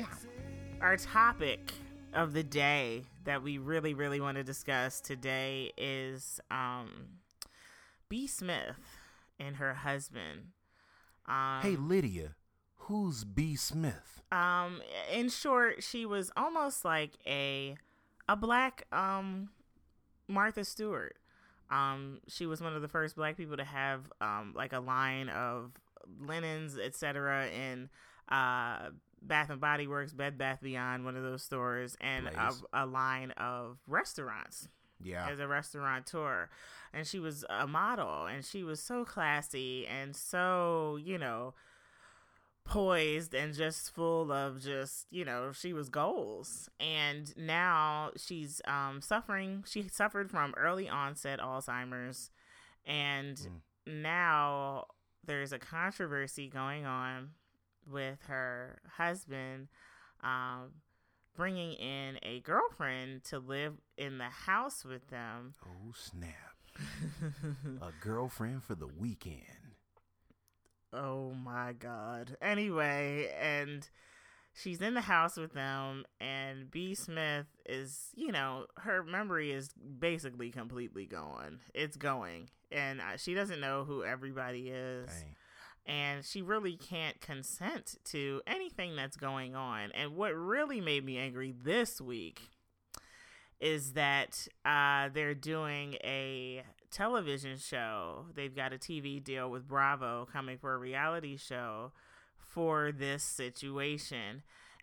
our 0.80 0.96
topic 0.96 1.74
of 2.14 2.32
the 2.32 2.42
day 2.42 3.02
that 3.24 3.42
we 3.42 3.58
really, 3.58 3.92
really 3.92 4.18
want 4.18 4.38
to 4.38 4.44
discuss 4.44 4.98
today 4.98 5.72
is 5.76 6.40
um, 6.50 7.18
B. 8.08 8.26
Smith 8.26 8.78
and 9.38 9.56
her 9.56 9.74
husband. 9.74 10.52
Um, 11.28 11.60
Hey 11.60 11.76
Lydia, 11.76 12.34
who's 12.76 13.24
B 13.24 13.56
Smith? 13.56 14.22
um, 14.32 14.80
in 15.12 15.28
short, 15.28 15.82
she 15.82 16.06
was 16.06 16.30
almost 16.34 16.82
like 16.82 17.10
a 17.26 17.76
a 18.30 18.36
black 18.36 18.86
um 18.92 19.50
Martha 20.28 20.64
Stewart. 20.64 21.16
Um, 21.70 22.18
she 22.28 22.46
was 22.46 22.60
one 22.60 22.74
of 22.74 22.82
the 22.82 22.88
first 22.88 23.14
black 23.16 23.36
people 23.36 23.56
to 23.56 23.64
have 23.64 24.10
um 24.20 24.54
like 24.56 24.72
a 24.72 24.80
line 24.80 25.28
of 25.28 25.72
linens, 26.20 26.78
etc. 26.78 27.48
in 27.48 27.88
uh 28.30 28.90
Bath 29.22 29.50
and 29.50 29.60
Body 29.60 29.86
Works, 29.86 30.12
Bed 30.14 30.38
Bath 30.38 30.60
Beyond, 30.62 31.04
one 31.04 31.14
of 31.16 31.22
those 31.22 31.42
stores, 31.42 31.96
and 32.00 32.26
a, 32.28 32.52
a 32.72 32.86
line 32.86 33.32
of 33.32 33.76
restaurants 33.86 34.68
Yeah. 35.02 35.28
as 35.28 35.38
a 35.38 35.46
restaurateur 35.46 36.48
and 36.94 37.06
she 37.06 37.18
was 37.18 37.44
a 37.50 37.66
model 37.66 38.26
and 38.26 38.44
she 38.44 38.64
was 38.64 38.82
so 38.82 39.04
classy 39.04 39.86
and 39.86 40.16
so 40.16 40.98
you 41.02 41.18
know 41.18 41.54
poised 42.70 43.34
and 43.34 43.52
just 43.54 43.92
full 43.94 44.30
of 44.32 44.60
just 44.62 45.06
you 45.10 45.24
know 45.24 45.50
she 45.52 45.72
was 45.72 45.88
goals 45.88 46.68
and 46.78 47.36
now 47.36 48.10
she's 48.16 48.62
um 48.66 49.00
suffering 49.02 49.64
she 49.66 49.88
suffered 49.88 50.30
from 50.30 50.54
early 50.56 50.88
onset 50.88 51.40
alzheimer's 51.40 52.30
and 52.86 53.36
Mm. 53.36 54.02
now 54.02 54.84
there's 55.26 55.52
a 55.52 55.58
controversy 55.58 56.48
going 56.48 56.86
on 56.86 57.30
with 57.90 58.18
her 58.28 58.80
husband 58.96 59.68
um 60.22 60.70
bringing 61.36 61.72
in 61.72 62.18
a 62.22 62.40
girlfriend 62.40 63.24
to 63.24 63.38
live 63.38 63.74
in 63.96 64.18
the 64.18 64.24
house 64.24 64.84
with 64.84 65.08
them. 65.08 65.54
Oh 65.64 65.92
snap. 65.94 66.54
A 67.80 67.90
girlfriend 68.04 68.62
for 68.62 68.74
the 68.74 68.86
weekend. 68.88 69.59
Oh 70.92 71.32
my 71.32 71.72
god. 71.72 72.36
Anyway, 72.42 73.30
and 73.40 73.88
she's 74.52 74.80
in 74.80 74.94
the 74.94 75.00
house 75.02 75.36
with 75.36 75.52
them 75.54 76.04
and 76.20 76.70
B 76.70 76.94
Smith 76.94 77.46
is, 77.66 78.10
you 78.16 78.32
know, 78.32 78.66
her 78.78 79.02
memory 79.02 79.52
is 79.52 79.70
basically 79.98 80.50
completely 80.50 81.06
gone. 81.06 81.60
It's 81.74 81.96
going. 81.96 82.50
And 82.72 83.00
she 83.16 83.34
doesn't 83.34 83.60
know 83.60 83.84
who 83.84 84.04
everybody 84.04 84.68
is. 84.70 85.08
Dang. 85.08 85.36
and 85.86 86.24
she 86.24 86.42
really 86.42 86.76
can't 86.76 87.20
consent 87.20 87.96
to 88.04 88.40
anything 88.46 88.94
that's 88.96 89.16
going 89.16 89.54
on. 89.56 89.90
And 89.92 90.16
what 90.16 90.30
really 90.36 90.80
made 90.80 91.04
me 91.04 91.18
angry 91.18 91.52
this 91.64 92.00
week 92.00 92.42
is 93.60 93.92
that 93.92 94.46
uh, 94.64 95.08
they're 95.12 95.34
doing 95.34 95.94
a 96.04 96.62
television 96.90 97.56
show. 97.56 98.26
They've 98.34 98.54
got 98.54 98.72
a 98.72 98.78
TV 98.78 99.22
deal 99.22 99.50
with 99.50 99.68
Bravo 99.68 100.28
coming 100.32 100.58
for 100.58 100.74
a 100.74 100.78
reality 100.78 101.36
show 101.36 101.92
for 102.36 102.92
this 102.92 103.22
situation. 103.22 104.42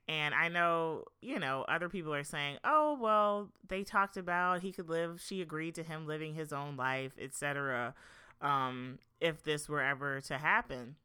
And 0.10 0.34
I 0.34 0.48
know, 0.48 1.04
you 1.22 1.38
know, 1.38 1.66
other 1.68 1.90
people 1.90 2.14
are 2.14 2.24
saying, 2.24 2.60
"Oh, 2.64 2.98
well, 3.00 3.50
they 3.68 3.84
talked 3.84 4.16
about 4.16 4.62
he 4.62 4.72
could 4.72 4.90
live. 4.90 5.22
She 5.22 5.42
agreed 5.42 5.76
to 5.76 5.84
him 5.84 6.08
living 6.08 6.34
his 6.34 6.54
own 6.54 6.78
life, 6.78 7.14
etc." 7.20 7.94
Um, 8.40 9.00
if 9.20 9.44
this 9.44 9.68
were 9.68 9.82
ever 9.82 10.22
to 10.22 10.38
happen. 10.38 10.96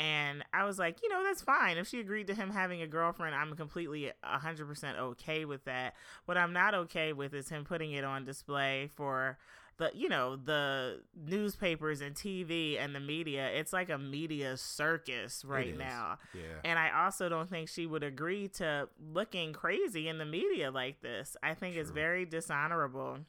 And 0.00 0.42
I 0.54 0.64
was 0.64 0.78
like, 0.78 1.02
you 1.02 1.10
know, 1.10 1.22
that's 1.22 1.42
fine. 1.42 1.76
If 1.76 1.86
she 1.86 2.00
agreed 2.00 2.26
to 2.28 2.34
him 2.34 2.48
having 2.48 2.80
a 2.80 2.86
girlfriend, 2.86 3.34
I'm 3.34 3.54
completely 3.54 4.10
100% 4.24 4.98
okay 4.98 5.44
with 5.44 5.66
that. 5.66 5.94
What 6.24 6.38
I'm 6.38 6.54
not 6.54 6.74
okay 6.74 7.12
with 7.12 7.34
is 7.34 7.50
him 7.50 7.66
putting 7.66 7.92
it 7.92 8.02
on 8.02 8.24
display 8.24 8.88
for 8.94 9.36
the, 9.80 9.90
you 9.94 10.10
know, 10.10 10.36
the 10.36 11.00
newspapers 11.16 12.02
and 12.02 12.14
TV 12.14 12.78
and 12.78 12.94
the 12.94 13.00
media. 13.00 13.48
It's 13.48 13.72
like 13.72 13.88
a 13.88 13.98
media 13.98 14.56
circus 14.58 15.42
right 15.44 15.76
now. 15.76 16.18
Yeah. 16.34 16.42
And 16.64 16.78
I 16.78 17.04
also 17.04 17.28
don't 17.30 17.48
think 17.48 17.68
she 17.68 17.86
would 17.86 18.04
agree 18.04 18.48
to 18.48 18.88
looking 19.12 19.54
crazy 19.54 20.06
in 20.06 20.18
the 20.18 20.26
media 20.26 20.70
like 20.70 21.00
this. 21.00 21.36
I 21.42 21.54
think 21.54 21.76
it's 21.76 21.90
very 21.90 22.26
dishonorable 22.26 23.20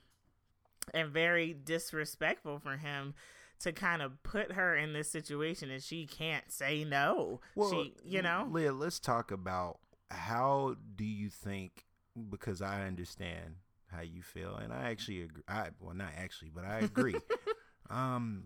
and 0.94 1.10
very 1.10 1.54
disrespectful 1.54 2.60
for 2.60 2.76
him 2.76 3.14
to 3.62 3.72
kind 3.72 4.02
of 4.02 4.22
put 4.24 4.52
her 4.52 4.76
in 4.76 4.92
this 4.92 5.10
situation 5.10 5.70
and 5.72 5.82
she 5.82 6.06
can't 6.06 6.52
say 6.52 6.84
no. 6.84 7.40
she, 7.70 7.94
you 8.04 8.22
know, 8.22 8.48
Leah, 8.52 8.74
let's 8.74 9.00
talk 9.00 9.32
about 9.32 9.80
how 10.10 10.76
do 10.98 11.06
you 11.06 11.30
think 11.30 11.86
because 12.30 12.62
I 12.62 12.86
understand 12.86 13.56
how 13.92 14.02
you 14.02 14.22
feel 14.22 14.56
and 14.56 14.72
I 14.74 14.90
actually 14.90 15.22
agree 15.24 15.44
I 15.48 15.70
well 15.80 15.96
not 15.96 16.12
actually, 16.18 16.50
but 16.54 16.66
I 16.66 16.80
agree. 16.80 17.16
um 17.90 18.46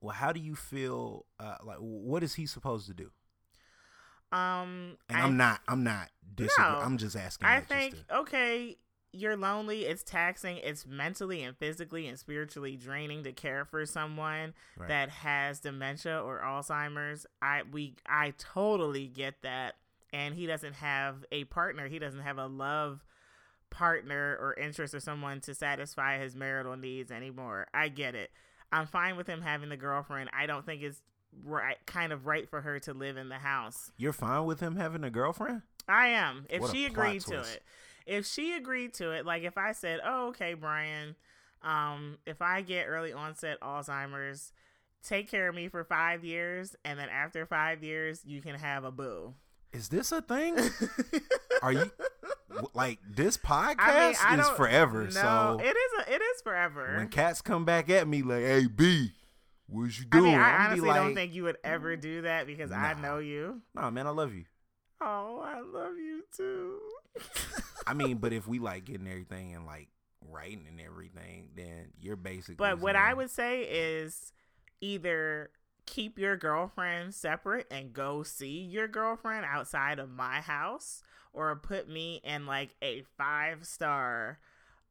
well 0.00 0.14
how 0.14 0.32
do 0.32 0.40
you 0.40 0.54
feel 0.54 1.26
uh 1.40 1.56
like 1.64 1.78
what 1.78 2.22
is 2.22 2.34
he 2.34 2.46
supposed 2.46 2.86
to 2.88 2.94
do? 2.94 3.10
um, 4.32 4.96
And 5.08 5.18
I, 5.18 5.26
am 5.26 5.36
not 5.36 5.60
I'm 5.68 5.84
not 5.84 6.08
disagreeing. 6.34 6.72
No. 6.72 6.78
I'm 6.78 6.96
just 6.98 7.16
asking 7.16 7.48
I 7.48 7.60
think 7.60 7.94
to- 8.08 8.16
okay, 8.20 8.76
you're 9.12 9.36
lonely. 9.36 9.84
It's 9.84 10.02
taxing. 10.02 10.56
It's 10.58 10.86
mentally 10.86 11.42
and 11.42 11.54
physically 11.56 12.08
and 12.08 12.18
spiritually 12.18 12.76
draining 12.76 13.24
to 13.24 13.32
care 13.32 13.66
for 13.66 13.84
someone 13.84 14.54
Right. 14.78 14.88
that 14.88 15.10
has 15.10 15.60
dementia 15.60 16.18
or 16.22 16.40
Alzheimer's. 16.40 17.26
I 17.42 17.62
we 17.70 17.96
I 18.08 18.32
totally 18.38 19.06
get 19.08 19.42
that. 19.42 19.74
And 20.14 20.34
he 20.34 20.46
doesn't 20.46 20.74
have 20.74 21.24
a 21.32 21.44
partner. 21.44 21.88
He 21.88 21.98
doesn't 21.98 22.20
have 22.20 22.36
a 22.38 22.46
love 22.46 23.02
partner 23.72 24.36
or 24.38 24.54
interest 24.54 24.94
or 24.94 25.00
someone 25.00 25.40
to 25.40 25.54
satisfy 25.54 26.18
his 26.18 26.36
marital 26.36 26.76
needs 26.76 27.10
anymore. 27.10 27.66
I 27.74 27.88
get 27.88 28.14
it. 28.14 28.30
I'm 28.70 28.86
fine 28.86 29.16
with 29.16 29.26
him 29.26 29.40
having 29.40 29.70
the 29.70 29.76
girlfriend. 29.76 30.30
I 30.32 30.46
don't 30.46 30.64
think 30.64 30.82
it's 30.82 31.00
right 31.44 31.78
kind 31.86 32.12
of 32.12 32.26
right 32.26 32.48
for 32.48 32.60
her 32.60 32.78
to 32.80 32.92
live 32.94 33.16
in 33.16 33.28
the 33.28 33.36
house. 33.36 33.90
You're 33.96 34.12
fine 34.12 34.44
with 34.44 34.60
him 34.60 34.76
having 34.76 35.02
a 35.02 35.10
girlfriend? 35.10 35.62
I 35.88 36.08
am. 36.08 36.46
If 36.48 36.60
What 36.60 36.70
she 36.70 36.84
agreed 36.84 37.22
to 37.22 37.40
it. 37.40 37.62
If 38.06 38.26
she 38.26 38.54
agreed 38.54 38.94
to 38.94 39.12
it, 39.12 39.24
like 39.24 39.42
if 39.42 39.56
I 39.56 39.72
said, 39.72 40.00
"Oh, 40.04 40.28
okay, 40.28 40.54
Brian, 40.54 41.16
um, 41.62 42.18
if 42.26 42.42
I 42.42 42.60
get 42.62 42.84
early 42.84 43.12
onset 43.12 43.60
Alzheimer's, 43.60 44.52
take 45.02 45.30
care 45.30 45.48
of 45.48 45.54
me 45.54 45.68
for 45.68 45.82
5 45.84 46.24
years 46.24 46.76
and 46.84 46.98
then 46.98 47.08
after 47.08 47.46
5 47.46 47.82
years 47.82 48.24
you 48.24 48.42
can 48.42 48.56
have 48.56 48.84
a 48.84 48.90
boo." 48.90 49.34
Is 49.72 49.88
this 49.88 50.12
a 50.12 50.20
thing? 50.20 50.58
Are 51.62 51.72
you 51.72 51.90
like 52.74 52.98
this 53.08 53.36
podcast 53.36 53.76
I 53.78 54.10
mean, 54.10 54.40
I 54.40 54.40
is 54.40 54.48
forever? 54.50 55.04
No, 55.04 55.10
so 55.10 55.60
it 55.62 55.76
is 55.76 56.06
a, 56.06 56.14
it 56.14 56.22
is 56.22 56.42
forever. 56.42 56.94
when 56.96 57.08
cats 57.08 57.40
come 57.40 57.64
back 57.64 57.90
at 57.90 58.06
me 58.06 58.22
like, 58.22 58.42
"Hey 58.42 58.66
B, 58.66 59.12
what 59.66 59.98
you 59.98 60.06
I 60.12 60.16
doing?" 60.16 60.32
mean, 60.32 60.40
I 60.40 60.66
honestly 60.66 60.88
like, 60.88 60.96
don't 60.96 61.14
think 61.14 61.34
you 61.34 61.44
would 61.44 61.58
ever 61.64 61.96
do 61.96 62.22
that 62.22 62.46
because 62.46 62.72
I 62.72 62.94
know 62.94 63.18
you. 63.18 63.62
Nah, 63.74 63.90
man, 63.90 64.06
I 64.06 64.10
love 64.10 64.34
you. 64.34 64.44
Oh, 65.00 65.42
I 65.44 65.60
love 65.60 65.96
you 65.96 66.22
too. 66.36 66.78
I 67.86 67.94
mean, 67.94 68.18
but 68.18 68.32
if 68.32 68.46
we 68.46 68.58
like 68.58 68.84
getting 68.84 69.08
everything 69.08 69.54
and 69.54 69.66
like 69.66 69.88
writing 70.30 70.66
and 70.68 70.80
everything, 70.80 71.48
then 71.56 71.92
you're 72.00 72.16
basically. 72.16 72.56
But 72.56 72.78
what 72.80 72.96
I 72.96 73.12
would 73.12 73.30
say 73.30 73.62
is 73.62 74.32
either 74.80 75.50
keep 75.86 76.18
your 76.18 76.36
girlfriend 76.36 77.14
separate 77.14 77.66
and 77.70 77.92
go 77.92 78.22
see 78.22 78.60
your 78.60 78.88
girlfriend 78.88 79.44
outside 79.44 79.98
of 79.98 80.10
my 80.10 80.40
house 80.40 81.02
or 81.32 81.54
put 81.56 81.88
me 81.88 82.20
in 82.24 82.46
like 82.46 82.74
a 82.82 83.02
five 83.18 83.66
star 83.66 84.38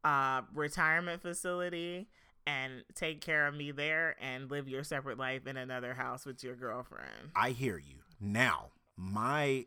uh 0.04 0.42
retirement 0.54 1.22
facility 1.22 2.08
and 2.48 2.84
take 2.96 3.22
care 3.22 3.48
of 3.48 3.54
me 3.54 3.72
there 3.72 4.16
and 4.20 4.50
live 4.50 4.68
your 4.68 4.84
separate 4.84 5.18
life 5.18 5.46
in 5.46 5.58
another 5.58 5.94
house 5.94 6.26
with 6.26 6.44
your 6.44 6.56
girlfriend 6.56 7.32
I 7.36 7.52
hear 7.52 7.78
you. 7.78 7.98
Now, 8.20 8.68
my 8.98 9.66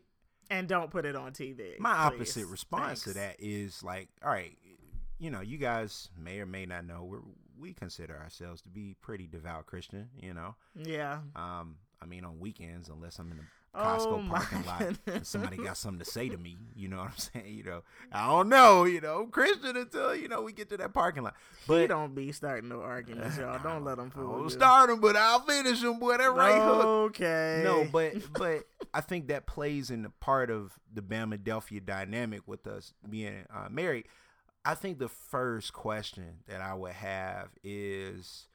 and 0.49 0.67
don't 0.67 0.91
put 0.91 1.05
it 1.05 1.15
on 1.15 1.31
TV. 1.31 1.79
my 1.79 1.91
please. 1.93 2.15
opposite 2.15 2.47
response 2.47 3.03
to 3.03 3.13
that 3.13 3.37
is 3.39 3.81
like, 3.83 4.09
all 4.23 4.29
right, 4.29 4.55
you 5.17 5.31
know, 5.31 5.41
you 5.41 5.57
guys 5.57 6.09
may 6.17 6.39
or 6.39 6.45
may 6.45 6.65
not 6.65 6.85
know 6.85 7.03
we 7.03 7.17
we 7.59 7.73
consider 7.73 8.17
ourselves 8.17 8.61
to 8.63 8.69
be 8.69 8.95
pretty 9.01 9.27
devout 9.27 9.65
Christian. 9.65 10.09
You 10.21 10.33
know, 10.33 10.55
Yeah. 10.75 11.19
um, 11.35 11.75
I 12.01 12.05
mean, 12.05 12.25
on 12.25 12.39
weekends, 12.39 12.89
unless 12.89 13.19
I'm 13.19 13.31
in 13.31 13.37
the 13.37 13.43
Oh 13.77 13.81
Costco 13.81 14.25
my 14.25 14.37
parking 14.39 14.65
lot 14.65 14.95
and 15.05 15.27
somebody 15.27 15.57
got 15.57 15.75
something 15.75 15.99
to 15.99 16.05
say 16.09 16.29
to 16.29 16.37
me, 16.37 16.55
you 16.77 16.87
know 16.87 16.95
what 16.97 17.07
I'm 17.07 17.17
saying? 17.17 17.53
You 17.57 17.63
know, 17.63 17.83
I 18.09 18.27
don't 18.27 18.47
know, 18.47 18.85
you 18.85 19.01
know, 19.01 19.23
I'm 19.23 19.31
Christian 19.31 19.75
until 19.75 20.15
you 20.15 20.29
know 20.29 20.41
we 20.43 20.53
get 20.53 20.69
to 20.69 20.77
that 20.77 20.93
parking 20.93 21.23
lot. 21.23 21.35
But 21.67 21.81
But 21.81 21.87
don't 21.89 22.15
be 22.15 22.31
starting 22.31 22.69
no 22.69 22.79
arguments, 22.81 23.37
y'all. 23.37 23.59
Don't 23.63 23.83
let 23.83 23.97
them 23.97 24.11
fool 24.11 24.43
you. 24.43 24.49
start 24.49 24.89
them, 24.89 25.01
but 25.01 25.17
I'll 25.17 25.41
finish 25.41 25.81
them. 25.81 25.99
Boy, 25.99 26.15
that 26.17 26.31
right 26.33 26.61
hook. 26.61 26.85
Okay. 26.85 27.61
No, 27.65 27.85
but 27.91 28.13
but 28.31 28.63
I 28.93 29.01
think 29.01 29.27
that 29.27 29.45
plays 29.45 29.89
in 29.91 30.03
the 30.03 30.09
part 30.21 30.49
of 30.49 30.79
the 30.93 31.01
Bamadelphia 31.01 31.85
dynamic 31.85 32.43
with 32.47 32.67
us 32.67 32.93
being 33.09 33.45
uh, 33.53 33.67
married. 33.69 34.05
I 34.65 34.73
think 34.75 34.97
the 34.97 35.09
first 35.09 35.73
question 35.73 36.39
that 36.47 36.61
I 36.61 36.73
would 36.73 36.93
have 36.93 37.49
is, 37.63 38.47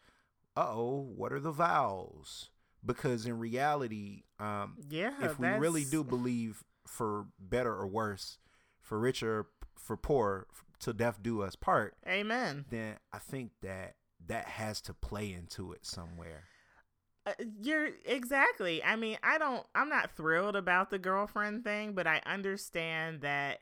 "Uh 0.57 0.69
oh, 0.69 1.13
what 1.15 1.33
are 1.33 1.41
the 1.41 1.53
vowels? 1.53 2.51
Because 2.85 3.27
in 3.27 3.39
reality, 3.39 4.25
um, 4.39 4.79
yeah, 4.89 5.13
if 5.23 5.39
we 5.39 5.49
really 5.49 5.85
do 5.85 6.03
believe 6.03 6.65
for 6.87 7.27
better 7.39 7.73
or 7.73 7.87
worse, 7.87 8.39
for 8.81 8.99
richer, 8.99 9.47
for 9.77 9.97
poor, 9.97 10.47
to 10.81 10.93
death 10.93 11.23
do 11.23 11.43
us 11.43 11.55
part, 11.55 11.95
Amen. 12.09 12.65
then 12.71 12.97
I 13.13 13.19
think 13.19 13.53
that 13.63 13.97
that 14.27 14.47
has 14.47 14.81
to 14.83 14.95
play 14.95 15.33
into 15.33 15.73
it 15.73 15.87
somewhere. 15.87 16.45
Uh, 17.27 17.33
you're 17.63 17.91
exactly. 18.05 18.83
I 18.83 18.97
mean, 18.97 19.19
I 19.23 19.39
don't. 19.39 19.65
I'm 19.75 19.89
not 19.89 20.17
thrilled 20.17 20.57
about 20.57 20.91
the 20.91 20.99
girlfriend 20.99 21.65
thing, 21.65 21.93
but 21.93 22.07
I 22.07 22.23
understand 22.25 23.21
that 23.21 23.59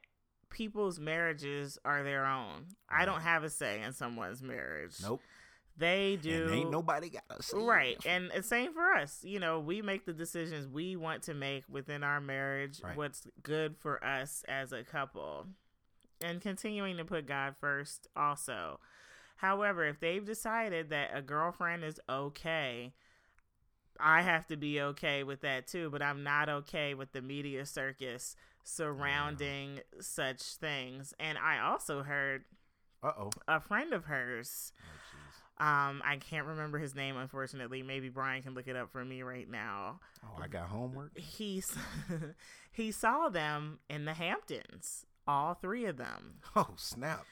people's 0.50 0.98
marriages 0.98 1.78
are 1.84 2.02
their 2.02 2.26
own. 2.26 2.66
I 2.88 3.04
don't 3.04 3.20
mm. 3.20 3.24
have 3.24 3.44
a 3.44 3.50
say 3.50 3.82
in 3.82 3.92
someone's 3.92 4.42
marriage. 4.42 4.94
Nope. 5.02 5.20
They 5.76 6.18
do. 6.20 6.46
And 6.46 6.54
ain't 6.54 6.70
nobody 6.70 7.08
got 7.08 7.44
say 7.44 7.56
Right. 7.56 7.96
And 8.04 8.30
it's 8.34 8.48
same 8.48 8.74
for 8.74 8.94
us. 8.94 9.20
You 9.22 9.38
know, 9.38 9.60
we 9.60 9.80
make 9.80 10.06
the 10.06 10.12
decisions 10.12 10.66
we 10.66 10.96
want 10.96 11.22
to 11.24 11.34
make 11.34 11.64
within 11.68 12.02
our 12.02 12.20
marriage, 12.20 12.80
Right. 12.82 12.96
what's 12.96 13.26
good 13.42 13.76
for 13.78 14.04
us 14.04 14.44
as 14.48 14.72
a 14.72 14.82
couple. 14.82 15.46
And 16.20 16.40
continuing 16.40 16.96
to 16.96 17.04
put 17.04 17.26
God 17.26 17.54
first 17.56 18.08
also. 18.16 18.80
However, 19.36 19.84
if 19.84 20.00
they've 20.00 20.24
decided 20.24 20.90
that 20.90 21.10
a 21.14 21.22
girlfriend 21.22 21.84
is 21.84 22.00
okay, 22.08 22.92
I 24.00 24.22
have 24.22 24.48
to 24.48 24.56
be 24.56 24.80
okay 24.80 25.22
with 25.22 25.42
that 25.42 25.68
too, 25.68 25.90
but 25.90 26.02
I'm 26.02 26.24
not 26.24 26.48
okay 26.48 26.94
with 26.94 27.12
the 27.12 27.22
media 27.22 27.64
circus 27.66 28.34
surrounding 28.68 29.80
such 30.00 30.42
things. 30.42 31.14
And 31.18 31.38
I 31.38 31.58
also 31.60 32.02
heard 32.02 32.44
Uh 33.02 33.12
oh. 33.18 33.30
a 33.46 33.60
friend 33.60 33.92
of 33.92 34.04
hers 34.06 34.72
um, 35.60 36.02
I 36.04 36.18
can't 36.20 36.46
remember 36.46 36.78
his 36.78 36.94
name, 36.94 37.16
unfortunately. 37.16 37.82
Maybe 37.82 38.08
Brian 38.10 38.44
can 38.44 38.54
look 38.54 38.68
it 38.68 38.76
up 38.76 38.92
for 38.92 39.04
me 39.04 39.22
right 39.22 39.50
now. 39.50 39.98
Oh, 40.24 40.40
I 40.40 40.46
got 40.46 40.68
homework. 40.68 41.18
He 41.18 41.64
he 42.72 42.92
saw 42.92 43.28
them 43.28 43.80
in 43.90 44.04
the 44.04 44.14
Hamptons, 44.14 45.04
all 45.26 45.54
three 45.54 45.86
of 45.86 45.96
them, 45.96 46.34
Oh, 46.54 46.68
snap. 46.76 47.24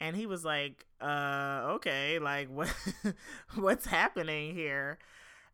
and 0.00 0.16
he 0.16 0.26
was 0.26 0.44
like, 0.44 0.86
"Uh, 1.00 1.74
okay, 1.76 2.18
like 2.18 2.48
what 2.52 2.74
what's 3.54 3.86
happening 3.86 4.56
here?" 4.56 4.98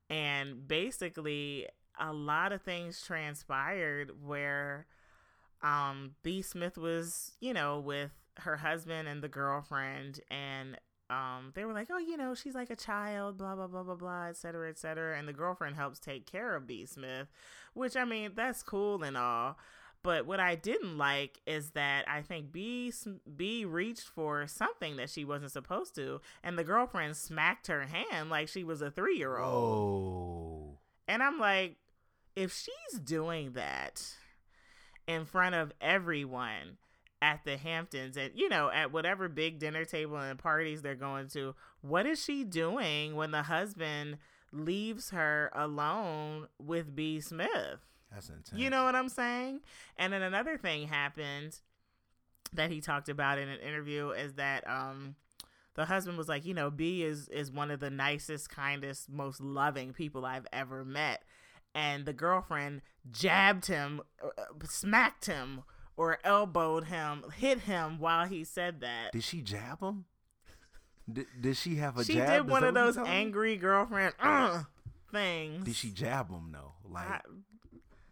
And 0.09 0.67
basically, 0.67 1.67
a 2.01 2.15
lot 2.15 2.53
of 2.53 2.63
things 2.63 3.03
transpired 3.03 4.13
where 4.25 4.87
um 5.65 6.15
B 6.23 6.43
Smith 6.43 6.79
was, 6.79 7.33
you 7.41 7.53
know, 7.53 7.81
with 7.81 8.13
her 8.39 8.57
husband 8.57 9.09
and 9.09 9.23
the 9.23 9.29
girlfriend 9.29 10.21
and 10.31 10.79
um 11.11 11.53
they 11.55 11.65
were 11.65 11.73
like, 11.73 11.89
"Oh, 11.91 11.99
you 11.99 12.17
know, 12.17 12.35
she's 12.35 12.55
like 12.55 12.71
a 12.71 12.77
child, 12.77 13.39
blah 13.39 13.57
blah 13.57 13.67
blah 13.67 13.83
blah 13.83 13.97
blah, 13.97 14.27
et 14.27 14.37
cetera, 14.37 14.69
et 14.69 14.79
cetera." 14.79 15.19
And 15.19 15.27
the 15.27 15.33
girlfriend 15.33 15.77
helps 15.77 15.99
take 15.99 16.27
care 16.27 16.55
of 16.55 16.67
B 16.67 16.87
Smith, 16.87 17.29
which 17.73 17.97
I 17.97 18.05
mean, 18.05 18.33
that's 18.37 18.63
cool 18.63 19.03
and 19.03 19.17
all. 19.17 19.59
But 20.03 20.27
what 20.27 20.39
I 20.39 20.55
didn't 20.55 20.99
like 20.99 21.41
is 21.47 21.71
that 21.71 22.05
I 22.07 22.21
think 22.21 22.53
B 22.53 22.93
B 23.37 23.65
reached 23.65 24.07
for 24.07 24.47
something 24.47 24.97
that 24.97 25.09
she 25.09 25.25
wasn't 25.25 25.53
supposed 25.53 25.95
to, 25.95 26.21
and 26.43 26.59
the 26.59 26.65
girlfriend 26.65 27.17
smacked 27.17 27.69
her 27.69 27.85
hand 27.87 28.29
like 28.29 28.49
she 28.49 28.65
was 28.65 28.83
a 28.83 28.91
three 28.91 29.17
year 29.17 29.39
old. 29.39 30.75
Oh. 30.75 30.79
And 31.09 31.23
I'm 31.23 31.39
like, 31.39 31.77
if 32.37 32.53
she's 32.53 33.01
doing 33.01 33.53
that 33.53 34.15
in 35.07 35.25
front 35.25 35.55
of 35.55 35.73
everyone 35.81 36.79
at 37.23 37.41
the 37.45 37.57
Hamptons 37.57 38.17
and, 38.17 38.31
you 38.35 38.49
know, 38.49 38.71
at 38.71 38.93
whatever 38.93 39.29
big 39.29 39.59
dinner 39.59 39.85
table 39.85 40.17
and 40.17 40.39
parties 40.39 40.83
they're 40.83 40.95
going 40.95 41.29
to, 41.29 41.55
what 41.81 42.07
is 42.07 42.23
she 42.23 42.45
doing 42.45 43.17
when 43.17 43.31
the 43.31 43.45
husband 43.45 44.19
leaves 44.53 45.11
her 45.11 45.51
alone 45.55 46.49
with 46.59 46.95
B. 46.95 47.21
Smith? 47.21 47.81
That's 48.13 48.29
intense. 48.29 48.53
You 48.55 48.71
know 48.71 48.85
what 48.85 48.95
I'm 48.95 49.09
saying? 49.09 49.61
And 49.97 50.13
then 50.13 50.23
another 50.23 50.57
thing 50.57 50.87
happened 50.89 51.59
that 52.53 52.71
he 52.71 52.81
talked 52.81 53.09
about 53.09 53.39
in 53.39 53.49
an 53.49 53.59
interview 53.61 54.11
is 54.11 54.35
that 54.35 54.69
um 54.69 55.17
the 55.75 55.87
husband 55.87 56.17
was 56.17 56.29
like, 56.29 56.45
you 56.45 56.55
know, 56.55 56.71
B 56.71 57.03
is 57.03 57.29
is 57.29 57.51
one 57.51 57.71
of 57.71 57.81
the 57.81 57.91
nicest, 57.91 58.49
kindest, 58.49 59.11
most 59.11 59.41
loving 59.41 59.93
people 59.93 60.25
I've 60.25 60.47
ever 60.53 60.85
met. 60.85 61.25
And 61.75 62.07
the 62.07 62.13
girlfriend 62.13 62.83
jabbed 63.11 63.67
him, 63.67 64.01
uh, 64.23 64.29
uh, 64.39 64.45
smacked 64.65 65.27
him, 65.27 65.63
or 65.97 66.19
elbowed 66.25 66.85
him, 66.85 67.25
hit 67.37 67.61
him 67.61 67.99
while 67.99 68.27
he 68.27 68.45
said 68.45 68.81
that. 68.81 69.13
Did 69.13 69.25
she 69.25 69.41
jab 69.43 69.81
him? 69.81 70.05
Did, 71.13 71.27
did 71.41 71.57
she 71.57 71.77
have 71.77 71.99
a 71.99 72.05
she 72.05 72.15
jab? 72.15 72.29
She 72.29 72.33
did 72.35 72.49
one 72.49 72.65
of 72.65 72.75
those 72.75 72.97
angry 72.97 73.57
girlfriend 73.57 74.15
uh, 74.21 74.63
things. 75.13 75.65
Did 75.65 75.77
she 75.77 75.91
jab 75.91 76.31
him 76.31 76.51
though? 76.53 76.73
Like, 76.89 77.23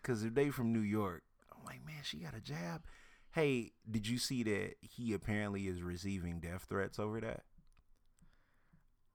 because 0.01 0.25
if 0.25 0.35
they 0.35 0.51
from 0.51 0.73
New 0.73 0.81
York, 0.81 1.23
I'm 1.53 1.65
like, 1.65 1.87
man, 1.87 2.03
she 2.03 2.19
got 2.19 2.35
a 2.37 2.41
jab. 2.41 2.83
Hey, 3.31 3.73
did 3.91 4.07
you 4.07 4.19
see 4.19 4.43
that 4.43 4.75
he 4.81 5.15
apparently 5.15 5.67
is 5.67 5.83
receiving 5.83 6.41
death 6.41 6.67
threats 6.69 6.99
over 6.99 7.21
that? 7.21 7.45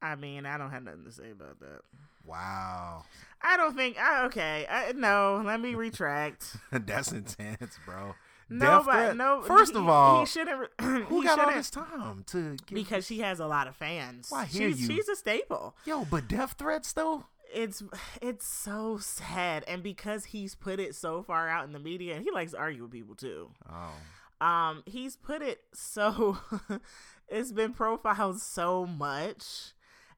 I 0.02 0.16
mean, 0.16 0.46
I 0.46 0.58
don't 0.58 0.72
have 0.72 0.84
nothing 0.84 1.06
to 1.06 1.12
say 1.12 1.32
about 1.32 1.60
that. 1.60 1.82
Wow, 2.28 3.04
I 3.42 3.58
don't 3.58 3.76
think. 3.76 3.98
I, 3.98 4.26
okay, 4.26 4.68
I, 4.70 4.92
no. 4.94 5.42
Let 5.46 5.62
me 5.62 5.76
retract. 5.76 6.56
that's 6.72 7.12
intense, 7.12 7.80
bro. 7.86 8.16
No, 8.50 8.78
Death 8.78 8.86
but 8.86 9.18
no. 9.18 9.42
First 9.42 9.74
he- 9.74 9.78
of 9.80 9.88
all, 9.90 10.20
he 10.22 10.26
shouldn't. 10.26 10.70
who 10.82 11.22
he 11.22 11.28
got 11.28 11.40
all 11.40 11.52
this 11.52 11.70
time 11.70 12.24
to 12.28 12.56
give 12.66 12.76
Because 12.76 13.06
she 13.06 13.20
has 13.20 13.40
a 13.40 13.48
lot 13.48 13.68
of 13.68 13.76
fans. 13.76 14.32
I 14.34 14.46
hear 14.46 14.70
she's, 14.72 14.82
you. 14.82 14.96
she's 14.96 15.10
a 15.10 15.16
staple. 15.16 15.76
Yo, 15.86 16.06
but 16.06 16.28
death 16.28 16.56
threats 16.58 16.94
though. 16.94 17.26
It's 17.54 17.82
it's 18.22 18.46
so 18.46 18.98
sad, 18.98 19.64
and 19.70 19.82
because 19.82 20.26
he's 20.26 20.54
put 20.56 20.80
it 20.82 20.96
so 20.96 21.24
far 21.24 21.48
out 21.48 21.66
in 21.66 21.72
the 21.72 21.80
media, 21.80 22.16
and 22.16 22.24
he 22.24 22.32
likes 22.32 22.52
to 22.52 22.58
argue 22.58 22.84
with 22.84 22.92
people 22.92 23.16
too. 23.16 23.50
Oh, 23.70 24.46
Um, 24.46 24.84
he's 24.86 25.16
put 25.16 25.42
it 25.42 25.62
so. 25.74 26.38
it's 27.30 27.52
been 27.54 27.74
profiled 27.74 28.40
so 28.42 28.86
much. 28.86 29.72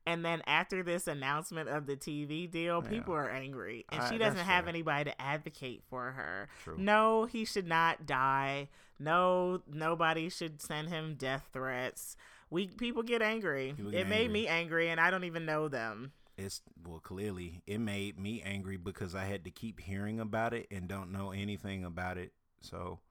And 0.06 0.26
then 0.26 0.42
after 0.48 0.82
this 0.82 1.08
announcement 1.08 1.70
of 1.70 1.86
the 1.86 1.96
TV 1.96 2.50
deal, 2.50 2.82
Yeah. 2.84 2.90
people 2.90 3.14
are 3.14 3.30
angry. 3.30 3.86
And 3.90 4.02
I- 4.02 4.10
she 4.10 4.18
doesn't 4.18 4.40
have 4.46 4.64
fair. 4.66 4.70
anybody 4.70 5.12
to 5.12 5.22
advocate 5.22 5.84
for 5.90 6.12
her. 6.14 6.50
True. 6.64 6.78
No, 6.78 7.26
he 7.26 7.46
should 7.46 7.68
not 7.68 8.06
die. 8.06 8.70
No, 8.98 9.62
nobody 9.68 10.30
should 10.30 10.62
send 10.62 10.90
him 10.90 11.16
death 11.16 11.50
threats. 11.54 12.16
We 12.50 12.68
people 12.68 13.04
get 13.04 13.22
angry. 13.22 13.74
People 13.76 13.94
it 13.94 13.98
get 13.98 14.08
made 14.08 14.32
me 14.32 14.48
angry 14.48 14.90
and 14.90 15.00
I 15.00 15.12
don't 15.12 15.24
even 15.26 15.46
know 15.46 15.68
them. 15.68 16.14
it's 16.38 16.62
well 16.86 17.00
clearly 17.02 17.62
it 17.68 17.80
made 17.80 18.18
me 18.18 18.42
angry 18.42 18.78
because 18.78 19.14
I 19.14 19.26
had 19.26 19.44
to 19.44 19.52
keep 19.52 19.82
hearing 19.82 20.22
about 20.22 20.54
it 20.54 20.68
and 20.72 20.88
don't 20.88 21.12
know 21.12 21.32
anything 21.32 21.84
about 21.84 22.18
it. 22.18 22.32
So, 22.62 23.02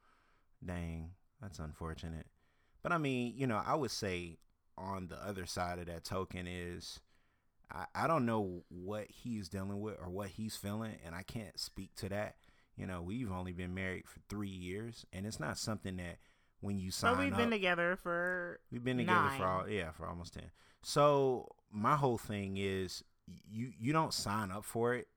dang, 0.64 1.14
that's 1.40 1.58
unfortunate. 1.58 2.26
But 2.82 2.92
I 2.92 2.98
mean, 2.98 3.34
you 3.36 3.46
know, 3.46 3.62
I 3.64 3.74
would 3.74 3.90
say 3.90 4.38
on 4.78 5.08
the 5.08 5.16
other 5.16 5.46
side 5.46 5.78
of 5.78 5.86
that 5.86 6.04
token 6.04 6.46
is 6.46 7.00
I, 7.70 7.84
I 7.94 8.06
don't 8.06 8.26
know 8.26 8.62
what 8.68 9.06
he's 9.08 9.48
dealing 9.48 9.80
with 9.80 9.96
or 10.00 10.08
what 10.08 10.28
he's 10.28 10.56
feeling, 10.56 10.96
and 11.04 11.14
I 11.14 11.22
can't 11.22 11.58
speak 11.58 11.94
to 11.96 12.08
that. 12.08 12.36
You 12.76 12.86
know, 12.86 13.02
we've 13.02 13.32
only 13.32 13.52
been 13.52 13.74
married 13.74 14.06
for 14.06 14.20
three 14.28 14.48
years, 14.48 15.04
and 15.12 15.26
it's 15.26 15.40
not 15.40 15.58
something 15.58 15.96
that 15.96 16.18
when 16.60 16.78
you 16.78 16.90
sign 16.90 17.14
So 17.14 17.20
we've 17.20 17.32
up, 17.32 17.38
been 17.38 17.50
together 17.50 17.96
for 18.02 18.60
We've 18.70 18.84
been 18.84 18.98
together 18.98 19.30
for 19.36 19.44
all, 19.44 19.68
yeah, 19.68 19.90
for 19.90 20.06
almost 20.06 20.34
ten. 20.34 20.50
So 20.82 21.48
my 21.72 21.96
whole 21.96 22.18
thing 22.18 22.56
is 22.56 23.02
you 23.50 23.72
you 23.78 23.92
don't 23.92 24.14
sign 24.14 24.50
up 24.50 24.64
for 24.64 24.94
it 24.94 25.08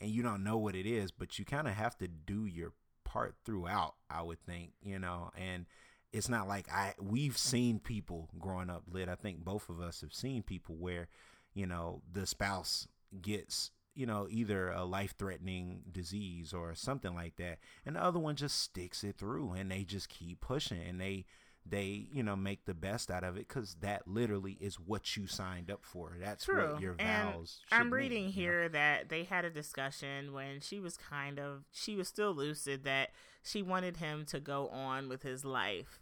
and 0.00 0.10
you 0.10 0.22
don't 0.22 0.42
know 0.44 0.58
what 0.58 0.74
it 0.74 0.86
is, 0.86 1.10
but 1.10 1.38
you 1.38 1.44
kind 1.44 1.68
of 1.68 1.74
have 1.74 1.96
to 1.98 2.08
do 2.08 2.46
your 2.46 2.72
part 3.04 3.36
throughout, 3.44 3.94
I 4.10 4.22
would 4.22 4.40
think, 4.40 4.72
you 4.82 4.98
know, 4.98 5.30
and 5.36 5.66
it's 6.14 6.28
not 6.28 6.46
like 6.46 6.70
I 6.72 6.94
we've 7.00 7.36
seen 7.36 7.80
people 7.80 8.30
growing 8.38 8.70
up 8.70 8.84
lit. 8.90 9.08
I 9.08 9.16
think 9.16 9.44
both 9.44 9.68
of 9.68 9.80
us 9.80 10.00
have 10.00 10.14
seen 10.14 10.42
people 10.42 10.76
where, 10.76 11.08
you 11.54 11.66
know, 11.66 12.02
the 12.10 12.24
spouse 12.24 12.86
gets 13.20 13.72
you 13.96 14.06
know, 14.06 14.26
either 14.28 14.70
a 14.70 14.84
life 14.84 15.14
threatening 15.16 15.80
disease 15.90 16.52
or 16.52 16.74
something 16.74 17.14
like 17.14 17.36
that. 17.36 17.58
And 17.86 17.96
the 17.96 18.02
other 18.02 18.18
one 18.18 18.34
just 18.36 18.58
sticks 18.58 19.04
it 19.04 19.16
through 19.18 19.52
and 19.52 19.70
they 19.70 19.84
just 19.84 20.08
keep 20.08 20.40
pushing 20.40 20.82
and 20.82 21.00
they, 21.00 21.26
they, 21.64 22.08
you 22.12 22.22
know, 22.22 22.34
make 22.34 22.64
the 22.64 22.74
best 22.74 23.10
out 23.10 23.22
of 23.24 23.36
it 23.36 23.46
because 23.48 23.76
that 23.80 24.06
literally 24.06 24.58
is 24.60 24.80
what 24.80 25.16
you 25.16 25.26
signed 25.26 25.70
up 25.70 25.84
for. 25.84 26.16
That's 26.20 26.44
True. 26.44 26.72
what 26.72 26.80
your 26.80 26.96
and 26.98 27.34
vows. 27.34 27.60
I'm 27.70 27.92
reading 27.92 28.24
mean, 28.24 28.24
you 28.24 28.28
know? 28.28 28.32
here 28.32 28.68
that 28.70 29.08
they 29.10 29.24
had 29.24 29.44
a 29.44 29.50
discussion 29.50 30.32
when 30.32 30.60
she 30.60 30.80
was 30.80 30.96
kind 30.96 31.38
of 31.38 31.62
she 31.70 31.94
was 31.94 32.08
still 32.08 32.34
lucid 32.34 32.84
that 32.84 33.10
she 33.44 33.62
wanted 33.62 33.98
him 33.98 34.24
to 34.26 34.40
go 34.40 34.68
on 34.68 35.08
with 35.08 35.22
his 35.22 35.44
life. 35.44 36.00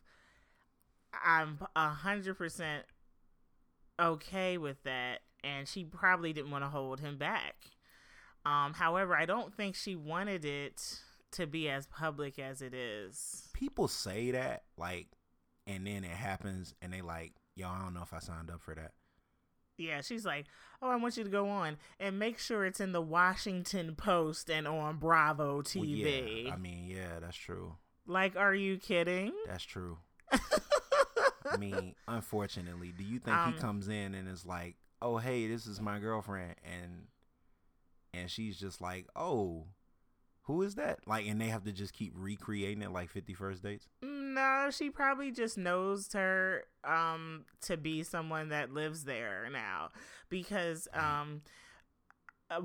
I'm 1.24 1.58
a 1.76 1.88
hundred 1.90 2.36
percent 2.38 2.84
okay 4.00 4.58
with 4.58 4.82
that, 4.84 5.20
and 5.44 5.68
she 5.68 5.84
probably 5.84 6.32
didn't 6.32 6.50
want 6.50 6.64
to 6.64 6.68
hold 6.68 7.00
him 7.00 7.18
back. 7.18 7.56
Um, 8.44 8.74
however, 8.74 9.14
I 9.16 9.24
don't 9.26 9.54
think 9.54 9.74
she 9.76 9.94
wanted 9.94 10.44
it 10.44 11.00
to 11.32 11.46
be 11.46 11.68
as 11.68 11.86
public 11.86 12.38
as 12.38 12.60
it 12.60 12.74
is. 12.74 13.48
People 13.52 13.88
say 13.88 14.32
that, 14.32 14.64
like, 14.76 15.08
and 15.66 15.86
then 15.86 16.02
it 16.04 16.10
happens 16.10 16.74
and 16.82 16.92
they 16.92 17.02
like, 17.02 17.32
yo, 17.54 17.68
I 17.68 17.80
don't 17.80 17.94
know 17.94 18.02
if 18.02 18.12
I 18.12 18.18
signed 18.18 18.50
up 18.50 18.60
for 18.60 18.74
that. 18.74 18.92
Yeah, 19.78 20.00
she's 20.02 20.26
like, 20.26 20.46
"Oh, 20.82 20.88
I 20.90 20.96
want 20.96 21.16
you 21.16 21.24
to 21.24 21.30
go 21.30 21.48
on 21.48 21.78
and 21.98 22.18
make 22.18 22.38
sure 22.38 22.66
it's 22.66 22.78
in 22.78 22.92
the 22.92 23.00
Washington 23.00 23.94
Post 23.96 24.50
and 24.50 24.68
on 24.68 24.98
Bravo 24.98 25.54
Well, 25.54 25.62
TV." 25.62 26.44
yeah, 26.44 26.52
I 26.52 26.56
mean, 26.56 26.84
yeah, 26.86 27.20
that's 27.20 27.36
true. 27.36 27.76
like, 28.06 28.36
are 28.36 28.54
you 28.54 28.76
kidding? 28.76 29.32
That's 29.46 29.64
true. 29.64 29.98
I 31.52 31.56
mean, 31.56 31.94
unfortunately, 32.08 32.92
do 32.96 33.04
you 33.04 33.18
think 33.18 33.36
Um, 33.36 33.52
he 33.52 33.58
comes 33.60 33.88
in 33.88 34.14
and 34.14 34.28
is 34.28 34.46
like, 34.46 34.76
"Oh, 35.00 35.18
hey, 35.18 35.46
this 35.48 35.66
is 35.66 35.80
my 35.80 35.98
girlfriend," 35.98 36.54
and 36.64 37.06
and 38.14 38.30
she's 38.30 38.58
just 38.58 38.80
like, 38.80 39.06
"Oh, 39.16 39.66
who 40.42 40.62
is 40.62 40.74
that?" 40.76 41.00
Like, 41.06 41.26
and 41.26 41.40
they 41.40 41.48
have 41.48 41.64
to 41.64 41.72
just 41.72 41.92
keep 41.92 42.12
recreating 42.16 42.82
it 42.82 42.90
like 42.92 43.10
Fifty 43.10 43.34
First 43.34 43.62
Dates. 43.62 43.88
No, 44.02 44.68
she 44.70 44.90
probably 44.90 45.30
just 45.30 45.58
knows 45.58 46.12
her 46.12 46.64
um 46.84 47.44
to 47.62 47.76
be 47.76 48.02
someone 48.02 48.48
that 48.48 48.72
lives 48.72 49.04
there 49.04 49.48
now 49.52 49.90
because 50.28 50.88
um 50.94 51.42
uh, 52.50 52.60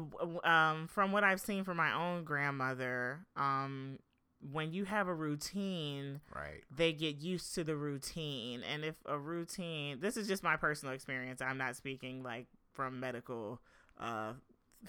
um 0.48 0.88
from 0.88 1.12
what 1.12 1.24
I've 1.24 1.40
seen 1.42 1.64
from 1.64 1.78
my 1.78 1.94
own 1.94 2.24
grandmother 2.24 3.26
um 3.36 4.00
when 4.52 4.72
you 4.72 4.86
have 4.86 5.08
a 5.08 5.14
routine 5.14 6.22
Right. 6.34 6.64
they 6.76 6.94
get 6.94 7.18
used 7.22 7.56
to 7.56 7.64
the 7.64 7.76
routine 7.76 8.62
and 8.64 8.84
if 8.86 8.96
a 9.06 9.18
routine 9.18 10.00
this 10.00 10.16
is 10.18 10.28
just 10.28 10.44
my 10.44 10.56
personal 10.56 10.94
experience 10.94 11.42
i'm 11.42 11.58
not 11.58 11.76
speaking 11.76 12.22
like 12.24 12.46
from 12.74 13.00
medical 13.00 13.60
uh 14.00 14.34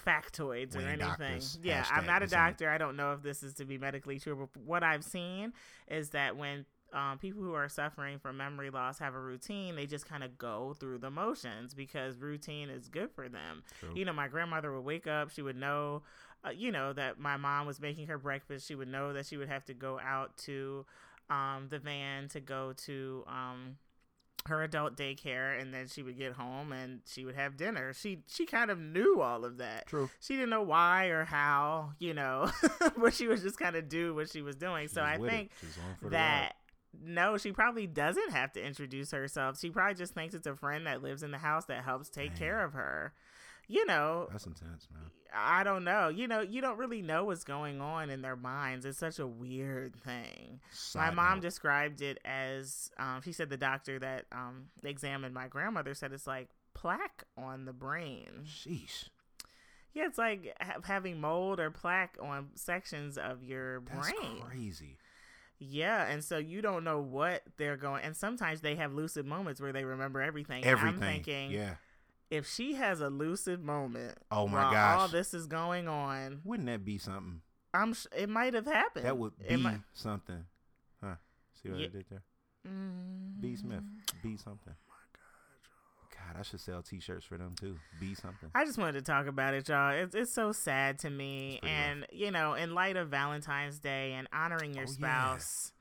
factoids 0.07 0.76
or 0.76 0.80
anything 0.80 0.99
doctors. 0.99 1.59
yeah 1.62 1.84
i'm 1.90 2.05
not 2.07 2.22
a 2.22 2.26
doctor 2.26 2.68
i 2.68 2.76
don't 2.78 2.94
know 2.96 3.12
if 3.12 3.22
this 3.22 3.42
is 3.42 3.55
to 3.55 3.64
be 3.64 3.78
medically 3.78 4.18
true 4.18 4.36
but 4.36 4.61
what 4.62 4.82
i've 4.82 5.03
seen 5.05 5.53
is 5.88 6.11
that 6.11 6.36
when 6.36 6.64
um, 6.90 7.18
people 7.18 7.42
who 7.42 7.53
are 7.53 7.68
suffering 7.68 8.18
from 8.18 8.38
memory 8.38 8.70
loss 8.70 8.99
have 8.99 9.14
a 9.14 9.20
routine 9.20 9.76
they 9.76 9.84
just 9.84 10.07
kind 10.09 10.24
of 10.24 10.38
go 10.38 10.74
through 10.78 10.96
the 10.99 11.11
motions 11.11 11.74
because 11.74 12.16
routine 12.16 12.70
is 12.70 12.88
good 12.88 13.11
for 13.14 13.28
them 13.28 13.62
True. 13.78 13.90
you 13.94 14.07
know 14.07 14.12
my 14.14 14.26
grandmother 14.28 14.72
would 14.74 14.84
wake 14.86 15.07
up 15.07 15.30
she 15.30 15.42
would 15.42 15.57
know 15.57 16.03
uh, 16.49 16.51
you 16.51 16.72
know 16.72 16.92
that 16.92 17.18
my 17.18 17.36
mom 17.36 17.66
was 17.66 17.80
making 17.80 18.07
her 18.07 18.18
breakfast 18.18 18.66
she 18.66 18.74
would 18.74 18.88
know 18.88 19.12
that 19.12 19.26
she 19.26 19.36
would 19.36 19.49
have 19.49 19.64
to 19.64 19.74
go 19.74 19.99
out 20.01 20.36
to 20.36 20.84
um, 21.30 21.68
the 21.70 21.78
van 21.78 22.28
to 22.28 22.40
go 22.40 22.72
to 22.72 23.24
um, 23.26 23.76
her 24.46 24.62
adult 24.62 24.96
daycare 24.96 25.61
and 25.61 25.74
then 25.74 25.86
she 25.86 26.03
would 26.03 26.16
get 26.16 26.32
home 26.32 26.72
and 26.72 27.01
she 27.07 27.24
would 27.24 27.34
have 27.34 27.57
dinner 27.57 27.92
she 27.92 28.22
she 28.26 28.46
kind 28.46 28.70
of 28.70 28.78
knew 28.78 29.20
all 29.20 29.44
of 29.44 29.59
that 29.59 29.86
True. 29.86 30.09
she 30.20 30.34
didn't 30.34 30.51
know 30.51 30.62
why 30.62 31.07
or 31.07 31.24
how 31.24 31.90
you 31.99 32.14
know 32.14 32.51
but 32.96 33.12
she 33.12 33.26
was 33.26 33.42
just 33.42 33.59
kind 33.59 33.76
of 33.76 33.88
do 33.88 34.14
what 34.14 34.30
she 34.30 34.42
was 34.42 34.57
doing 34.57 34.88
so 34.88 35.03
She's 35.03 35.24
i 35.24 35.28
think 35.28 35.51
She's 35.61 35.76
on 35.78 35.96
for 35.99 36.05
the 36.05 36.11
that 36.11 36.55
no, 37.01 37.36
she 37.36 37.53
probably 37.53 37.86
doesn't 37.86 38.32
have 38.32 38.53
to 38.53 38.64
introduce 38.64 39.11
herself. 39.11 39.59
She 39.61 39.70
probably 39.70 39.94
just 39.94 40.14
thinks 40.14 40.34
it's 40.34 40.46
a 40.46 40.55
friend 40.55 40.86
that 40.86 41.03
lives 41.03 41.22
in 41.22 41.30
the 41.30 41.38
house 41.38 41.66
that 41.66 41.84
helps 41.84 42.09
take 42.09 42.30
Dang. 42.30 42.38
care 42.38 42.64
of 42.64 42.72
her. 42.72 43.12
You 43.69 43.85
know. 43.87 44.29
That's 44.33 44.47
intense, 44.47 44.89
man. 44.93 45.11
I 45.35 45.62
don't 45.62 45.85
know. 45.85 46.09
You 46.09 46.27
know, 46.27 46.41
you 46.41 46.62
don't 46.62 46.79
really 46.79 47.03
know 47.03 47.25
what's 47.25 47.45
going 47.45 47.83
on 47.83 48.09
in 48.09 48.23
their 48.23 48.35
minds. 48.37 48.87
It's 48.87 48.99
such 48.99 49.19
a 49.19 49.27
weird 49.27 49.95
thing. 49.95 50.61
my 50.95 51.11
mom 51.11 51.35
note, 51.35 51.43
described 51.43 52.01
it 52.01 52.19
as 52.25 52.91
um, 52.99 53.21
she 53.23 53.33
said 53.33 53.51
the 53.51 53.59
doctor 53.59 53.99
that 53.99 54.25
um, 54.33 54.69
examined 54.83 55.35
my 55.35 55.47
grandmother 55.49 55.93
said 55.93 56.12
it's 56.12 56.27
like 56.27 56.49
plaque 56.73 57.25
on 57.37 57.66
the 57.66 57.75
brain. 57.75 58.45
Sheesh. 58.47 59.09
Yeah, 59.93 60.07
it's 60.07 60.19
like 60.19 60.55
ha- 60.61 60.81
having 60.85 61.21
mold 61.21 61.61
or 61.61 61.71
plaque 61.71 62.16
on 62.23 62.49
sections 62.55 63.19
of 63.19 63.43
your 63.43 63.81
That's 63.81 64.11
brain. 64.12 64.41
crazy. 64.41 64.97
Yeah, 65.59 66.07
and 66.07 66.23
so 66.23 66.39
you 66.39 66.62
don't 66.62 66.85
know 66.85 67.01
what 67.01 67.43
they're 67.57 67.77
going. 67.77 68.05
And 68.05 68.16
sometimes 68.16 68.61
they 68.61 68.77
have 68.77 68.95
lucid 68.95 69.27
moments 69.27 69.61
where 69.61 69.73
they 69.73 69.85
remember 69.85 70.23
everything. 70.23 70.64
Everything. 70.64 71.03
I'm 71.03 71.09
thinking, 71.09 71.51
yeah. 71.51 71.75
If 72.31 72.47
she 72.49 72.74
has 72.74 73.01
a 73.01 73.09
lucid 73.09 73.62
moment, 73.62 74.16
Oh 74.31 74.47
my 74.49 74.62
while 74.62 74.72
gosh. 74.72 74.99
all 75.01 75.09
this 75.09 75.33
is 75.35 75.47
going 75.47 75.89
on, 75.89 76.41
Wouldn't 76.45 76.66
that 76.66 76.85
be 76.85 76.99
something? 76.99 77.41
I'm 77.74 77.95
sh- 77.95 78.07
it 78.16 78.29
might 78.29 78.55
have 78.55 78.66
happened. 78.66 79.05
That 79.05 79.16
would 79.18 79.33
be 79.47 79.57
might- 79.57 79.81
something. 79.93 80.45
Huh. 81.03 81.14
See 81.62 81.70
what 81.70 81.79
Yeah. 81.81 81.87
I 81.87 81.91
did 81.91 82.05
there? 82.11 82.22
Mm. 82.66 83.41
B 83.41 83.57
Smith. 83.57 83.83
Be 84.22 84.37
something. 84.37 84.74
God, 86.11 86.41
I 86.41 86.43
should 86.43 86.61
sell 86.61 86.83
T-shirts 86.83 87.24
for 87.24 87.39
them 87.39 87.55
too. 87.59 87.79
Be 88.01 88.14
something. 88.14 88.51
I 88.55 88.64
just 88.64 88.76
wanted 88.79 88.93
to 88.95 89.03
talk 89.03 89.26
about 89.26 89.55
it, 89.55 89.68
y'all. 89.68 89.93
It's 89.95 90.14
it's 90.14 90.33
so 90.33 90.53
sad 90.53 90.99
to 91.01 91.11
me, 91.11 91.59
pretty 91.62 91.74
rough. 91.74 91.83
and 91.85 92.07
you 92.12 92.31
know, 92.31 92.55
in 92.55 92.74
light 92.74 92.97
of 92.97 93.09
Valentine's 93.09 93.79
Day 93.79 94.12
and 94.12 94.29
honoring 94.33 94.74
your 94.74 94.85
Oh, 94.85 94.89
yeah. 94.89 94.95
spouse, 94.95 95.72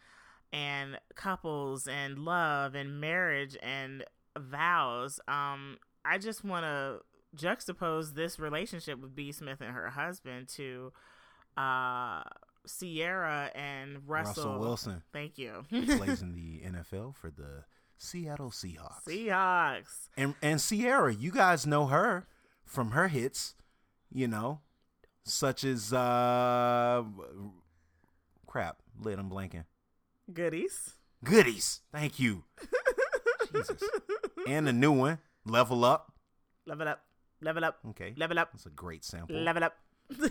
and 0.54 1.00
couples 1.16 1.88
and 1.88 2.20
love 2.20 2.76
and 2.76 3.02
marriage 3.02 3.58
and 3.62 4.06
vows, 4.38 5.20
um, 5.28 5.78
I 6.08 6.18
just 6.18 6.44
want 6.44 6.64
to 6.66 7.00
juxtapose 7.36 8.14
this 8.14 8.40
relationship 8.40 9.00
with 9.00 9.16
B. 9.16 9.32
Smith 9.32 9.62
and 9.62 9.72
her 9.72 9.90
husband 9.90 10.48
to, 10.56 10.94
uh, 11.58 12.24
Ciara 12.68 13.50
and 13.56 14.08
Russell. 14.08 14.44
Russell 14.46 14.60
Wilson 14.60 15.04
Thank 15.14 15.38
you. 15.38 15.66
plays 15.70 16.22
in 16.22 16.34
the 16.34 16.62
NFL 16.66 17.16
for 17.16 17.30
the 17.30 17.64
Seattle 17.98 18.52
Seahawks. 18.52 19.04
Seahawks. 19.08 20.10
And 20.18 20.36
and 20.42 20.60
Ciara, 20.60 21.14
you 21.14 21.32
guys 21.32 21.66
know 21.66 21.88
her 21.88 22.28
from 22.66 22.92
her 22.92 23.08
hits, 23.08 23.56
you 24.12 24.28
know, 24.28 24.62
such 25.24 25.64
as 25.64 25.94
uh 25.94 27.04
crap, 28.46 28.78
lit 29.00 29.20
I'm 29.20 29.30
blanking. 29.30 29.66
Goodies. 30.32 30.94
Goodies. 31.24 31.82
Thank 31.92 32.20
you. 32.20 32.44
Jesus. 33.54 33.82
And 34.48 34.68
a 34.68 34.74
new 34.74 34.92
one, 34.92 35.20
Level 35.48 35.86
Up. 35.86 36.12
Level 36.66 36.88
up. 36.88 37.02
Level 37.42 37.64
up. 37.66 37.78
Okay. 37.90 38.14
Level 38.18 38.40
up. 38.40 38.52
That's 38.52 38.66
a 38.66 38.70
great 38.70 39.04
sample. 39.06 39.36
Level 39.38 39.64
up. 39.64 39.74
I 40.12 40.30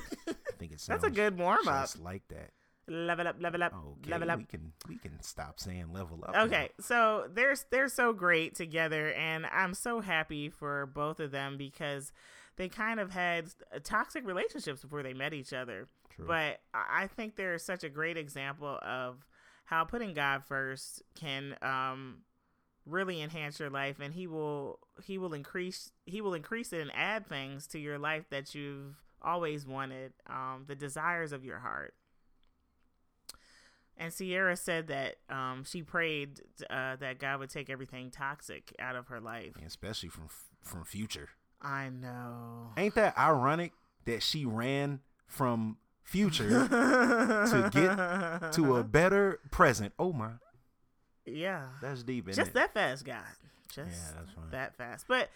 think 0.59 0.73
it 0.73 0.81
sounds 0.81 0.87
That's 1.03 1.05
a 1.05 1.11
good 1.11 1.39
warm 1.39 1.67
up. 1.69 1.85
just 1.85 2.01
like 2.01 2.27
that. 2.29 2.51
Level 2.89 3.27
up. 3.27 3.37
Level 3.41 3.63
up. 3.63 3.73
Okay, 3.75 4.11
Level 4.11 4.31
up. 4.31 4.39
we 4.39 4.45
can 4.45 4.73
we 4.89 4.97
can 4.99 5.21
stop 5.23 5.59
saying 5.59 5.93
level 5.93 6.23
up. 6.27 6.35
now. 6.35 6.45
Okay, 6.45 6.71
so 6.81 7.27
they're 7.33 7.57
they're 7.71 7.89
so 7.89 8.13
great 8.13 8.55
together, 8.55 9.13
and 9.15 9.47
I'm 9.47 9.75
so 9.75 10.01
happy 10.01 10.51
for 10.51 10.87
both 10.87 11.19
of 11.21 11.31
them 11.33 11.57
because 11.57 12.13
they 12.57 12.69
kind 12.69 13.01
of 13.01 13.11
had 13.11 13.47
toxic 13.83 14.25
relationships 14.27 14.83
before 14.83 15.03
they 15.03 15.15
met 15.15 15.33
each 15.35 15.53
other. 15.53 15.89
True. 16.15 16.27
But 16.27 16.61
I 16.75 17.05
I 17.05 17.07
think 17.09 17.37
they're 17.37 17.59
such 17.59 17.83
a 17.83 17.89
great 17.89 18.17
example 18.17 18.79
of 18.83 19.27
how 19.65 19.85
putting 19.85 20.15
God 20.15 20.45
first 20.45 21.03
can 21.19 21.57
um, 21.63 22.19
really 22.87 23.21
enhance 23.21 23.59
your 23.61 23.71
life, 23.71 23.97
and 24.01 24.15
He 24.15 24.27
will 24.27 24.79
He 25.03 25.19
will 25.19 25.35
increase 25.35 25.91
He 26.07 26.21
will 26.21 26.35
increase 26.35 26.73
it 26.73 26.81
and 26.81 26.91
add 26.95 27.27
things 27.27 27.67
to 27.69 27.79
your 27.79 27.99
life 27.99 28.25
that 28.31 28.55
you've 28.55 28.95
always 29.23 29.67
wanted, 29.67 30.13
um, 30.29 30.65
the 30.67 30.75
desires 30.75 31.33
of 31.33 31.45
your 31.45 31.59
heart. 31.59 31.95
And 33.99 34.15
Ciara 34.15 34.57
said 34.57 34.89
that 34.89 35.17
um, 35.31 35.65
she 35.65 35.83
prayed 35.83 36.41
uh, 36.69 36.97
that 36.97 37.19
God 37.19 37.41
would 37.41 37.51
take 37.51 37.71
everything 37.71 38.11
toxic 38.11 38.75
out 38.79 38.95
of 38.95 39.09
her 39.09 39.21
life. 39.21 39.55
Especially 39.65 40.09
from 40.09 40.29
from 40.63 40.85
Future. 40.85 41.31
I 41.63 41.89
know. 41.89 42.73
Ain't 42.77 42.95
that 42.97 43.17
ironic 43.17 43.73
that 44.05 44.23
she 44.23 44.45
ran 44.45 45.01
from 45.27 45.79
Future 46.03 46.49
to 46.69 47.71
get 47.73 48.53
to 48.53 48.77
a 48.77 48.85
better 48.85 49.41
present? 49.51 49.95
Oh 49.99 50.13
my, 50.13 50.33
yeah, 51.27 51.67
that's 51.83 52.03
deep. 52.03 52.27
Just 52.27 52.49
it? 52.51 52.55
that 52.55 52.75
fast, 52.75 53.05
God. 53.05 53.25
Just 53.73 54.15
Yeah, 54.15 54.23
that 54.51 54.77
fast. 54.77 55.07
But 55.09 55.31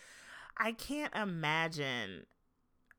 I 0.56 0.72
can't 0.72 1.14
imagine 1.14 2.26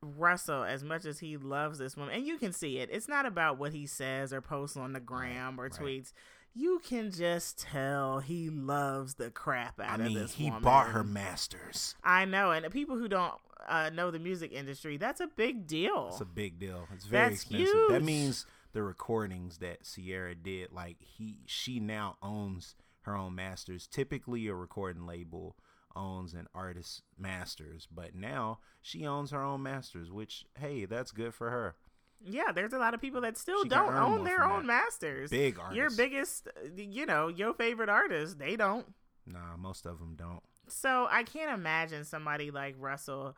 Russell, 0.02 0.64
as 0.64 0.82
much 0.82 1.04
as 1.04 1.20
he 1.20 1.36
loves 1.36 1.78
this 1.78 1.96
woman, 1.96 2.14
and 2.14 2.26
you 2.26 2.38
can 2.38 2.52
see 2.52 2.78
it, 2.78 2.88
it's 2.92 3.08
not 3.08 3.24
about 3.24 3.58
what 3.58 3.72
he 3.72 3.86
says 3.86 4.32
or 4.32 4.40
posts 4.40 4.76
on 4.76 4.92
the 4.92 5.00
gram 5.00 5.60
or 5.60 5.64
right. 5.64 5.72
tweets. 5.72 6.12
You 6.54 6.80
can 6.84 7.10
just 7.10 7.58
tell 7.58 8.18
he 8.18 8.50
loves 8.50 9.14
the 9.14 9.30
crap 9.30 9.80
out 9.80 9.88
I 9.88 9.94
of 9.94 10.00
mean, 10.00 10.14
this 10.18 10.34
he 10.34 10.46
woman. 10.46 10.62
bought 10.62 10.88
her 10.88 11.02
masters. 11.02 11.94
I 12.04 12.24
know, 12.26 12.50
and 12.50 12.64
the 12.64 12.70
people 12.70 12.98
who 12.98 13.08
don't 13.08 13.34
uh, 13.66 13.90
know 13.90 14.10
the 14.10 14.18
music 14.18 14.52
industry, 14.52 14.96
that's 14.96 15.20
a 15.20 15.28
big 15.28 15.66
deal. 15.66 16.08
It's 16.10 16.20
a 16.20 16.26
big 16.26 16.58
deal. 16.58 16.86
It's 16.92 17.06
very 17.06 17.30
That's 17.30 17.42
expensive. 17.42 17.88
That 17.90 18.02
means 18.02 18.44
the 18.72 18.82
recordings 18.82 19.58
that 19.58 19.84
Ciara 19.84 20.34
did, 20.34 20.72
like 20.72 20.96
he, 21.00 21.40
she 21.46 21.80
now 21.80 22.16
owns 22.22 22.74
her 23.02 23.16
own 23.16 23.34
masters. 23.34 23.86
Typically, 23.86 24.46
a 24.48 24.54
recording 24.54 25.06
label 25.06 25.56
owns 25.94 26.32
an 26.34 26.46
artist's 26.54 27.02
masters, 27.18 27.86
but 27.94 28.14
now 28.14 28.58
she 28.80 29.06
owns 29.06 29.30
her 29.30 29.42
own 29.42 29.62
masters. 29.62 30.10
Which, 30.10 30.44
hey, 30.58 30.84
that's 30.86 31.10
good 31.10 31.34
for 31.34 31.50
her. 31.50 31.74
Yeah, 32.24 32.52
there's 32.54 32.72
a 32.72 32.78
lot 32.78 32.94
of 32.94 33.00
people 33.00 33.20
that 33.22 33.36
still 33.36 33.64
She 33.64 33.68
don't 33.68 33.94
own 33.94 34.24
their 34.24 34.44
own 34.44 34.60
that. 34.60 34.66
masters. 34.66 35.30
Big 35.30 35.58
artists. 35.58 35.76
Your 35.76 35.90
biggest, 35.90 36.48
you 36.76 37.04
know, 37.04 37.26
your 37.28 37.52
favorite 37.52 37.88
artist, 37.88 38.38
they 38.38 38.54
don't. 38.54 38.86
Nah, 39.26 39.56
most 39.58 39.86
of 39.86 39.98
them 39.98 40.14
don't. 40.16 40.40
So 40.68 41.08
I 41.10 41.24
can't 41.24 41.52
imagine 41.52 42.04
somebody 42.04 42.52
like 42.52 42.76
Russell 42.78 43.36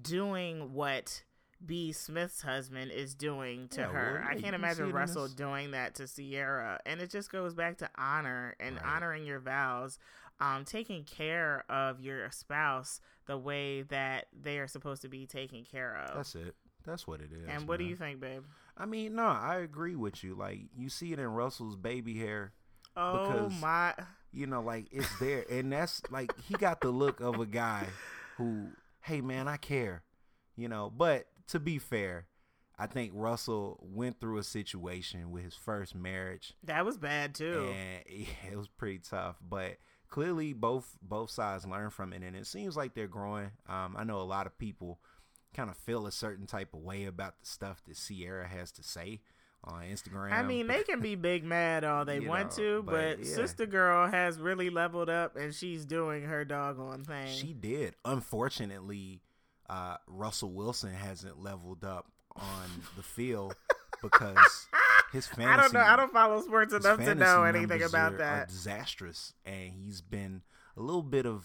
doing 0.00 0.72
what 0.72 1.22
B. 1.64 1.92
Smith's 1.92 2.42
husband 2.42 2.90
is 2.92 3.14
doing 3.14 3.68
to 3.68 3.80
Yeah, 3.80 3.86
her. 3.88 4.12
well, 4.20 4.22
I 4.22 4.26
can't 4.32 4.36
you 4.36 4.40
see 4.42 4.48
it 4.48 4.54
imagine 4.54 4.92
Russell 4.92 5.28
doing 5.28 5.72
that 5.72 5.94
to 5.96 6.06
Ciara. 6.06 6.80
And 6.86 7.00
it 7.00 7.10
just 7.10 7.30
goes 7.32 7.54
back 7.54 7.78
to 7.78 7.90
honor 7.96 8.54
and 8.60 8.76
Right. 8.76 8.84
honoring 8.84 9.24
your 9.26 9.40
vows, 9.40 9.98
um, 10.40 10.64
taking 10.64 11.04
care 11.04 11.64
of 11.68 12.00
your 12.00 12.30
spouse 12.30 13.00
the 13.26 13.36
way 13.36 13.82
that 13.82 14.28
they 14.32 14.58
are 14.58 14.68
supposed 14.68 15.02
to 15.02 15.08
be 15.08 15.26
taken 15.26 15.64
care 15.64 15.96
of. 15.96 16.14
That's 16.16 16.34
it. 16.36 16.54
That's 16.84 17.06
what 17.06 17.20
it 17.20 17.32
is. 17.32 17.48
and 17.48 17.68
what 17.68 17.78
do 17.78 17.84
you 17.84 17.96
think, 17.96 18.20
babe? 18.20 18.44
I 18.76 18.86
mean, 18.86 19.16
no, 19.16 19.24
I 19.26 19.56
agree 19.56 19.96
with 19.96 20.22
you. 20.24 20.34
Like 20.36 20.60
you 20.76 20.88
see 20.88 21.12
it 21.12 21.18
in 21.18 21.26
Russell's 21.26 21.76
baby 21.76 22.14
hair. 22.18 22.52
Oh 22.96 23.26
Because- 23.26 23.60
my! 23.60 23.94
You 24.32 24.46
know, 24.46 24.60
like 24.62 24.86
it's 24.92 25.18
there, 25.18 25.44
and 25.50 25.72
that's 25.72 26.00
like 26.10 26.38
he 26.40 26.54
got 26.54 26.80
the 26.80 26.90
look 26.90 27.20
of 27.20 27.40
a 27.40 27.46
guy 27.46 27.86
who, 28.36 28.68
hey 29.00 29.20
man, 29.20 29.48
I 29.48 29.56
care. 29.56 30.02
You 30.56 30.68
know, 30.68 30.90
but 30.96 31.26
to 31.48 31.58
be 31.60 31.78
fair, 31.78 32.26
I 32.78 32.86
think 32.86 33.12
Russell 33.14 33.78
went 33.82 34.20
through 34.20 34.38
a 34.38 34.42
situation 34.44 35.30
with 35.30 35.44
his 35.44 35.54
first 35.54 35.94
marriage, 35.94 36.54
That 36.64 36.84
was 36.84 36.96
bad 36.96 37.34
too. 37.34 37.72
and 37.74 38.02
yeah, 38.08 38.52
it 38.52 38.56
was 38.56 38.68
pretty 38.68 39.00
tough. 39.00 39.36
But 39.46 39.78
clearly, 40.08 40.52
both 40.52 40.96
both 41.02 41.30
sides 41.30 41.66
learn 41.66 41.90
from 41.90 42.12
it, 42.12 42.22
and 42.22 42.36
it 42.36 42.46
seems 42.46 42.76
like 42.76 42.94
they're 42.94 43.08
growing. 43.08 43.50
Um, 43.68 43.96
I 43.98 44.04
know 44.04 44.20
a 44.20 44.22
lot 44.22 44.46
of 44.46 44.56
people 44.58 45.00
kind 45.54 45.70
of 45.70 45.76
feel 45.76 46.06
a 46.06 46.12
certain 46.12 46.46
type 46.46 46.74
of 46.74 46.80
way 46.80 47.06
about 47.06 47.40
the 47.40 47.46
stuff 47.46 47.82
that 47.88 47.96
Ciara 47.96 48.46
has 48.46 48.70
to 48.72 48.82
say 48.82 49.20
on 49.64 49.82
Instagram. 49.82 50.30
I 50.32 50.42
mean, 50.42 50.66
they 50.68 50.82
can 50.84 51.00
be 51.00 51.14
big 51.16 51.42
mad 51.42 51.82
all 51.82 52.04
they 52.04 52.20
want 52.20 52.56
know, 52.58 52.64
to, 52.64 52.82
but 52.84 53.16
but, 53.16 53.26
yeah. 53.26 53.34
Sister 53.34 53.66
Girl 53.66 54.08
has 54.08 54.38
really 54.38 54.70
leveled 54.70 55.10
up 55.10 55.36
and 55.36 55.52
she's 55.54 55.84
doing 55.84 56.24
her 56.24 56.44
doggone 56.44 57.02
thing. 57.02 57.28
She 57.28 57.54
did. 57.54 57.96
Unfortunately, 58.04 59.22
uh, 59.68 59.96
Russell 60.06 60.50
Wilson 60.50 60.92
hasn't 60.92 61.42
leveled 61.42 61.84
up 61.84 62.06
on 62.36 62.70
the 62.96 63.02
field 63.02 63.54
because 64.02 64.68
his 65.12 65.26
fantasy. 65.26 65.48
I 65.48 65.56
don't 65.56 65.72
know. 65.74 65.80
I 65.80 65.96
don't 65.96 66.12
follow 66.12 66.40
sports 66.42 66.72
enough 66.72 66.98
to 67.00 67.14
know 67.14 67.44
anything 67.44 67.82
about 67.82 68.12
are, 68.12 68.16
are 68.16 68.18
that. 68.18 68.48
disastrous, 68.48 69.34
and 69.44 69.70
he's 69.72 70.00
been 70.00 70.42
a 70.76 70.80
little 70.80 71.02
bit 71.02 71.26
of 71.26 71.44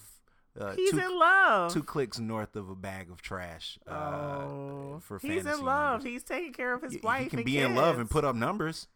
uh, 0.59 0.75
He's 0.75 0.91
two, 0.91 0.99
in 0.99 1.19
love. 1.19 1.73
two 1.73 1.83
clicks 1.83 2.19
north 2.19 2.55
of 2.55 2.69
a 2.69 2.75
bag 2.75 3.09
of 3.09 3.21
trash. 3.21 3.79
Uh, 3.87 3.91
oh, 3.91 4.99
for 5.01 5.19
he's 5.19 5.45
in 5.45 5.63
love. 5.63 5.93
numbers. 6.01 6.03
He's 6.03 6.23
taking 6.23 6.53
care 6.53 6.73
of 6.73 6.81
his 6.83 7.01
wife. 7.01 7.23
he 7.23 7.29
can 7.29 7.43
be 7.43 7.57
in 7.57 7.75
love 7.75 7.97
and 7.99 8.09
put 8.09 8.23
up 8.23 8.35
numbers. 8.35 8.87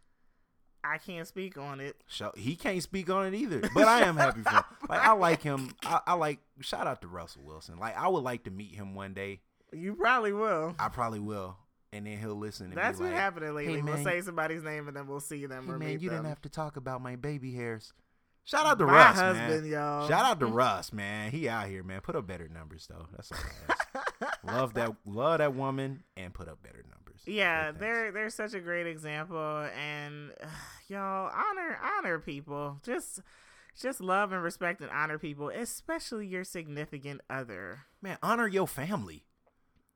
I 0.83 0.97
can't 0.97 1.27
speak 1.27 1.57
on 1.57 1.79
it. 1.79 1.95
Show, 2.07 2.31
he 2.35 2.55
can't 2.55 2.81
speak 2.81 3.09
on 3.09 3.25
it 3.25 3.33
either, 3.35 3.61
but 3.73 3.87
I 3.87 4.01
am 4.01 4.15
happy 4.17 4.41
for 4.41 4.49
him. 4.49 4.63
Like 4.89 5.01
I 5.01 5.11
like 5.13 5.41
him. 5.41 5.75
I, 5.83 5.99
I 6.07 6.13
like. 6.13 6.39
Shout 6.61 6.87
out 6.87 7.01
to 7.01 7.07
Russell 7.07 7.41
Wilson. 7.45 7.77
Like 7.77 7.97
I 7.97 8.07
would 8.07 8.23
like 8.23 8.43
to 8.45 8.51
meet 8.51 8.73
him 8.73 8.95
one 8.95 9.13
day. 9.13 9.41
You 9.73 9.95
probably 9.95 10.31
will. 10.31 10.75
I 10.79 10.87
probably 10.87 11.19
will, 11.19 11.57
and 11.91 12.05
then 12.07 12.17
he'll 12.17 12.35
listen. 12.35 12.71
That's 12.73 12.99
what's 12.99 13.11
like, 13.11 13.19
happening 13.19 13.53
lately. 13.53 13.75
"Hey, 13.75 13.81
we'll 13.81 14.03
say 14.03 14.21
somebody's 14.21 14.63
name 14.63 14.87
and 14.87 14.95
then 14.95 15.07
we'll 15.07 15.19
see 15.19 15.45
them 15.45 15.65
Hey 15.67 15.73
man, 15.73 15.99
you 15.99 16.09
them. 16.09 16.19
didn't 16.19 16.29
have 16.29 16.41
to 16.43 16.49
talk 16.49 16.77
about 16.77 17.01
my 17.01 17.17
baby 17.17 17.51
hairs. 17.53 17.91
Shout 18.45 18.65
out 18.65 18.79
to 18.79 18.85
My 18.85 18.93
Russ, 18.93 19.15
husband, 19.17 19.63
man. 19.63 19.71
y'all. 19.71 20.07
Shout 20.07 20.23
out 20.23 20.39
to 20.39 20.45
Russ, 20.45 20.93
man. 20.93 21.31
He 21.31 21.49
out 21.49 21.67
here, 21.67 21.83
man. 21.83 21.99
Put 21.99 22.15
up 22.15 22.27
better 22.27 22.47
numbers 22.47 22.87
though. 22.89 23.07
That's 23.13 23.29
all 23.33 23.37
I 23.67 23.73
ask. 24.21 24.37
love 24.45 24.73
that, 24.75 24.95
love 25.05 25.39
that 25.39 25.53
woman, 25.53 26.03
and 26.15 26.33
put 26.33 26.47
up 26.47 26.63
better 26.63 26.77
numbers. 26.89 27.06
Yeah, 27.25 27.65
thanks. 27.65 27.79
they're 27.79 28.11
they're 28.11 28.29
such 28.29 28.53
a 28.53 28.59
great 28.59 28.87
example, 28.87 29.67
and 29.77 30.31
y'all 30.87 31.31
honor 31.33 31.79
honor 31.97 32.19
people. 32.19 32.77
Just 32.83 33.21
just 33.79 34.01
love 34.01 34.31
and 34.31 34.41
respect 34.43 34.81
and 34.81 34.89
honor 34.91 35.17
people, 35.19 35.49
especially 35.49 36.27
your 36.27 36.43
significant 36.43 37.21
other. 37.29 37.79
man. 38.01 38.17
Honor 38.23 38.47
your 38.47 38.67
family. 38.67 39.23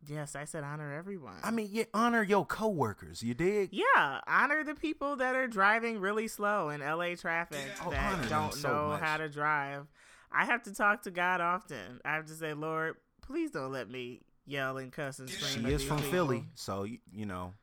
Yes, 0.08 0.36
I 0.36 0.46
said 0.46 0.64
honor 0.64 0.92
everyone. 0.94 1.36
I 1.44 1.52
mean, 1.52 1.70
yeah, 1.72 1.84
honor 1.94 2.24
your 2.24 2.44
coworkers. 2.46 3.22
You 3.22 3.36
dig? 3.36 3.70
yeah, 3.72 4.20
honor 4.26 4.64
the 4.64 4.74
people 4.74 5.16
that 5.18 5.36
are 5.36 5.48
driving 5.48 6.00
really 6.00 6.28
slow 6.28 6.70
in 6.70 6.82
LA 6.82 7.14
traffic 7.16 7.68
Oh, 7.86 7.92
that 7.92 8.28
don't 8.28 8.52
so 8.54 8.68
know 8.68 8.88
much. 8.90 9.02
how 9.02 9.18
to 9.18 9.30
drive. 9.30 9.86
I 10.32 10.46
have 10.46 10.64
to 10.64 10.74
talk 10.74 11.04
to 11.04 11.12
God 11.12 11.40
often. 11.40 12.02
I 12.04 12.14
have 12.16 12.26
to 12.28 12.34
say, 12.34 12.54
Lord, 12.54 12.96
please 13.22 13.52
don't 13.52 13.72
let 13.72 13.90
me 13.92 14.22
yell 14.46 14.78
and 14.78 14.92
cuss 14.92 15.20
and 15.20 15.30
She 15.30 15.60
is 15.66 15.84
from 15.84 15.98
people. 15.98 16.12
Philly, 16.12 16.44
so 16.56 16.84
you, 16.84 17.26
know, 17.26 17.54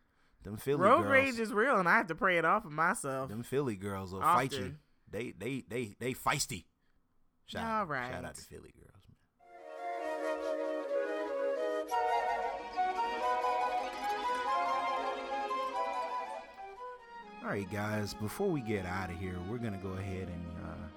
them 0.45 0.57
Philly 0.57 0.81
Road 0.81 1.03
girls. 1.03 1.11
rage 1.13 1.39
is 1.39 1.53
real, 1.53 1.77
and 1.77 1.89
I 1.89 1.97
have 1.97 2.09
to 2.09 2.15
pray 2.15 2.39
it 2.39 2.45
off 2.45 2.65
of 2.65 2.73
myself. 2.73 3.29
them 3.29 3.43
Philly 3.43 3.77
girls 3.77 4.13
will 4.13 4.21
fight 4.21 4.53
you. 4.53 4.75
They, 5.11 5.33
they, 5.39 5.65
they, 5.69 5.95
they 5.99 6.13
feisty. 6.15 6.65
Shout 7.47 7.65
All 7.65 7.97
out, 7.97 8.13
shout 8.13 8.25
out 8.25 8.35
to 8.35 8.43
Philly 8.43 8.75
girls. 8.79 8.89
All 17.43 17.49
right, 17.51 17.71
guys. 17.73 18.15
Before 18.15 18.49
we 18.49 18.61
get 18.61 18.85
out 18.85 19.11
of 19.11 19.17
here, 19.17 19.37
we're 19.49 19.59
gonna 19.59 19.79
go 19.79 19.93
ahead 19.93 20.29
and 20.29 20.47
uh, 20.67 20.89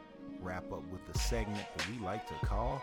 wrap 0.41 0.71
up 0.71 0.83
with 0.91 1.01
the 1.11 1.17
segment 1.17 1.65
that 1.77 1.87
we 1.89 2.03
like 2.03 2.27
to 2.27 2.33
call 2.45 2.81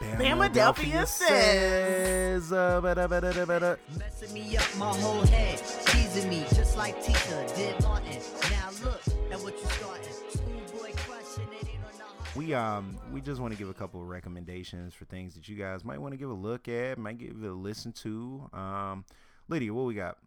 Bamadelphia 0.00 1.06
Says. 1.06 2.50
Messing 2.50 4.34
me 4.34 4.56
up 4.56 4.76
my 4.76 4.86
whole 4.86 5.26
head, 5.26 5.62
teasing 5.86 6.28
me 6.28 6.44
just 6.54 6.76
like 6.76 7.02
Tita 7.02 7.46
did 7.56 7.80
Martin. 7.82 8.20
Now 8.50 8.70
look 8.84 9.00
at 9.30 9.40
what 9.40 9.54
you 9.60 9.66
starting. 9.66 10.12
Schoolboy 10.30 10.92
crushing 10.96 11.52
it, 11.52 11.68
ain't 11.68 11.84
on 11.84 11.92
the 11.98 12.38
we 12.38 12.54
um 12.54 12.98
we 13.12 13.20
just 13.20 13.40
want 13.40 13.52
to 13.52 13.58
give 13.58 13.68
a 13.68 13.74
couple 13.74 14.00
of 14.00 14.08
recommendations 14.08 14.94
for 14.94 15.04
things 15.04 15.34
that 15.34 15.48
you 15.48 15.56
guys 15.56 15.84
might 15.84 16.00
want 16.00 16.12
to 16.12 16.18
give 16.18 16.30
a 16.30 16.34
look 16.34 16.68
at, 16.68 16.98
might 16.98 17.18
give 17.18 17.30
it 17.42 17.48
a 17.48 17.52
listen 17.52 17.92
to. 17.92 18.50
Um, 18.52 19.04
Lydia, 19.48 19.72
what 19.72 19.86
we 19.86 19.94
got? 19.94 20.18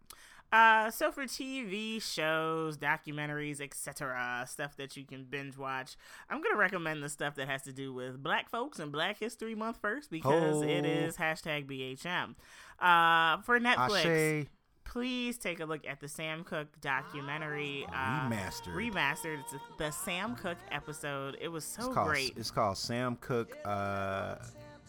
Uh, 0.50 0.90
so 0.90 1.12
for 1.12 1.24
TV 1.24 2.00
shows, 2.02 2.78
documentaries, 2.78 3.60
etc., 3.60 4.46
stuff 4.48 4.76
that 4.76 4.96
you 4.96 5.04
can 5.04 5.24
binge 5.24 5.56
watch, 5.58 5.96
I'm 6.30 6.40
gonna 6.40 6.56
recommend 6.56 7.02
the 7.02 7.08
stuff 7.10 7.34
that 7.34 7.48
has 7.48 7.62
to 7.62 7.72
do 7.72 7.92
with 7.92 8.22
Black 8.22 8.48
folks 8.48 8.78
and 8.78 8.90
Black 8.90 9.18
History 9.18 9.54
Month 9.54 9.78
first 9.82 10.10
because 10.10 10.62
it 10.62 10.84
Oh. 10.84 10.88
is 10.88 11.16
hashtag 11.18 11.66
BHM. 11.66 12.34
Uh, 12.78 13.42
for 13.42 13.60
Netflix, 13.60 14.40
Ashe. 14.44 14.46
please 14.84 15.36
take 15.36 15.60
a 15.60 15.66
look 15.66 15.86
at 15.86 16.00
the 16.00 16.08
Sam 16.08 16.44
Cooke 16.44 16.80
documentary 16.80 17.84
uh, 17.92 18.28
Remastered. 18.30 18.74
Remastered. 18.74 19.40
It's 19.40 19.54
the 19.76 19.90
Sam 19.90 20.34
Cooke 20.36 20.56
episode. 20.70 21.36
It 21.42 21.48
was 21.48 21.64
so 21.64 21.84
It's 21.86 21.94
called, 21.94 22.08
great. 22.08 22.32
It's 22.38 22.50
called 22.50 22.78
Sam 22.78 23.16
Cooke. 23.20 23.54
Uh, 23.66 24.36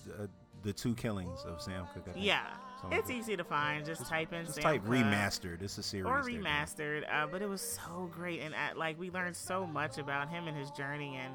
the, 0.05 0.30
the 0.64 0.72
two 0.72 0.95
killings 0.95 1.43
of 1.45 1.62
Sam 1.62 1.86
Cooke. 1.93 2.07
Yeah, 2.16 2.45
It's 2.91 3.09
easy 3.09 3.36
to 3.38 3.43
find. 3.43 3.86
Just, 3.86 4.05
type 4.07 4.34
in 4.34 4.43
Just 4.45 4.55
Sam 4.55 4.63
type 4.63 4.84
Cooke. 4.84 4.93
remastered. 4.93 5.61
It's 5.61 5.77
a 5.77 5.84
series. 5.84 6.05
or 6.05 6.21
remastered 6.21 7.03
uh, 7.11 7.27
but 7.27 7.41
it 7.41 7.49
was 7.49 7.61
so 7.61 8.09
great 8.13 8.41
and 8.41 8.53
uh, 8.53 8.77
like 8.77 8.99
we 8.99 9.09
learned 9.11 9.36
so 9.36 9.65
much 9.67 9.97
about 9.97 10.30
him 10.30 10.47
and 10.47 10.57
his 10.57 10.71
journey 10.71 11.19
and 11.23 11.34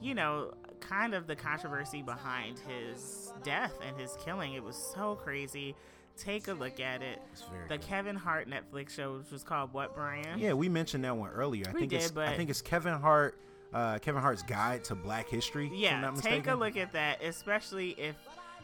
you 0.00 0.14
know 0.14 0.52
kind 0.80 1.14
of 1.14 1.26
the 1.26 1.34
controversy 1.36 2.02
behind 2.02 2.58
his 2.68 3.32
death 3.42 3.72
and 3.86 3.98
his 3.98 4.16
killing 4.24 4.52
it 4.54 4.62
was 4.62 4.76
so 4.94 5.14
crazy 5.16 5.74
take 6.18 6.48
a 6.48 6.52
look 6.52 6.80
at 6.80 7.02
it 7.02 7.20
It's 7.32 7.42
the 7.68 7.76
good. 7.78 7.80
kevin 7.86 8.16
hart 8.16 8.48
netflix 8.48 8.90
show 8.90 9.18
which 9.18 9.30
was 9.30 9.42
called 9.42 9.72
what 9.72 9.94
brian 9.94 10.38
Yeah, 10.38 10.52
we 10.54 10.68
mentioned 10.68 11.04
that 11.04 11.16
one 11.16 11.30
earlier. 11.30 11.64
I 11.68 11.72
We 11.72 11.80
think 11.80 11.92
it's 11.94 12.06
did, 12.06 12.14
but- 12.14 12.28
I 12.28 12.36
think 12.36 12.50
it's 12.50 12.62
Kevin 12.62 12.94
Hart. 12.94 13.38
Uh, 13.74 13.98
Kevin 13.98 14.22
Hart's 14.22 14.42
Guide 14.42 14.84
to 14.84 14.94
Black 14.94 15.28
History. 15.28 15.70
yeah 15.74 16.10
take 16.20 16.46
a 16.46 16.54
look 16.54 16.76
at 16.76 16.92
that 16.92 17.22
especially 17.22 17.90
if 17.92 18.16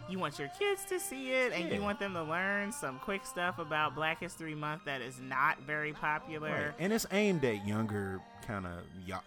you 0.09 0.19
want 0.19 0.39
your 0.39 0.49
kids 0.59 0.85
to 0.87 0.99
see 1.01 1.33
it 1.33 1.53
and 1.53 1.69
Yeah. 1.69 1.75
you 1.77 1.83
want 1.83 1.99
them 1.99 2.15
to 2.15 2.23
learn 2.23 2.73
some 2.73 2.99
quick 2.99 3.25
stuff 3.25 3.59
about 3.59 3.95
Black 3.95 4.21
History 4.21 4.55
Month 4.55 4.85
that 4.87 5.01
is 5.01 5.21
not 5.21 5.61
very 5.63 5.93
popular. 5.93 6.51
Right. 6.67 6.75
And 6.79 6.93
it's 6.93 7.07
aimed 7.13 7.45
at 7.45 7.67
younger 7.67 8.21
kind 8.47 8.67
of 8.67 8.73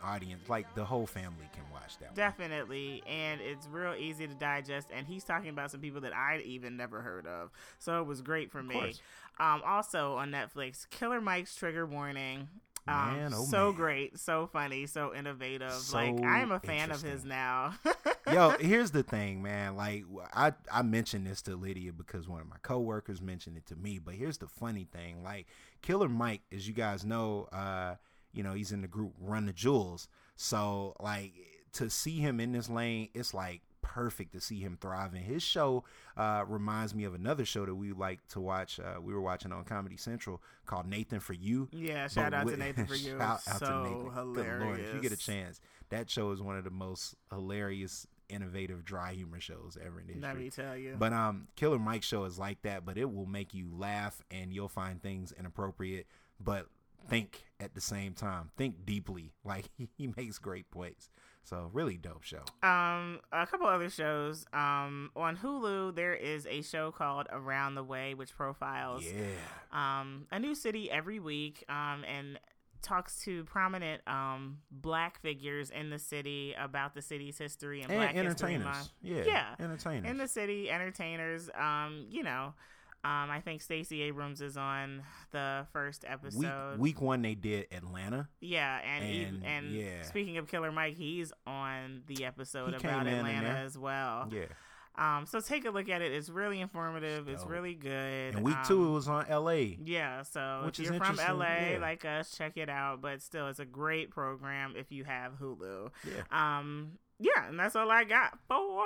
audience. 0.04 0.48
Like 0.50 0.74
the 0.76 0.84
whole 0.86 1.08
family 1.08 1.50
can 1.54 1.64
watch 1.72 1.98
that. 2.00 2.10
one. 2.10 2.16
Definitely, 2.16 3.02
and 3.08 3.40
it's 3.42 3.68
real 3.68 3.96
easy 3.98 4.28
to 4.28 4.34
digest. 4.36 4.90
And 4.94 5.08
he's 5.08 5.24
talking 5.24 5.50
about 5.50 5.72
some 5.72 5.80
people 5.80 6.02
that 6.02 6.14
I'd 6.14 6.42
even 6.42 6.76
never 6.78 7.02
heard 7.02 7.26
of, 7.26 7.52
so 7.80 8.02
it 8.02 8.06
was 8.08 8.22
great 8.22 8.52
for 8.52 8.62
me. 8.62 8.94
Um, 9.40 9.62
also 9.66 10.16
on 10.16 10.32
Netflix, 10.32 10.90
Killer 10.90 11.20
Mike's 11.22 11.56
Trigger 11.56 11.86
Warning. 11.86 12.48
Um, 12.88 13.16
Man, 13.16 13.34
oh 13.34 13.46
so 13.46 13.68
man. 13.68 13.76
great, 13.76 14.20
so 14.20 14.48
funny, 14.52 14.86
so 14.86 15.14
innovative. 15.14 15.72
So 15.74 15.98
like 15.98 16.22
I 16.22 16.42
am 16.42 16.52
a 16.52 16.60
fan 16.60 16.92
of 16.92 17.02
his 17.02 17.26
now. 17.26 17.74
Yo, 18.32 18.52
here's 18.60 18.92
the 18.92 19.02
thing, 19.02 19.42
man. 19.42 19.76
Like 19.76 20.06
I 20.34 20.54
I 20.72 20.84
mentioned 20.84 21.26
this 21.26 21.42
to 21.44 21.56
Lydia 21.56 21.94
because 21.94 22.28
one 22.28 22.42
of 22.42 22.48
my 22.48 22.58
coworkers 22.62 23.22
mentioned 23.22 23.58
it 23.58 23.66
to 23.68 23.76
me. 23.76 23.98
But 23.98 24.14
here's 24.14 24.38
the 24.38 24.48
funny 24.48 24.88
thing. 24.92 25.24
Like 25.24 25.48
Killer 25.82 26.10
Mike, 26.10 26.42
as 26.54 26.68
you 26.68 26.76
guys 26.76 27.04
know, 27.04 27.48
uh, 27.52 27.96
you 28.34 28.44
know, 28.44 28.54
he's 28.54 28.72
in 28.72 28.82
the 28.82 28.88
group 28.88 29.14
Run 29.20 29.48
the 29.48 29.54
Jewels. 29.54 30.08
So 30.36 30.96
like 31.00 31.34
to 31.74 31.90
see 31.90 32.20
him 32.20 32.40
in 32.40 32.52
this 32.52 32.70
lane, 32.70 33.10
it's 33.16 33.34
like 33.34 33.62
perfect 33.96 34.34
to 34.34 34.42
see 34.42 34.60
him 34.60 34.78
thriving. 34.82 35.24
His 35.24 35.42
show 35.42 35.86
uh, 36.18 36.44
reminds 36.46 36.94
me 36.94 37.06
of 37.06 37.14
another 37.14 37.46
show 37.46 37.66
that 37.66 37.74
we 37.76 37.94
like 37.94 38.20
to 38.30 38.42
watch. 38.42 38.78
Uh, 38.78 39.00
we 39.02 39.14
were 39.14 39.22
watching 39.22 39.54
on 39.54 39.64
Comedy 39.64 39.96
Central 39.96 40.42
called 40.66 40.86
Nathan 40.86 41.22
for 41.22 41.32
You. 41.32 41.70
yeah, 41.72 42.08
shout 42.10 42.32
But 42.32 42.34
out 42.34 42.48
to 42.50 42.58
Nathan 42.66 42.86
for 42.88 42.96
you. 42.96 43.18
shout 43.18 43.22
out 43.22 43.58
so 43.60 43.66
to 43.66 43.84
Nathan. 43.90 44.12
hilarious. 44.14 44.58
Good 44.60 44.66
Lord, 44.66 44.80
if 44.82 44.94
you 44.96 45.02
get 45.02 45.12
a 45.14 45.18
chance, 45.18 45.62
that 45.92 46.10
show 46.10 46.32
is 46.32 46.42
one 46.42 46.58
of 46.58 46.66
the 46.66 46.72
most 46.72 47.16
hilarious, 47.32 48.06
innovative, 48.28 48.84
dry 48.84 49.14
humor 49.14 49.40
shows 49.40 49.78
ever 49.82 50.02
in 50.02 50.08
history. 50.08 50.22
Let 50.24 50.38
me 50.38 50.50
tell 50.50 50.76
you. 50.76 50.96
But 51.00 51.14
um, 51.14 51.48
Killer 51.56 51.80
Mike 51.80 52.04
show 52.04 52.26
is 52.26 52.38
like 52.38 52.62
that, 52.64 52.86
but 52.86 52.98
it 52.98 53.10
will 53.14 53.26
make 53.28 53.54
you 53.54 53.70
laugh 53.74 54.22
and 54.30 54.52
you'll 54.52 54.68
find 54.68 55.02
things 55.02 55.32
inappropriate, 55.40 56.06
but 56.38 56.68
think 57.08 57.46
at 57.62 57.76
the 57.76 57.82
same 57.82 58.14
time. 58.14 58.50
Think 58.58 58.86
deeply. 58.86 59.32
Like 59.46 59.70
he 59.96 60.08
makes 60.18 60.38
great 60.40 60.70
points. 60.70 61.10
So 61.46 61.70
really 61.74 61.96
dope 61.98 62.24
show. 62.24 62.42
Um, 62.64 63.20
a 63.32 63.46
couple 63.46 63.68
other 63.68 63.90
shows. 63.90 64.46
Um, 64.52 65.12
on 65.16 65.38
Hulu, 65.38 65.96
there 65.96 66.16
is 66.16 66.48
a 66.50 66.62
show 66.64 66.92
called 66.92 67.28
Around 67.32 67.76
the 67.76 67.84
Way, 67.84 68.16
which 68.16 68.36
profiles 68.36 69.06
Yeah. 69.06 69.22
um, 69.72 70.26
a 70.32 70.40
new 70.40 70.56
city 70.56 70.90
every 70.90 71.20
week 71.20 71.64
um, 71.70 72.04
and 72.06 72.40
talks 72.82 73.22
to 73.26 73.44
prominent 73.46 74.02
um, 74.08 74.58
black 74.72 75.22
figures 75.22 75.70
in 75.70 75.90
the 75.92 76.00
city 76.00 76.56
about 76.60 76.94
the 76.96 77.02
city's 77.02 77.38
history 77.38 77.82
and, 77.82 77.92
And 77.92 78.00
black 78.00 78.16
entertainers. 78.16 78.64
Month. 78.66 78.90
Yeah. 79.04 79.24
Yeah. 79.26 79.56
Entertainers. 79.60 80.10
In 80.10 80.18
the 80.18 80.28
city, 80.28 80.70
entertainers. 80.72 81.50
Um, 81.56 82.08
you 82.10 82.24
know, 82.24 82.54
um, 83.06 83.30
I 83.30 83.40
think 83.40 83.62
Stacey 83.62 84.02
Abrams 84.02 84.42
is 84.42 84.58
on 84.58 85.04
the 85.32 85.68
first 85.72 86.06
episode. 86.08 86.80
week 86.80 87.02
one 87.02 87.22
they 87.22 87.36
did 87.36 87.68
Atlanta. 87.72 88.28
yeah, 88.42 88.80
and 88.80 89.06
and, 89.06 89.46
and 89.46 89.72
yeah. 89.72 90.02
speaking 90.02 90.40
of 90.40 90.48
Killer 90.48 90.72
Mike, 90.72 90.96
he's 90.96 91.32
on 91.46 92.02
the 92.08 92.26
episode 92.26 92.70
He 92.70 92.76
about 92.78 93.06
Atlanta 93.06 93.50
as 93.50 93.78
well. 93.78 94.28
Yeah. 94.32 94.46
Um, 94.98 95.26
so 95.28 95.40
take 95.40 95.66
a 95.66 95.70
look 95.70 95.90
at 95.90 96.02
it. 96.02 96.14
It's 96.14 96.30
really 96.30 96.62
informative. 96.62 97.28
It's 97.28 97.46
really 97.46 97.76
good. 97.76 98.36
And 98.36 98.44
week 98.44 98.56
Um, 98.56 98.66
two 98.66 98.88
it 98.88 98.92
was 98.92 99.08
on 99.08 99.26
LA. 99.30 99.76
Yeah, 99.84 100.24
so 100.24 100.62
Which 100.66 100.80
if 100.80 100.86
is 100.86 100.92
you're 100.92 101.04
from 101.04 101.18
LA 101.18 101.46
yeah. 101.46 101.78
like 101.82 102.06
us, 102.06 102.36
check 102.36 102.58
it 102.58 102.70
out. 102.70 103.02
But 103.02 103.22
still, 103.22 103.50
it's 103.50 103.60
a 103.60 103.66
great 103.66 104.10
program 104.10 104.74
if 104.78 104.92
you 104.92 105.04
have 105.04 105.34
Hulu. 105.34 105.92
Yeah. 106.08 106.24
Um, 106.60 106.94
yeah, 107.20 107.48
and 107.48 107.60
that's 107.60 107.76
all 107.76 107.90
I 107.90 108.04
got 108.04 108.38
for 108.48 108.84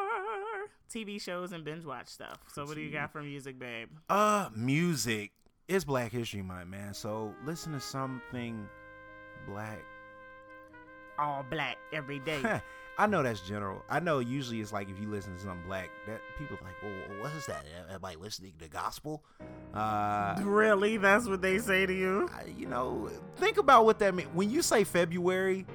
TV 0.94 1.22
shows 1.22 1.52
and 1.52 1.64
binge 1.64 1.86
watch 1.86 2.08
stuff. 2.08 2.38
So 2.54 2.66
what 2.66 2.76
do 2.76 2.82
you 2.82 2.92
got 2.92 3.12
for 3.12 3.22
music, 3.22 3.60
babe? 3.60 3.90
Uh, 4.10 4.50
music. 4.56 5.32
It's 5.68 5.86
Black 5.86 6.12
History 6.12 6.42
Month, 6.42 6.68
man. 6.70 6.94
So 6.94 7.34
listen 7.46 7.74
to 7.74 7.80
something 7.80 8.68
black. 9.48 9.80
All 11.18 11.46
black 11.50 11.78
every 11.94 12.20
day. 12.20 12.42
I 12.98 13.06
know 13.08 13.24
that's 13.24 13.42
general. 13.42 13.82
I 13.90 14.00
know 14.00 14.20
usually 14.20 14.60
it's 14.62 14.74
like 14.74 14.90
if 14.90 15.00
you 15.00 15.10
listen 15.10 15.34
to 15.36 15.40
something 15.42 15.66
black, 15.68 15.90
that 16.08 16.20
people 16.38 16.58
like, 16.62 16.74
well, 16.84 17.22
what 17.22 17.32
is 17.34 17.46
that? 17.46 17.64
Everybody 17.88 18.16
listening 18.18 18.54
to 18.60 18.68
gospel? 18.68 19.24
Uh, 19.74 20.36
really? 20.44 20.98
That's 20.98 21.26
what 21.28 21.42
they 21.42 21.60
say 21.60 21.86
to 21.86 21.94
you? 21.94 22.30
I- 22.34 22.54
you 22.58 22.66
know, 22.66 23.10
think 23.38 23.58
about 23.58 23.86
what 23.86 24.00
that 24.00 24.14
means. 24.16 24.30
When 24.34 24.50
you 24.50 24.62
say 24.62 24.84
February 24.84 25.66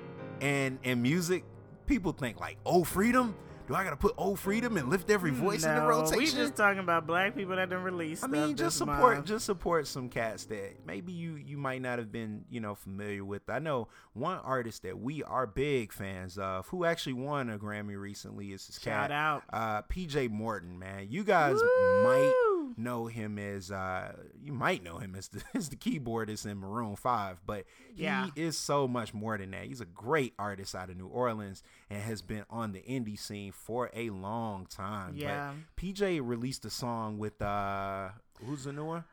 and 0.40 0.78
and 0.84 1.02
music, 1.02 1.44
people 1.87 2.12
think 2.12 2.41
like, 2.41 2.57
oh, 2.64 2.85
freedom. 2.85 3.35
Do 3.66 3.74
I 3.74 3.82
gotta 3.82 3.97
put 3.97 4.12
old 4.18 4.39
freedom 4.39 4.76
and 4.76 4.91
lift 4.91 5.09
every 5.09 5.30
voice 5.30 5.64
in 5.64 5.74
the 5.74 5.80
no, 5.80 5.89
rotation? 5.89 6.18
we 6.18 6.26
just 6.26 6.55
talking 6.55 6.80
about 6.80 7.07
black 7.07 7.35
people 7.35 7.57
that 7.57 7.70
done 7.70 7.82
released. 7.82 8.22
I 8.22 8.26
mean, 8.26 8.57
just 8.57 8.76
support, 8.76 9.14
month. 9.14 9.26
just 9.26 9.47
support 9.47 9.87
some 9.87 10.11
cats 10.11 10.45
that 10.47 10.87
maybe 10.87 11.12
you 11.12 11.37
you 11.37 11.57
might 11.57 11.80
not 11.80 11.99
have 11.99 12.12
been, 12.12 12.45
you 12.51 12.61
know, 12.61 12.74
familiar 12.74 13.24
with. 13.24 13.49
I 13.49 13.61
know 13.61 13.89
one 14.12 14.37
artist 14.41 14.82
that 14.82 14.99
we 14.99 15.22
are 15.22 15.47
big 15.47 15.95
fans 15.95 16.37
of, 16.37 16.66
who 16.68 16.85
actually 16.85 17.14
won 17.14 17.49
a 17.49 17.59
Grammy 17.59 17.99
recently. 17.99 18.53
Is 18.53 18.66
this 18.66 18.78
Shout 18.78 19.09
cat, 19.09 19.11
out. 19.11 19.45
uh, 19.51 19.80
PJ 19.91 20.28
Morton. 20.30 20.78
Man, 20.78 21.07
you 21.09 21.24
guys 21.24 21.55
Woo! 21.55 22.03
might 22.05 22.53
know 22.77 23.07
him 23.07 23.39
as, 23.39 23.70
uh, 23.70 24.12
you 24.41 24.53
might 24.53 24.83
know 24.83 24.99
him 24.99 25.14
as 25.14 25.29
the 25.29 25.43
as 25.55 25.68
the 25.68 25.77
keyboardist 25.77 26.47
in 26.47 26.59
Maroon 26.59 26.97
Five, 26.97 27.41
but 27.47 27.64
Yeah. 27.95 28.29
he 28.35 28.43
is 28.43 28.57
so 28.59 28.87
much 28.89 29.12
more 29.14 29.37
than 29.39 29.51
that. 29.53 29.64
He's 29.64 29.81
a 29.81 29.85
great 29.87 30.35
artist 30.39 30.75
out 30.75 30.91
of 30.91 30.97
New 30.97 31.07
Orleans 31.09 31.62
and 31.91 32.03
has 32.03 32.22
been 32.22 32.45
on 32.51 32.72
the 32.72 32.81
indie 32.83 33.18
scene 33.18 33.53
for 33.53 33.91
a 33.95 34.11
long 34.11 34.66
time. 34.66 35.12
But 35.14 35.20
Yeah. 35.22 35.55
PJ 35.77 36.20
released 36.22 36.64
a 36.64 36.70
song 36.70 37.18
with 37.18 37.41
uh 37.43 38.11
who's 38.45 38.64
the 38.64 38.72
new 38.72 38.85
one? 38.85 39.05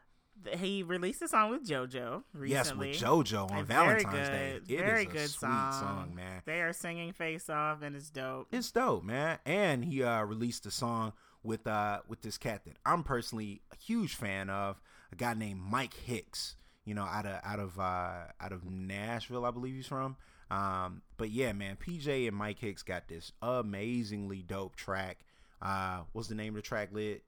He 0.57 0.81
released 0.81 1.21
a 1.21 1.27
song 1.27 1.51
with 1.51 1.67
JoJo 1.67 2.23
recently. 2.33 2.49
Yes, 2.93 3.01
with 3.03 3.09
JoJo 3.09 3.51
on 3.51 3.57
And 3.59 3.67
Valentine's 3.67 4.27
very 4.29 4.59
Day. 4.59 4.59
It 4.67 4.71
is 4.71 4.79
very 4.81 5.01
a 5.03 5.05
good 5.05 5.29
sweet 5.29 5.39
song. 5.49 5.71
song, 5.73 6.15
man. 6.15 6.41
They 6.45 6.61
are 6.61 6.73
singing 6.73 7.13
"Face 7.13 7.47
Off" 7.47 7.83
and 7.83 7.95
it's 7.95 8.09
dope. 8.09 8.47
It's 8.51 8.71
dope, 8.71 9.03
man. 9.03 9.37
And 9.45 9.85
he 9.85 10.01
uh 10.03 10.23
released 10.23 10.65
a 10.65 10.71
song 10.71 11.13
with 11.43 11.65
uh 11.67 11.99
with 12.07 12.21
this 12.21 12.37
cat 12.37 12.65
that 12.65 12.77
I'm 12.85 13.03
personally 13.03 13.61
a 13.71 13.75
huge 13.75 14.15
fan 14.15 14.49
of, 14.49 14.81
a 15.11 15.15
guy 15.15 15.33
named 15.33 15.59
Mike 15.59 15.93
Hicks. 15.93 16.55
You 16.85 16.95
know, 16.95 17.03
out 17.03 17.25
of 17.25 17.39
out 17.43 17.59
of 17.59 17.79
uh 17.79 18.23
out 18.39 18.51
of 18.51 18.69
Nashville, 18.69 19.45
I 19.45 19.51
believe 19.51 19.75
he's 19.75 19.87
from. 19.87 20.17
Um, 20.49 21.01
but 21.17 21.29
yeah, 21.29 21.53
man, 21.53 21.77
PJ 21.77 22.27
and 22.27 22.35
Mike 22.35 22.59
Hicks 22.59 22.83
got 22.83 23.07
this 23.07 23.31
amazingly 23.41 24.41
dope 24.41 24.75
track. 24.75 25.19
Uh, 25.61 26.01
what's 26.11 26.27
the 26.27 26.35
name 26.35 26.49
of 26.49 26.55
the 26.55 26.61
track? 26.61 26.89
Lit. 26.91 27.23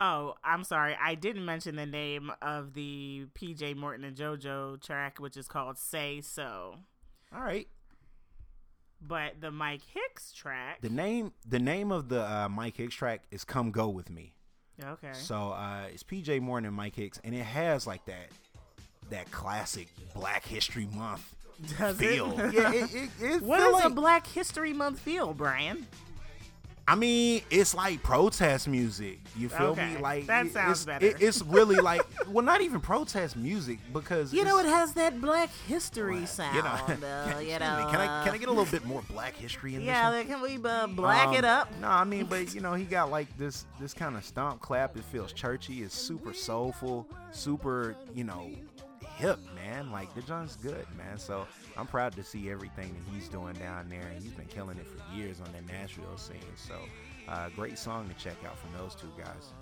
Oh, 0.00 0.34
I'm 0.42 0.64
sorry. 0.64 0.96
I 1.00 1.14
didn't 1.14 1.44
mention 1.44 1.76
the 1.76 1.86
name 1.86 2.32
of 2.40 2.74
the 2.74 3.26
PJ 3.34 3.76
Morton 3.76 4.04
and 4.04 4.16
JoJo 4.16 4.82
track, 4.82 5.18
which 5.18 5.36
is 5.36 5.46
called 5.46 5.78
"Say 5.78 6.20
So." 6.22 6.76
All 7.34 7.42
right. 7.42 7.68
But 9.06 9.40
the 9.40 9.50
Mike 9.50 9.82
Hicks 9.92 10.32
track. 10.32 10.80
The 10.80 10.90
name 10.90 11.32
the 11.48 11.58
name 11.58 11.90
of 11.90 12.08
the 12.08 12.22
uh, 12.22 12.48
Mike 12.48 12.76
Hicks 12.76 12.94
track 12.94 13.22
is 13.30 13.44
"Come 13.44 13.70
Go 13.70 13.88
with 13.88 14.10
Me." 14.10 14.34
okay. 14.84 15.12
So 15.12 15.52
uh, 15.52 15.86
it's 15.92 16.02
PJ 16.02 16.40
Morton 16.40 16.66
and 16.66 16.76
Mike 16.76 16.94
Hicks, 16.94 17.20
and 17.24 17.34
it 17.34 17.44
has 17.44 17.86
like 17.86 18.04
that 18.06 18.28
that 19.10 19.30
classic 19.30 19.88
Black 20.14 20.44
History 20.44 20.88
Month 20.94 21.34
Does 21.78 22.00
it? 22.00 22.04
feel. 22.04 22.34
yeah, 22.52 22.72
it, 22.72 22.94
it, 22.94 23.10
it 23.20 23.42
What 23.42 23.58
does 23.58 23.84
a 23.84 23.90
Black 23.90 24.26
History 24.26 24.72
Month 24.72 25.00
feel, 25.00 25.34
Brian? 25.34 25.86
I 26.88 26.96
mean, 26.96 27.42
it's 27.50 27.74
like 27.74 28.02
protest 28.02 28.66
music. 28.66 29.20
You 29.36 29.48
feel 29.48 29.66
Okay, 29.68 29.94
me? 29.94 30.00
Like 30.00 30.26
that 30.26 30.46
it- 30.46 30.52
sounds 30.52 30.78
it's, 30.78 30.84
better. 30.84 31.06
it- 31.06 31.16
it's 31.22 31.40
really 31.42 31.76
like 31.90 32.02
well, 32.28 32.44
not 32.44 32.60
even 32.60 32.80
protest 32.80 33.36
music 33.36 33.78
because 33.92 34.32
You 34.34 34.44
know, 34.44 34.58
it 34.58 34.66
has 34.66 34.92
that 34.94 35.20
Black 35.20 35.48
History 35.68 36.26
sound. 36.26 36.56
You 36.56 36.62
know, 36.62 36.70
uh, 37.06 37.38
you 37.40 37.52
know, 37.52 37.86
can 37.90 38.00
I 38.00 38.22
can 38.24 38.32
I 38.32 38.34
uh, 38.34 38.36
get 38.36 38.48
a 38.48 38.52
little 38.52 38.64
bit 38.70 38.84
more 38.84 39.02
Black 39.08 39.36
history 39.36 39.74
in 39.76 39.82
Yeah, 39.82 40.10
this? 40.10 40.26
one? 40.28 40.40
can 40.40 40.42
we 40.62 40.68
uh, 40.68 40.86
black 40.88 41.36
it 41.38 41.44
Um, 41.44 41.50
up? 41.60 41.80
No, 41.80 41.88
I 41.88 42.04
mean, 42.04 42.26
but 42.26 42.52
you 42.54 42.60
know, 42.60 42.74
he 42.74 42.84
got 42.84 43.10
like 43.10 43.28
this 43.38 43.64
this 43.80 43.94
kind 43.94 44.16
of 44.16 44.24
stomp 44.24 44.60
clap. 44.60 44.96
It 44.96 45.04
feels 45.04 45.32
churchy. 45.32 45.82
It's 45.82 45.94
super 45.96 46.32
soulful, 46.34 47.06
super 47.30 47.94
you 48.14 48.24
know 48.24 48.50
hip, 49.16 49.38
man. 49.54 49.90
Like 49.92 50.12
the 50.14 50.22
joint's 50.22 50.56
good, 50.56 50.86
man. 50.98 51.18
So 51.18 51.46
I'm 51.76 51.86
proud 51.86 52.14
to 52.16 52.22
see 52.22 52.50
everything 52.50 52.94
that 52.94 53.14
he's 53.14 53.28
doing 53.28 53.54
down 53.54 53.88
there, 53.88 54.06
and 54.12 54.22
he's 54.22 54.32
been 54.32 54.46
killing 54.46 54.78
it 54.78 54.86
for 54.86 55.16
years 55.16 55.40
on 55.40 55.48
the 55.52 55.72
Nashville 55.72 56.16
scene. 56.16 56.36
So 56.56 56.74
uh, 57.28 57.48
great 57.56 57.78
song 57.78 58.08
to 58.08 58.14
check 58.22 58.36
out 58.46 58.58
from 58.58 58.70
those 58.78 58.94
two 58.94 59.10
guys. 59.16 59.52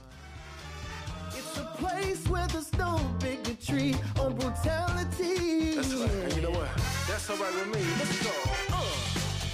It's 1.29 1.59
a 1.59 1.65
place 1.79 2.27
where 2.29 2.47
there's 2.49 2.73
no 2.77 2.99
bigotry 3.21 3.95
or 4.21 4.31
brutality. 4.31 5.75
That's 5.77 5.95
right. 5.95 6.11
And 6.11 6.33
you 6.35 6.43
know 6.43 6.51
what? 6.51 6.69
That's 7.07 7.31
all 7.31 7.37
right 7.37 7.55
with 7.55 7.67
me. 7.75 7.83
Let's 7.99 8.23
go. 8.23 8.31
Uh. 8.73 8.85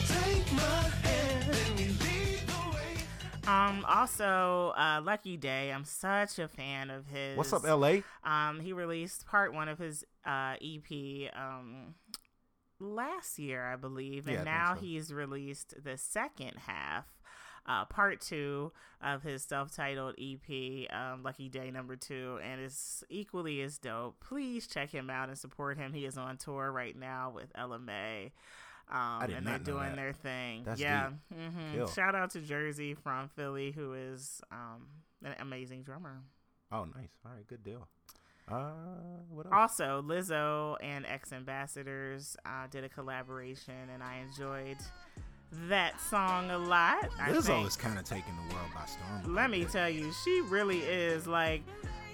Take 0.07 0.53
my 0.53 0.63
hand 1.09 1.45
and 1.51 1.79
we 1.79 1.87
lead 1.87 2.41
the 2.47 2.75
way. 2.75 3.51
Um. 3.53 3.85
Also, 3.87 4.73
uh, 4.77 5.01
Lucky 5.05 5.37
Daye. 5.37 5.71
I'm 5.71 5.85
such 5.85 6.39
a 6.39 6.49
fan 6.49 6.89
of 6.91 7.07
his. 7.09 7.37
What's 7.37 7.53
up, 7.53 7.65
LA? 7.65 7.99
Um. 8.25 8.61
He 8.61 8.73
released 8.73 9.27
part 9.27 9.53
one 9.53 9.69
of 9.69 9.79
his 9.79 10.05
uh 10.25 10.55
EP. 10.63 11.31
Um. 11.37 11.95
Last 12.79 13.39
year, 13.39 13.65
I 13.65 13.77
believe, 13.77 14.27
and 14.27 14.37
Yeah, 14.37 14.45
now 14.45 14.75
so. 14.75 14.81
he's 14.81 15.13
released 15.13 15.75
the 15.83 15.97
second 15.97 16.57
half. 16.67 17.07
uh, 17.69 17.85
part 17.87 18.21
two 18.21 18.71
of 19.01 19.23
his 19.25 19.43
self-titled 19.43 20.15
EP, 20.21 20.87
um, 20.95 21.25
Lucky 21.25 21.49
Daye 21.49 21.73
Number 21.73 21.97
Two, 21.97 22.39
and 22.41 22.61
it's 22.61 23.03
equally 23.11 23.61
as 23.61 23.77
dope. 23.79 24.21
Please 24.21 24.69
check 24.69 24.91
him 24.91 25.11
out 25.11 25.29
and 25.31 25.37
support 25.37 25.77
him. 25.77 25.93
He 25.93 26.05
is 26.05 26.17
on 26.17 26.37
tour 26.37 26.71
right 26.71 26.95
now 26.97 27.33
with 27.35 27.51
Ella 27.57 27.81
Mai. 27.81 28.31
Um, 28.89 29.23
and 29.33 29.45
they're 29.45 29.59
doing 29.59 29.97
their 29.97 30.13
thing. 30.13 30.63
That's 30.65 30.81
yeah. 30.81 31.11
deep. 31.29 31.39
hmm 31.41 31.87
Shout 31.87 32.15
out 32.15 32.31
to 32.31 32.41
Jersey 32.41 32.95
from 32.95 33.29
Philly, 33.31 33.73
who 33.73 33.95
is 33.95 34.41
um, 34.53 34.87
an 35.25 35.35
amazing 35.41 35.83
drummer. 35.83 36.23
Oh, 36.71 36.85
nice. 36.85 37.11
All 37.25 37.33
right, 37.35 37.47
good 37.49 37.65
deal. 37.65 37.89
Uh, 38.49 38.71
what 39.31 39.47
else? 39.47 39.55
Also, 39.81 40.03
Lizzo 40.07 40.77
and 40.83 41.05
X 41.07 41.33
Ambassadors 41.33 42.37
uh, 42.47 42.67
did 42.71 42.85
a 42.85 42.89
collaboration, 42.89 43.75
and 43.93 44.03
I 44.03 44.19
enjoyed 44.19 44.77
that 45.69 46.01
song 46.01 46.51
a 46.51 46.59
lot. 46.59 47.11
Lizzo 47.29 47.67
is 47.67 47.77
kind 47.77 47.99
of 47.99 48.05
taking 48.05 48.35
the 48.37 48.55
world 48.55 48.69
by 48.75 48.85
storm. 48.87 49.35
let 49.35 49.51
me 49.51 49.63
bit. 49.63 49.73
tell 49.73 49.89
you, 49.91 50.13
she 50.25 50.41
really 50.43 50.79
is 50.81 51.27
like. 51.27 51.63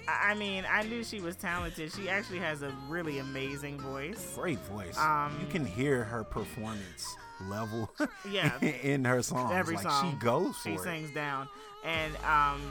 I 0.05 0.33
mean, 0.33 0.65
I 0.69 0.83
knew 0.83 1.01
she 1.01 1.21
was 1.21 1.37
talented. 1.37 1.93
She 1.93 2.09
actually 2.09 2.39
has 2.39 2.61
a 2.61 2.73
really 2.89 3.19
amazing 3.19 3.79
voice. 3.79 4.33
Great 4.35 4.59
voice. 4.65 4.97
Um, 4.99 5.37
you 5.39 5.47
can 5.47 5.65
hear 5.65 6.03
her 6.03 6.25
performance 6.25 7.15
level. 7.47 7.89
Yeah. 8.29 8.57
in 8.59 9.05
her 9.05 9.21
songs. 9.21 9.51
Every 9.53 9.75
like 9.75 9.83
song 9.83 10.11
she 10.11 10.17
goes 10.17 10.57
for 10.57 10.69
she 10.69 10.75
it. 10.75 10.79
sings 10.81 11.11
down, 11.11 11.47
and 11.85 12.13
um, 12.25 12.61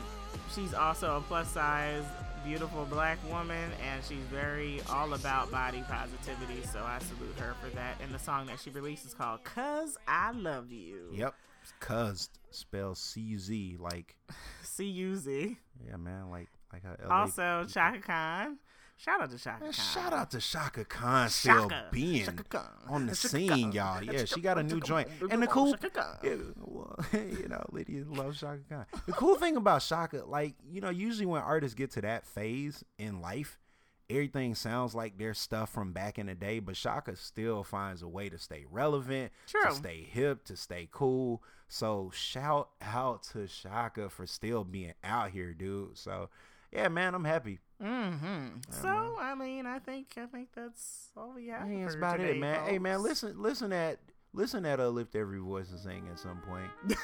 she's 0.55 0.75
also 0.75 1.17
a 1.17 1.21
plus 1.23 1.49
size, 1.49 2.05
beautiful 2.45 2.85
black 2.87 3.19
woman, 3.31 3.71
and 3.83 4.03
she's 4.05 4.25
very 4.31 4.81
all 4.91 5.15
about 5.15 5.51
body 5.51 5.83
positivity. 5.89 6.63
So 6.73 6.81
I 6.81 6.99
salute 7.01 7.37
her 7.39 7.55
for 7.63 7.75
that. 7.77 7.97
And 8.03 8.13
the 8.13 8.19
song 8.19 8.47
that 8.47 8.61
she 8.61 8.71
released 8.71 9.07
is 9.07 9.15
called 9.15 9.45
"Cuz 9.45 9.97
I 10.07 10.33
Love 10.33 10.71
You." 10.73 11.09
Yep. 11.13 11.35
Cuz 11.81 12.29
spells 12.51 12.99
C 12.99 13.21
U 13.21 13.39
Z 13.39 13.77
like 13.79 14.17
C 14.63 14.85
U 14.87 15.17
Z. 15.17 15.57
yeah 15.87 15.97
man 15.97 16.31
like 16.31 16.49
like 16.73 16.83
how 16.83 16.97
LA 17.09 17.21
Also, 17.23 17.65
Chaka 17.69 18.01
Khan. 18.01 18.59
Shout 19.05 19.21
out 19.21 19.31
to 19.33 19.39
Chaka 19.39 19.65
Khan. 19.65 19.73
shout 19.73 20.13
out 20.13 20.31
to 20.31 20.39
Chaka 20.41 20.85
Khan 20.85 21.29
still 21.29 21.69
Chaka. 21.69 21.89
being 21.91 22.25
Chaka 22.25 22.45
Khan. 22.45 22.69
on 22.89 23.07
the 23.07 23.17
Shaka 23.17 23.29
scene, 23.37 23.73
y'all. 23.73 24.01
Yeah, 24.01 24.27
she 24.27 24.41
got 24.41 24.59
a 24.59 24.63
new 24.63 24.79
joint. 24.79 25.09
And 25.29 25.43
the 25.43 25.49
cool, 25.49 25.75
yeah, 26.23 26.37
well, 26.61 26.97
you 27.13 27.49
know, 27.49 27.65
Lydia 27.73 28.05
loves 28.09 28.39
Chaka 28.39 28.61
Khan. 28.69 28.87
The 29.07 29.13
cool 29.13 29.35
thing 29.35 29.57
about 29.57 29.81
Chaka, 29.81 30.23
like, 30.25 30.55
you 30.71 30.81
know, 30.81 30.91
usually 30.91 31.27
when 31.27 31.43
artists 31.43 31.75
get 31.75 31.91
to 31.93 32.01
that 32.03 32.25
phase 32.25 32.85
in 32.97 33.21
life, 33.21 33.59
everything 34.09 34.55
sounds 34.55 34.95
like 34.95 35.19
their 35.19 35.35
stuff 35.35 35.71
from 35.71 35.93
back 35.93 36.17
in 36.17 36.27
the 36.27 36.37
day, 36.37 36.61
but 36.61 36.77
Chaka 36.77 37.17
still 37.17 37.65
finds 37.65 38.03
a 38.03 38.09
way 38.09 38.29
to 38.29 38.39
stay 38.39 38.67
relevant, 38.71 39.33
True. 39.49 39.65
to 39.65 39.75
stay 39.75 40.07
hip, 40.09 40.45
to 40.45 40.57
stay 40.57 40.89
cool. 40.93 41.43
So 41.67 42.13
shout 42.15 42.69
out 42.81 43.25
to 43.33 43.49
Chaka 43.49 44.11
for 44.11 44.29
still 44.29 44.63
being 44.63 44.95
out 45.03 45.33
here, 45.33 45.53
dude. 45.55 45.99
So 45.99 46.29
yeah, 46.73 46.89
man, 46.89 47.15
I'm 47.15 47.25
happy. 47.25 47.61
Mm-hmm. 47.83 48.47
So 48.71 49.17
I 49.21 49.35
mean, 49.35 49.67
I 49.67 49.79
think 49.79 50.09
I 50.17 50.27
think 50.27 50.49
that's 50.55 51.09
all 51.17 51.33
we 51.35 51.49
have. 51.49 51.63
I 51.63 51.67
think 51.67 51.83
that's 51.83 51.95
about 51.97 52.19
today, 52.19 52.37
it, 52.37 52.41
man. 52.41 52.65
Hey, 52.67 52.79
man, 52.79 53.03
listen, 53.03 53.35
listen 53.41 53.73
at, 53.73 53.99
listen 54.33 54.65
at 54.65 54.81
uh, 54.81 54.89
lift 54.89 55.15
every 55.17 55.41
voice 55.41 55.71
and 55.71 55.81
sing 55.81 56.09
at 56.11 56.19
some 56.19 56.39
point. 56.49 56.71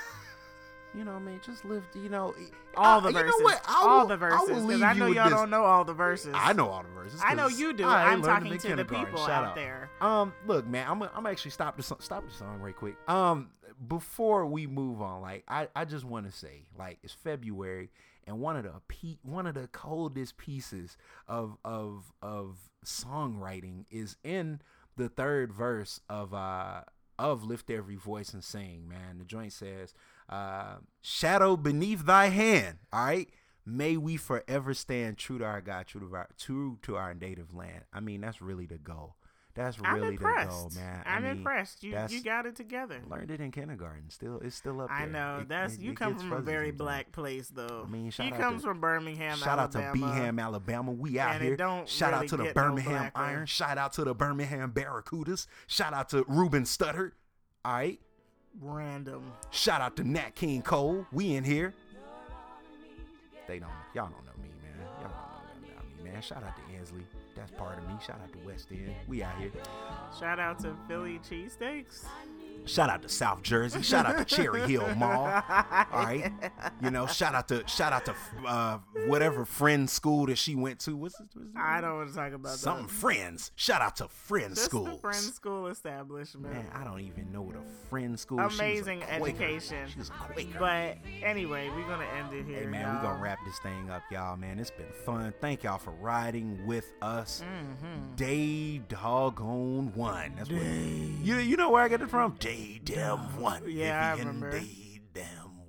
you 0.95 1.05
know, 1.05 1.13
what 1.15 1.23
I 1.23 1.25
mean, 1.25 1.41
just 1.45 1.65
lift. 1.65 1.97
You 1.97 2.09
know, 2.09 2.35
all 2.77 2.99
I- 2.99 3.03
the 3.03 3.09
you 3.09 3.15
know 3.15 3.23
verses, 3.23 3.43
what? 3.43 3.63
I 3.67 3.75
all 3.87 3.99
will- 4.01 4.07
the 4.07 4.15
I 4.15 4.17
verses, 4.17 4.49
because 4.49 4.65
leave 4.65 4.83
I 4.83 4.93
know 4.93 5.07
y'all 5.07 5.25
this. 5.29 5.39
don't 5.39 5.51
know 5.51 5.65
all 5.65 5.85
the 5.85 5.95
verses. 5.95 6.33
I 6.35 6.53
know 6.53 6.69
all 6.69 6.83
the 6.83 6.89
verses. 6.91 7.21
I 7.25 7.35
know 7.35 7.49
you 7.49 7.73
do. 7.73 7.85
I 7.85 8.13
I'm 8.13 8.23
talking 8.23 8.57
to 8.57 8.77
the 8.77 8.85
people 8.85 9.19
Shout 9.27 9.45
out 9.45 9.55
there. 9.57 9.91
Um, 10.01 10.33
look, 10.47 10.67
man, 10.67 10.87
I'm 10.89 11.03
I'm 11.03 11.27
actually 11.27 11.51
stop 11.51 11.77
the 11.77 11.83
stop 11.83 12.25
the 12.27 12.33
song 12.35 12.61
right 12.61 12.77
quick. 12.77 12.97
Um, 13.09 13.51
before 13.87 14.47
we 14.47 14.67
move 14.67 15.03
on, 15.03 15.21
like 15.23 15.45
I 15.49 15.69
I 15.75 15.85
just 15.85 16.05
want 16.05 16.27
to 16.27 16.33
say, 16.37 16.63
like 16.79 16.99
it's 17.03 17.13
February, 17.13 17.91
and 18.29 18.39
one 18.41 18.57
of 18.57 18.65
the 18.65 18.75
pe- 18.87 19.19
one 19.23 19.47
of 19.47 19.55
the 19.55 19.67
coldest 19.69 20.37
pieces 20.37 20.97
of 21.27 21.57
of 21.65 22.13
of 22.23 22.71
songwriting 22.85 23.87
is 23.91 24.17
in 24.23 24.61
the 24.97 25.09
third 25.09 25.53
verse 25.53 26.01
of 26.09 26.35
uh 26.35 26.83
of 27.19 27.43
lift 27.43 27.71
every 27.71 27.97
voice 27.97 28.33
and 28.33 28.45
sing. 28.45 28.89
Man, 28.89 29.19
the 29.19 29.25
joint 29.25 29.53
says, 29.53 29.93
uh, 30.29 30.77
"Shadow 31.01 31.57
beneath 31.57 32.05
thy 32.07 32.27
hand." 32.27 32.79
All 32.93 33.07
right. 33.07 33.29
May 33.67 33.99
we 33.99 34.17
forever 34.17 34.73
stand 34.73 35.19
true 35.19 35.39
to 35.39 35.45
our 35.45 35.61
God, 35.61 35.87
true 35.87 36.01
to 36.01 36.15
our 36.15 36.29
true 36.39 36.79
to 36.83 36.97
our 36.97 37.13
native 37.15 37.53
land. 37.55 37.85
I 37.93 38.01
mean, 38.01 38.21
that's 38.21 38.41
really 38.41 38.67
the 38.67 38.79
goal. 38.79 39.17
That's 39.59 39.77
I'm 39.85 39.97
really 39.97 40.07
the 40.07 40.13
impressed. 40.13 40.51
goal, 40.51 40.71
man. 40.77 41.03
I 41.05 41.17
I'm 41.17 41.23
mean, 41.25 41.33
impressed. 41.33 41.83
You 41.83 41.99
you 42.09 42.23
got 42.23 42.47
it 42.47 42.55
together. 42.55 43.01
Learned 43.11 43.31
it 43.33 43.41
in 43.41 43.51
kindergarten. 43.51 44.09
Still, 44.09 44.39
it's 44.39 44.55
still 44.55 44.81
up 44.81 44.89
there. 44.89 44.97
I 44.97 45.07
know 45.07 45.41
It- 45.43 45.49
that's 45.49 45.75
it- 45.75 45.81
you 45.81 45.91
it 45.91 45.97
come 45.97 46.17
from 46.17 46.33
a 46.33 46.41
very 46.41 46.71
black 46.71 47.11
place 47.11 47.49
though. 47.49 47.85
I 47.87 47.91
mean, 47.91 48.05
he 48.05 48.11
shout 48.13 48.33
out 48.33 48.39
comes 48.39 48.63
to- 48.63 48.69
from 48.69 48.81
Birmingham, 48.81 49.33
Alabama. 49.33 49.45
Shout 49.45 49.59
out 49.59 49.73
to 49.73 49.79
Alabama. 49.83 50.07
Beham, 50.13 50.39
Alabama. 50.39 50.93
We 50.93 51.19
out 51.19 51.41
here. 51.43 51.57
Shout 51.87 52.13
really 52.13 52.25
out 52.25 52.29
to 52.29 52.37
the 52.37 52.45
get 52.45 52.57
no 52.57 52.63
Birmingham. 52.63 53.11
Iron. 53.17 53.47
Shout 53.47 53.79
out 53.79 53.93
to 53.95 54.05
the 54.05 54.15
Birmingham 54.15 54.71
Barracudas. 54.73 55.47
Shout 55.67 55.93
out 55.93 56.09
to 56.11 56.25
Ruben 56.29 56.63
Studdard. 56.63 57.13
All 57.65 57.73
right. 57.73 58.01
Random. 58.61 59.33
Shout 59.51 59.81
out 59.81 59.97
to 59.97 60.05
Nat 60.05 60.35
King 60.37 60.63
Cole. 60.63 61.05
We 61.13 61.35
in 61.35 61.43
here. 61.45 61.75
They 63.47 63.59
don't. 63.59 63.71
Y'all 63.95 64.09
don't 64.11 64.25
know 64.25 64.33
me, 64.43 64.51
man. 64.63 64.87
Y'all 65.01 65.03
don't 65.03 65.63
know 65.63 65.69
about 65.75 66.05
me, 66.05 66.11
man. 66.13 66.23
Shout 66.23 66.43
out 66.45 66.55
to 66.57 66.75
Ensley. 66.77 67.07
That's 67.39 67.53
part 67.53 67.79
of 67.79 67.87
me. 67.89 67.95
Shout 68.05 68.21
out 68.21 68.33
to 68.33 68.39
West 68.45 68.69
End. 68.73 68.95
We 69.07 69.23
out 69.23 69.39
here. 69.39 69.53
Shout 70.19 70.41
out 70.41 70.59
to 70.61 70.75
Philly 70.89 71.21
cheesesteaks. 71.21 72.05
Shout 72.69 72.91
out 72.91 73.03
to 73.03 73.09
South 73.09 73.43
Jersey. 73.43 73.83
Shout 73.83 74.07
out 74.07 74.19
to 74.19 74.25
Cherry 74.25 74.61
Hill 74.63 74.95
Mall. 74.97 75.25
All 75.27 76.05
right, 76.05 76.31
you 76.83 76.91
know, 76.91 77.07
shout 77.07 77.35
out 77.35 77.49
to 77.49 77.67
shout 77.67 77.93
out 77.93 78.05
to 78.07 78.15
uh, 78.47 78.79
whatever 79.07 79.45
friend 79.45 79.89
school 79.89 80.27
that 80.27 80.37
she 80.39 80.55
went 80.55 80.79
to. 80.81 80.97
What's, 80.97 81.19
what's 81.19 81.35
I 81.57 81.81
don't 81.81 81.97
want 81.97 82.11
to 82.11 82.15
talk 82.15 82.33
about 82.33 82.59
something 82.59 82.87
that. 82.87 82.93
friends. 82.93 83.53
Shout 83.57 83.81
out 83.81 83.97
to 83.97 84.09
friend 84.09 84.55
Just 84.55 84.71
the 84.71 84.99
friend 85.01 85.17
school 85.17 85.67
establishment. 85.69 86.53
Man, 86.53 86.67
I 86.75 86.85
don't 86.85 87.01
even 87.01 87.33
know 87.33 87.43
what 87.43 87.57
a 87.57 87.89
friend 87.89 88.19
school. 88.19 88.41
is. 88.41 88.53
She 88.53 88.59
Amazing 88.59 89.03
education. 89.05 89.89
She 89.89 89.99
was 89.99 90.09
a 90.11 90.13
Quaker. 90.13 90.59
But 90.59 90.99
anyway, 91.23 91.71
we're 91.75 91.87
gonna 91.89 92.07
end 92.19 92.33
it 92.35 92.45
here. 92.45 92.61
Hey 92.61 92.67
man, 92.67 92.83
y'all. 92.83 92.97
we 92.97 93.03
gonna 93.03 93.23
wrap 93.23 93.39
this 93.47 93.59
thing 93.61 93.91
up, 93.91 94.03
y'all. 94.11 94.37
Man, 94.37 94.59
it's 94.59 94.71
been 94.71 94.87
fun. 95.05 95.33
Thank 95.41 95.63
y'all 95.65 95.79
for 95.79 95.93
riding 95.93 96.67
with 96.67 96.93
us. 97.03 97.43
Mm-hmm. 97.43 98.15
Day 98.17 98.79
doggone 98.89 99.93
one. 99.95 100.33
That's 100.37 100.51
what 100.51 100.61
you 100.63 101.37
you 101.37 101.57
know 101.57 101.71
where 101.71 101.83
I 101.83 101.89
get 101.89 102.01
it 102.01 102.11
from. 102.11 102.33
Day 102.39 102.58
damn 102.85 103.41
one. 103.41 103.63
Yeah, 103.67 104.15
I 104.15 104.19
remember. 104.19 104.51
Day 104.53 105.01
damn 105.15 105.25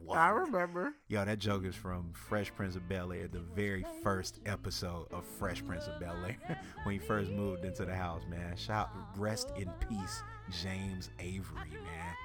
one. 0.05 0.17
I 0.17 0.29
remember. 0.29 0.93
Yo, 1.07 1.23
that 1.23 1.39
joke 1.39 1.65
is 1.65 1.75
from 1.75 2.11
Fresh 2.13 2.53
Prince 2.55 2.75
of 2.75 2.87
Bel 2.89 3.11
Air, 3.11 3.27
the 3.27 3.39
very 3.39 3.85
first 4.03 4.39
episode 4.45 5.07
of 5.11 5.23
Fresh 5.25 5.65
Prince 5.65 5.87
of 5.87 5.99
Bel 5.99 6.15
Air, 6.25 6.59
when 6.83 6.93
he 6.93 6.99
first 6.99 7.31
moved 7.31 7.65
into 7.65 7.85
the 7.85 7.95
house, 7.95 8.23
man. 8.29 8.55
Shout, 8.55 8.89
rest 9.15 9.51
in 9.55 9.69
peace, 9.87 10.23
James 10.61 11.09
Avery, 11.19 11.71
man. 11.71 12.15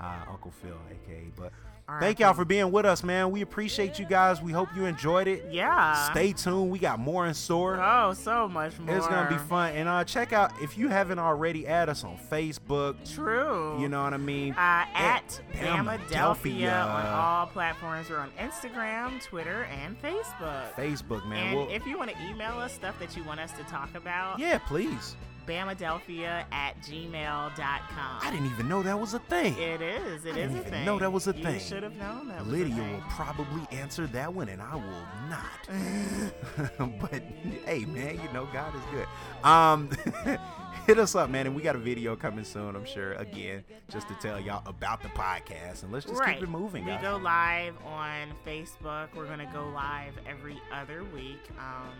Uh, 0.00 0.30
Uncle 0.30 0.50
Phil, 0.50 0.78
aka. 0.90 1.30
But 1.36 1.52
thank 2.00 2.18
y'all 2.20 2.34
for 2.34 2.44
being 2.44 2.70
with 2.72 2.84
us, 2.84 3.02
man. 3.02 3.30
We 3.30 3.40
appreciate 3.42 3.98
you 3.98 4.04
guys. 4.04 4.40
We 4.42 4.52
hope 4.52 4.68
you 4.76 4.84
enjoyed 4.86 5.28
it. 5.28 5.46
Yeah. 5.50 6.10
Stay 6.10 6.32
tuned. 6.32 6.70
We 6.70 6.78
got 6.78 6.98
more 6.98 7.26
in 7.26 7.34
store. 7.34 7.80
Oh, 7.82 8.12
so 8.14 8.48
much 8.48 8.78
more. 8.78 8.96
It's 8.96 9.06
gonna 9.06 9.28
be 9.28 9.38
fun. 9.38 9.72
And 9.74 9.88
uh, 9.88 10.04
check 10.04 10.32
out 10.32 10.52
if 10.60 10.76
you 10.78 10.88
haven't 10.88 11.18
already, 11.18 11.66
add 11.66 11.88
us 11.88 12.04
on 12.04 12.18
Facebook. 12.30 12.96
True. 13.14 13.80
You 13.80 13.88
know 13.88 14.02
what 14.02 14.14
I 14.14 14.18
mean? 14.18 14.52
Uh, 14.52 14.84
at. 14.94 15.40
Bamadelphia 15.54 16.84
on 16.84 17.06
all 17.06 17.46
platforms. 17.46 18.08
We're 18.10 18.18
on 18.18 18.30
Instagram, 18.38 19.22
Twitter, 19.22 19.64
and 19.64 20.00
Facebook. 20.02 20.72
Facebook, 20.74 21.26
man. 21.26 21.48
and 21.48 21.56
We'll- 21.58 21.70
if 21.70 21.86
you 21.86 21.98
want 21.98 22.10
to 22.10 22.16
email 22.28 22.58
us 22.58 22.72
stuff 22.72 22.98
that 22.98 23.16
you 23.16 23.24
want 23.24 23.40
us 23.40 23.52
to 23.52 23.64
talk 23.64 23.94
about, 23.94 24.38
yeah, 24.38 24.58
please. 24.58 25.16
Bamadelphia 25.46 26.44
at 26.52 26.80
gmail.com. 26.82 28.20
I 28.22 28.30
didn't 28.30 28.46
even 28.46 28.68
know 28.68 28.82
that 28.82 28.98
was 28.98 29.14
a 29.14 29.18
thing. 29.18 29.56
It 29.58 29.80
is. 29.82 30.24
It 30.24 30.36
I 30.36 30.40
is 30.40 30.54
a 30.54 30.60
thing. 30.60 30.84
know 30.84 30.98
that 30.98 31.12
was 31.12 31.26
a 31.28 31.34
you 31.36 31.42
thing. 31.42 31.60
should 31.60 31.82
have 31.82 31.96
known 31.96 32.28
that. 32.28 32.44
Was 32.44 32.52
Lydia 32.52 32.74
a 32.74 32.78
thing. 32.78 32.92
will 32.94 33.04
probably 33.08 33.66
answer 33.76 34.06
that 34.08 34.32
one, 34.32 34.48
and 34.48 34.60
I 34.62 34.74
will 34.76 35.06
not. 35.28 37.00
but 37.00 37.22
hey, 37.64 37.84
man, 37.86 38.20
you 38.22 38.32
know 38.32 38.48
God 38.52 38.74
is 38.74 38.82
good. 38.90 39.06
Um, 39.48 39.90
hit 40.86 40.98
us 40.98 41.14
up, 41.14 41.30
man, 41.30 41.46
and 41.46 41.54
we 41.56 41.62
got 41.62 41.76
a 41.76 41.78
video 41.78 42.16
coming 42.16 42.44
soon. 42.44 42.76
I'm 42.76 42.84
sure. 42.84 43.12
Again, 43.14 43.64
just 43.90 44.08
to 44.08 44.14
tell 44.14 44.40
y'all 44.40 44.62
about 44.66 45.02
the 45.02 45.08
podcast, 45.08 45.82
and 45.82 45.92
let's 45.92 46.06
just 46.06 46.20
right. 46.20 46.34
keep 46.34 46.44
it 46.44 46.50
moving. 46.50 46.84
We 46.84 46.92
guys. 46.92 47.02
go 47.02 47.16
live 47.16 47.74
on 47.84 48.32
Facebook. 48.46 49.08
We're 49.14 49.26
gonna 49.26 49.50
go 49.52 49.68
live 49.68 50.14
every 50.28 50.60
other 50.72 51.04
week. 51.14 51.40
Um, 51.58 51.90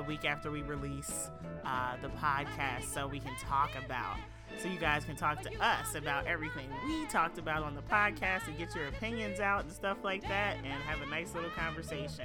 the 0.00 0.06
week 0.08 0.24
after 0.24 0.50
we 0.50 0.62
release 0.62 1.30
uh, 1.66 1.94
the 2.00 2.08
podcast, 2.08 2.84
so 2.94 3.06
we 3.06 3.20
can 3.20 3.36
talk 3.36 3.70
about. 3.84 4.16
So 4.58 4.66
you 4.68 4.78
guys 4.78 5.04
can 5.04 5.14
talk 5.14 5.42
to 5.42 5.50
us 5.62 5.94
about 5.94 6.26
everything 6.26 6.68
we 6.86 7.06
talked 7.06 7.36
about 7.38 7.62
on 7.62 7.74
the 7.74 7.82
podcast 7.82 8.48
and 8.48 8.56
get 8.56 8.74
your 8.74 8.88
opinions 8.88 9.40
out 9.40 9.64
and 9.64 9.72
stuff 9.72 9.98
like 10.02 10.22
that, 10.22 10.56
and 10.56 10.66
have 10.66 11.06
a 11.06 11.10
nice 11.10 11.34
little 11.34 11.50
conversation. 11.50 12.24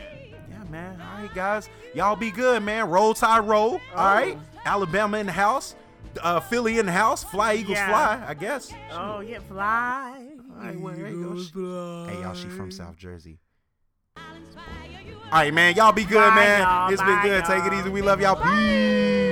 Yeah, 0.49 0.63
man. 0.69 1.01
All 1.01 1.21
right, 1.21 1.33
guys. 1.35 1.69
Y'all 1.93 2.15
be 2.15 2.31
good, 2.31 2.63
man. 2.63 2.89
Roll 2.89 3.13
Tide 3.13 3.45
roll. 3.45 3.81
All 3.93 4.15
right. 4.15 4.37
Alabama 4.65 5.17
in 5.17 5.25
the 5.25 5.31
house. 5.33 5.75
Uh, 6.21 6.39
Philly 6.39 6.79
in 6.79 6.85
the 6.85 6.91
house. 6.93 7.25
Fly 7.25 7.55
Eagles 7.55 7.77
Yeah. 7.77 7.89
fly. 7.89 8.25
I 8.25 8.33
guess. 8.35 8.71
Oh 8.93 9.19
yeah, 9.19 9.39
fly. 9.39 10.29
right, 10.55 10.79
well, 10.79 10.93
there 10.95 11.09
you 11.09 11.45
go. 11.53 12.05
Hey, 12.09 12.21
y'all, 12.21 12.33
she 12.33 12.47
from 12.47 12.71
South 12.71 12.95
Jersey. 12.95 13.37
All 15.31 15.41
right, 15.41 15.53
man. 15.53 15.75
Y'all 15.75 15.91
be 15.91 16.03
good, 16.03 16.15
Bye, 16.15 16.35
man. 16.35 16.93
It's 16.93 17.01
been 17.01 17.15
Bye, 17.15 17.23
good. 17.23 17.45
Take 17.45 17.65
it 17.65 17.73
easy. 17.73 17.89
We 17.89 18.01
love 18.01 18.21
y'all. 18.21 18.35
Peace. 18.35 19.24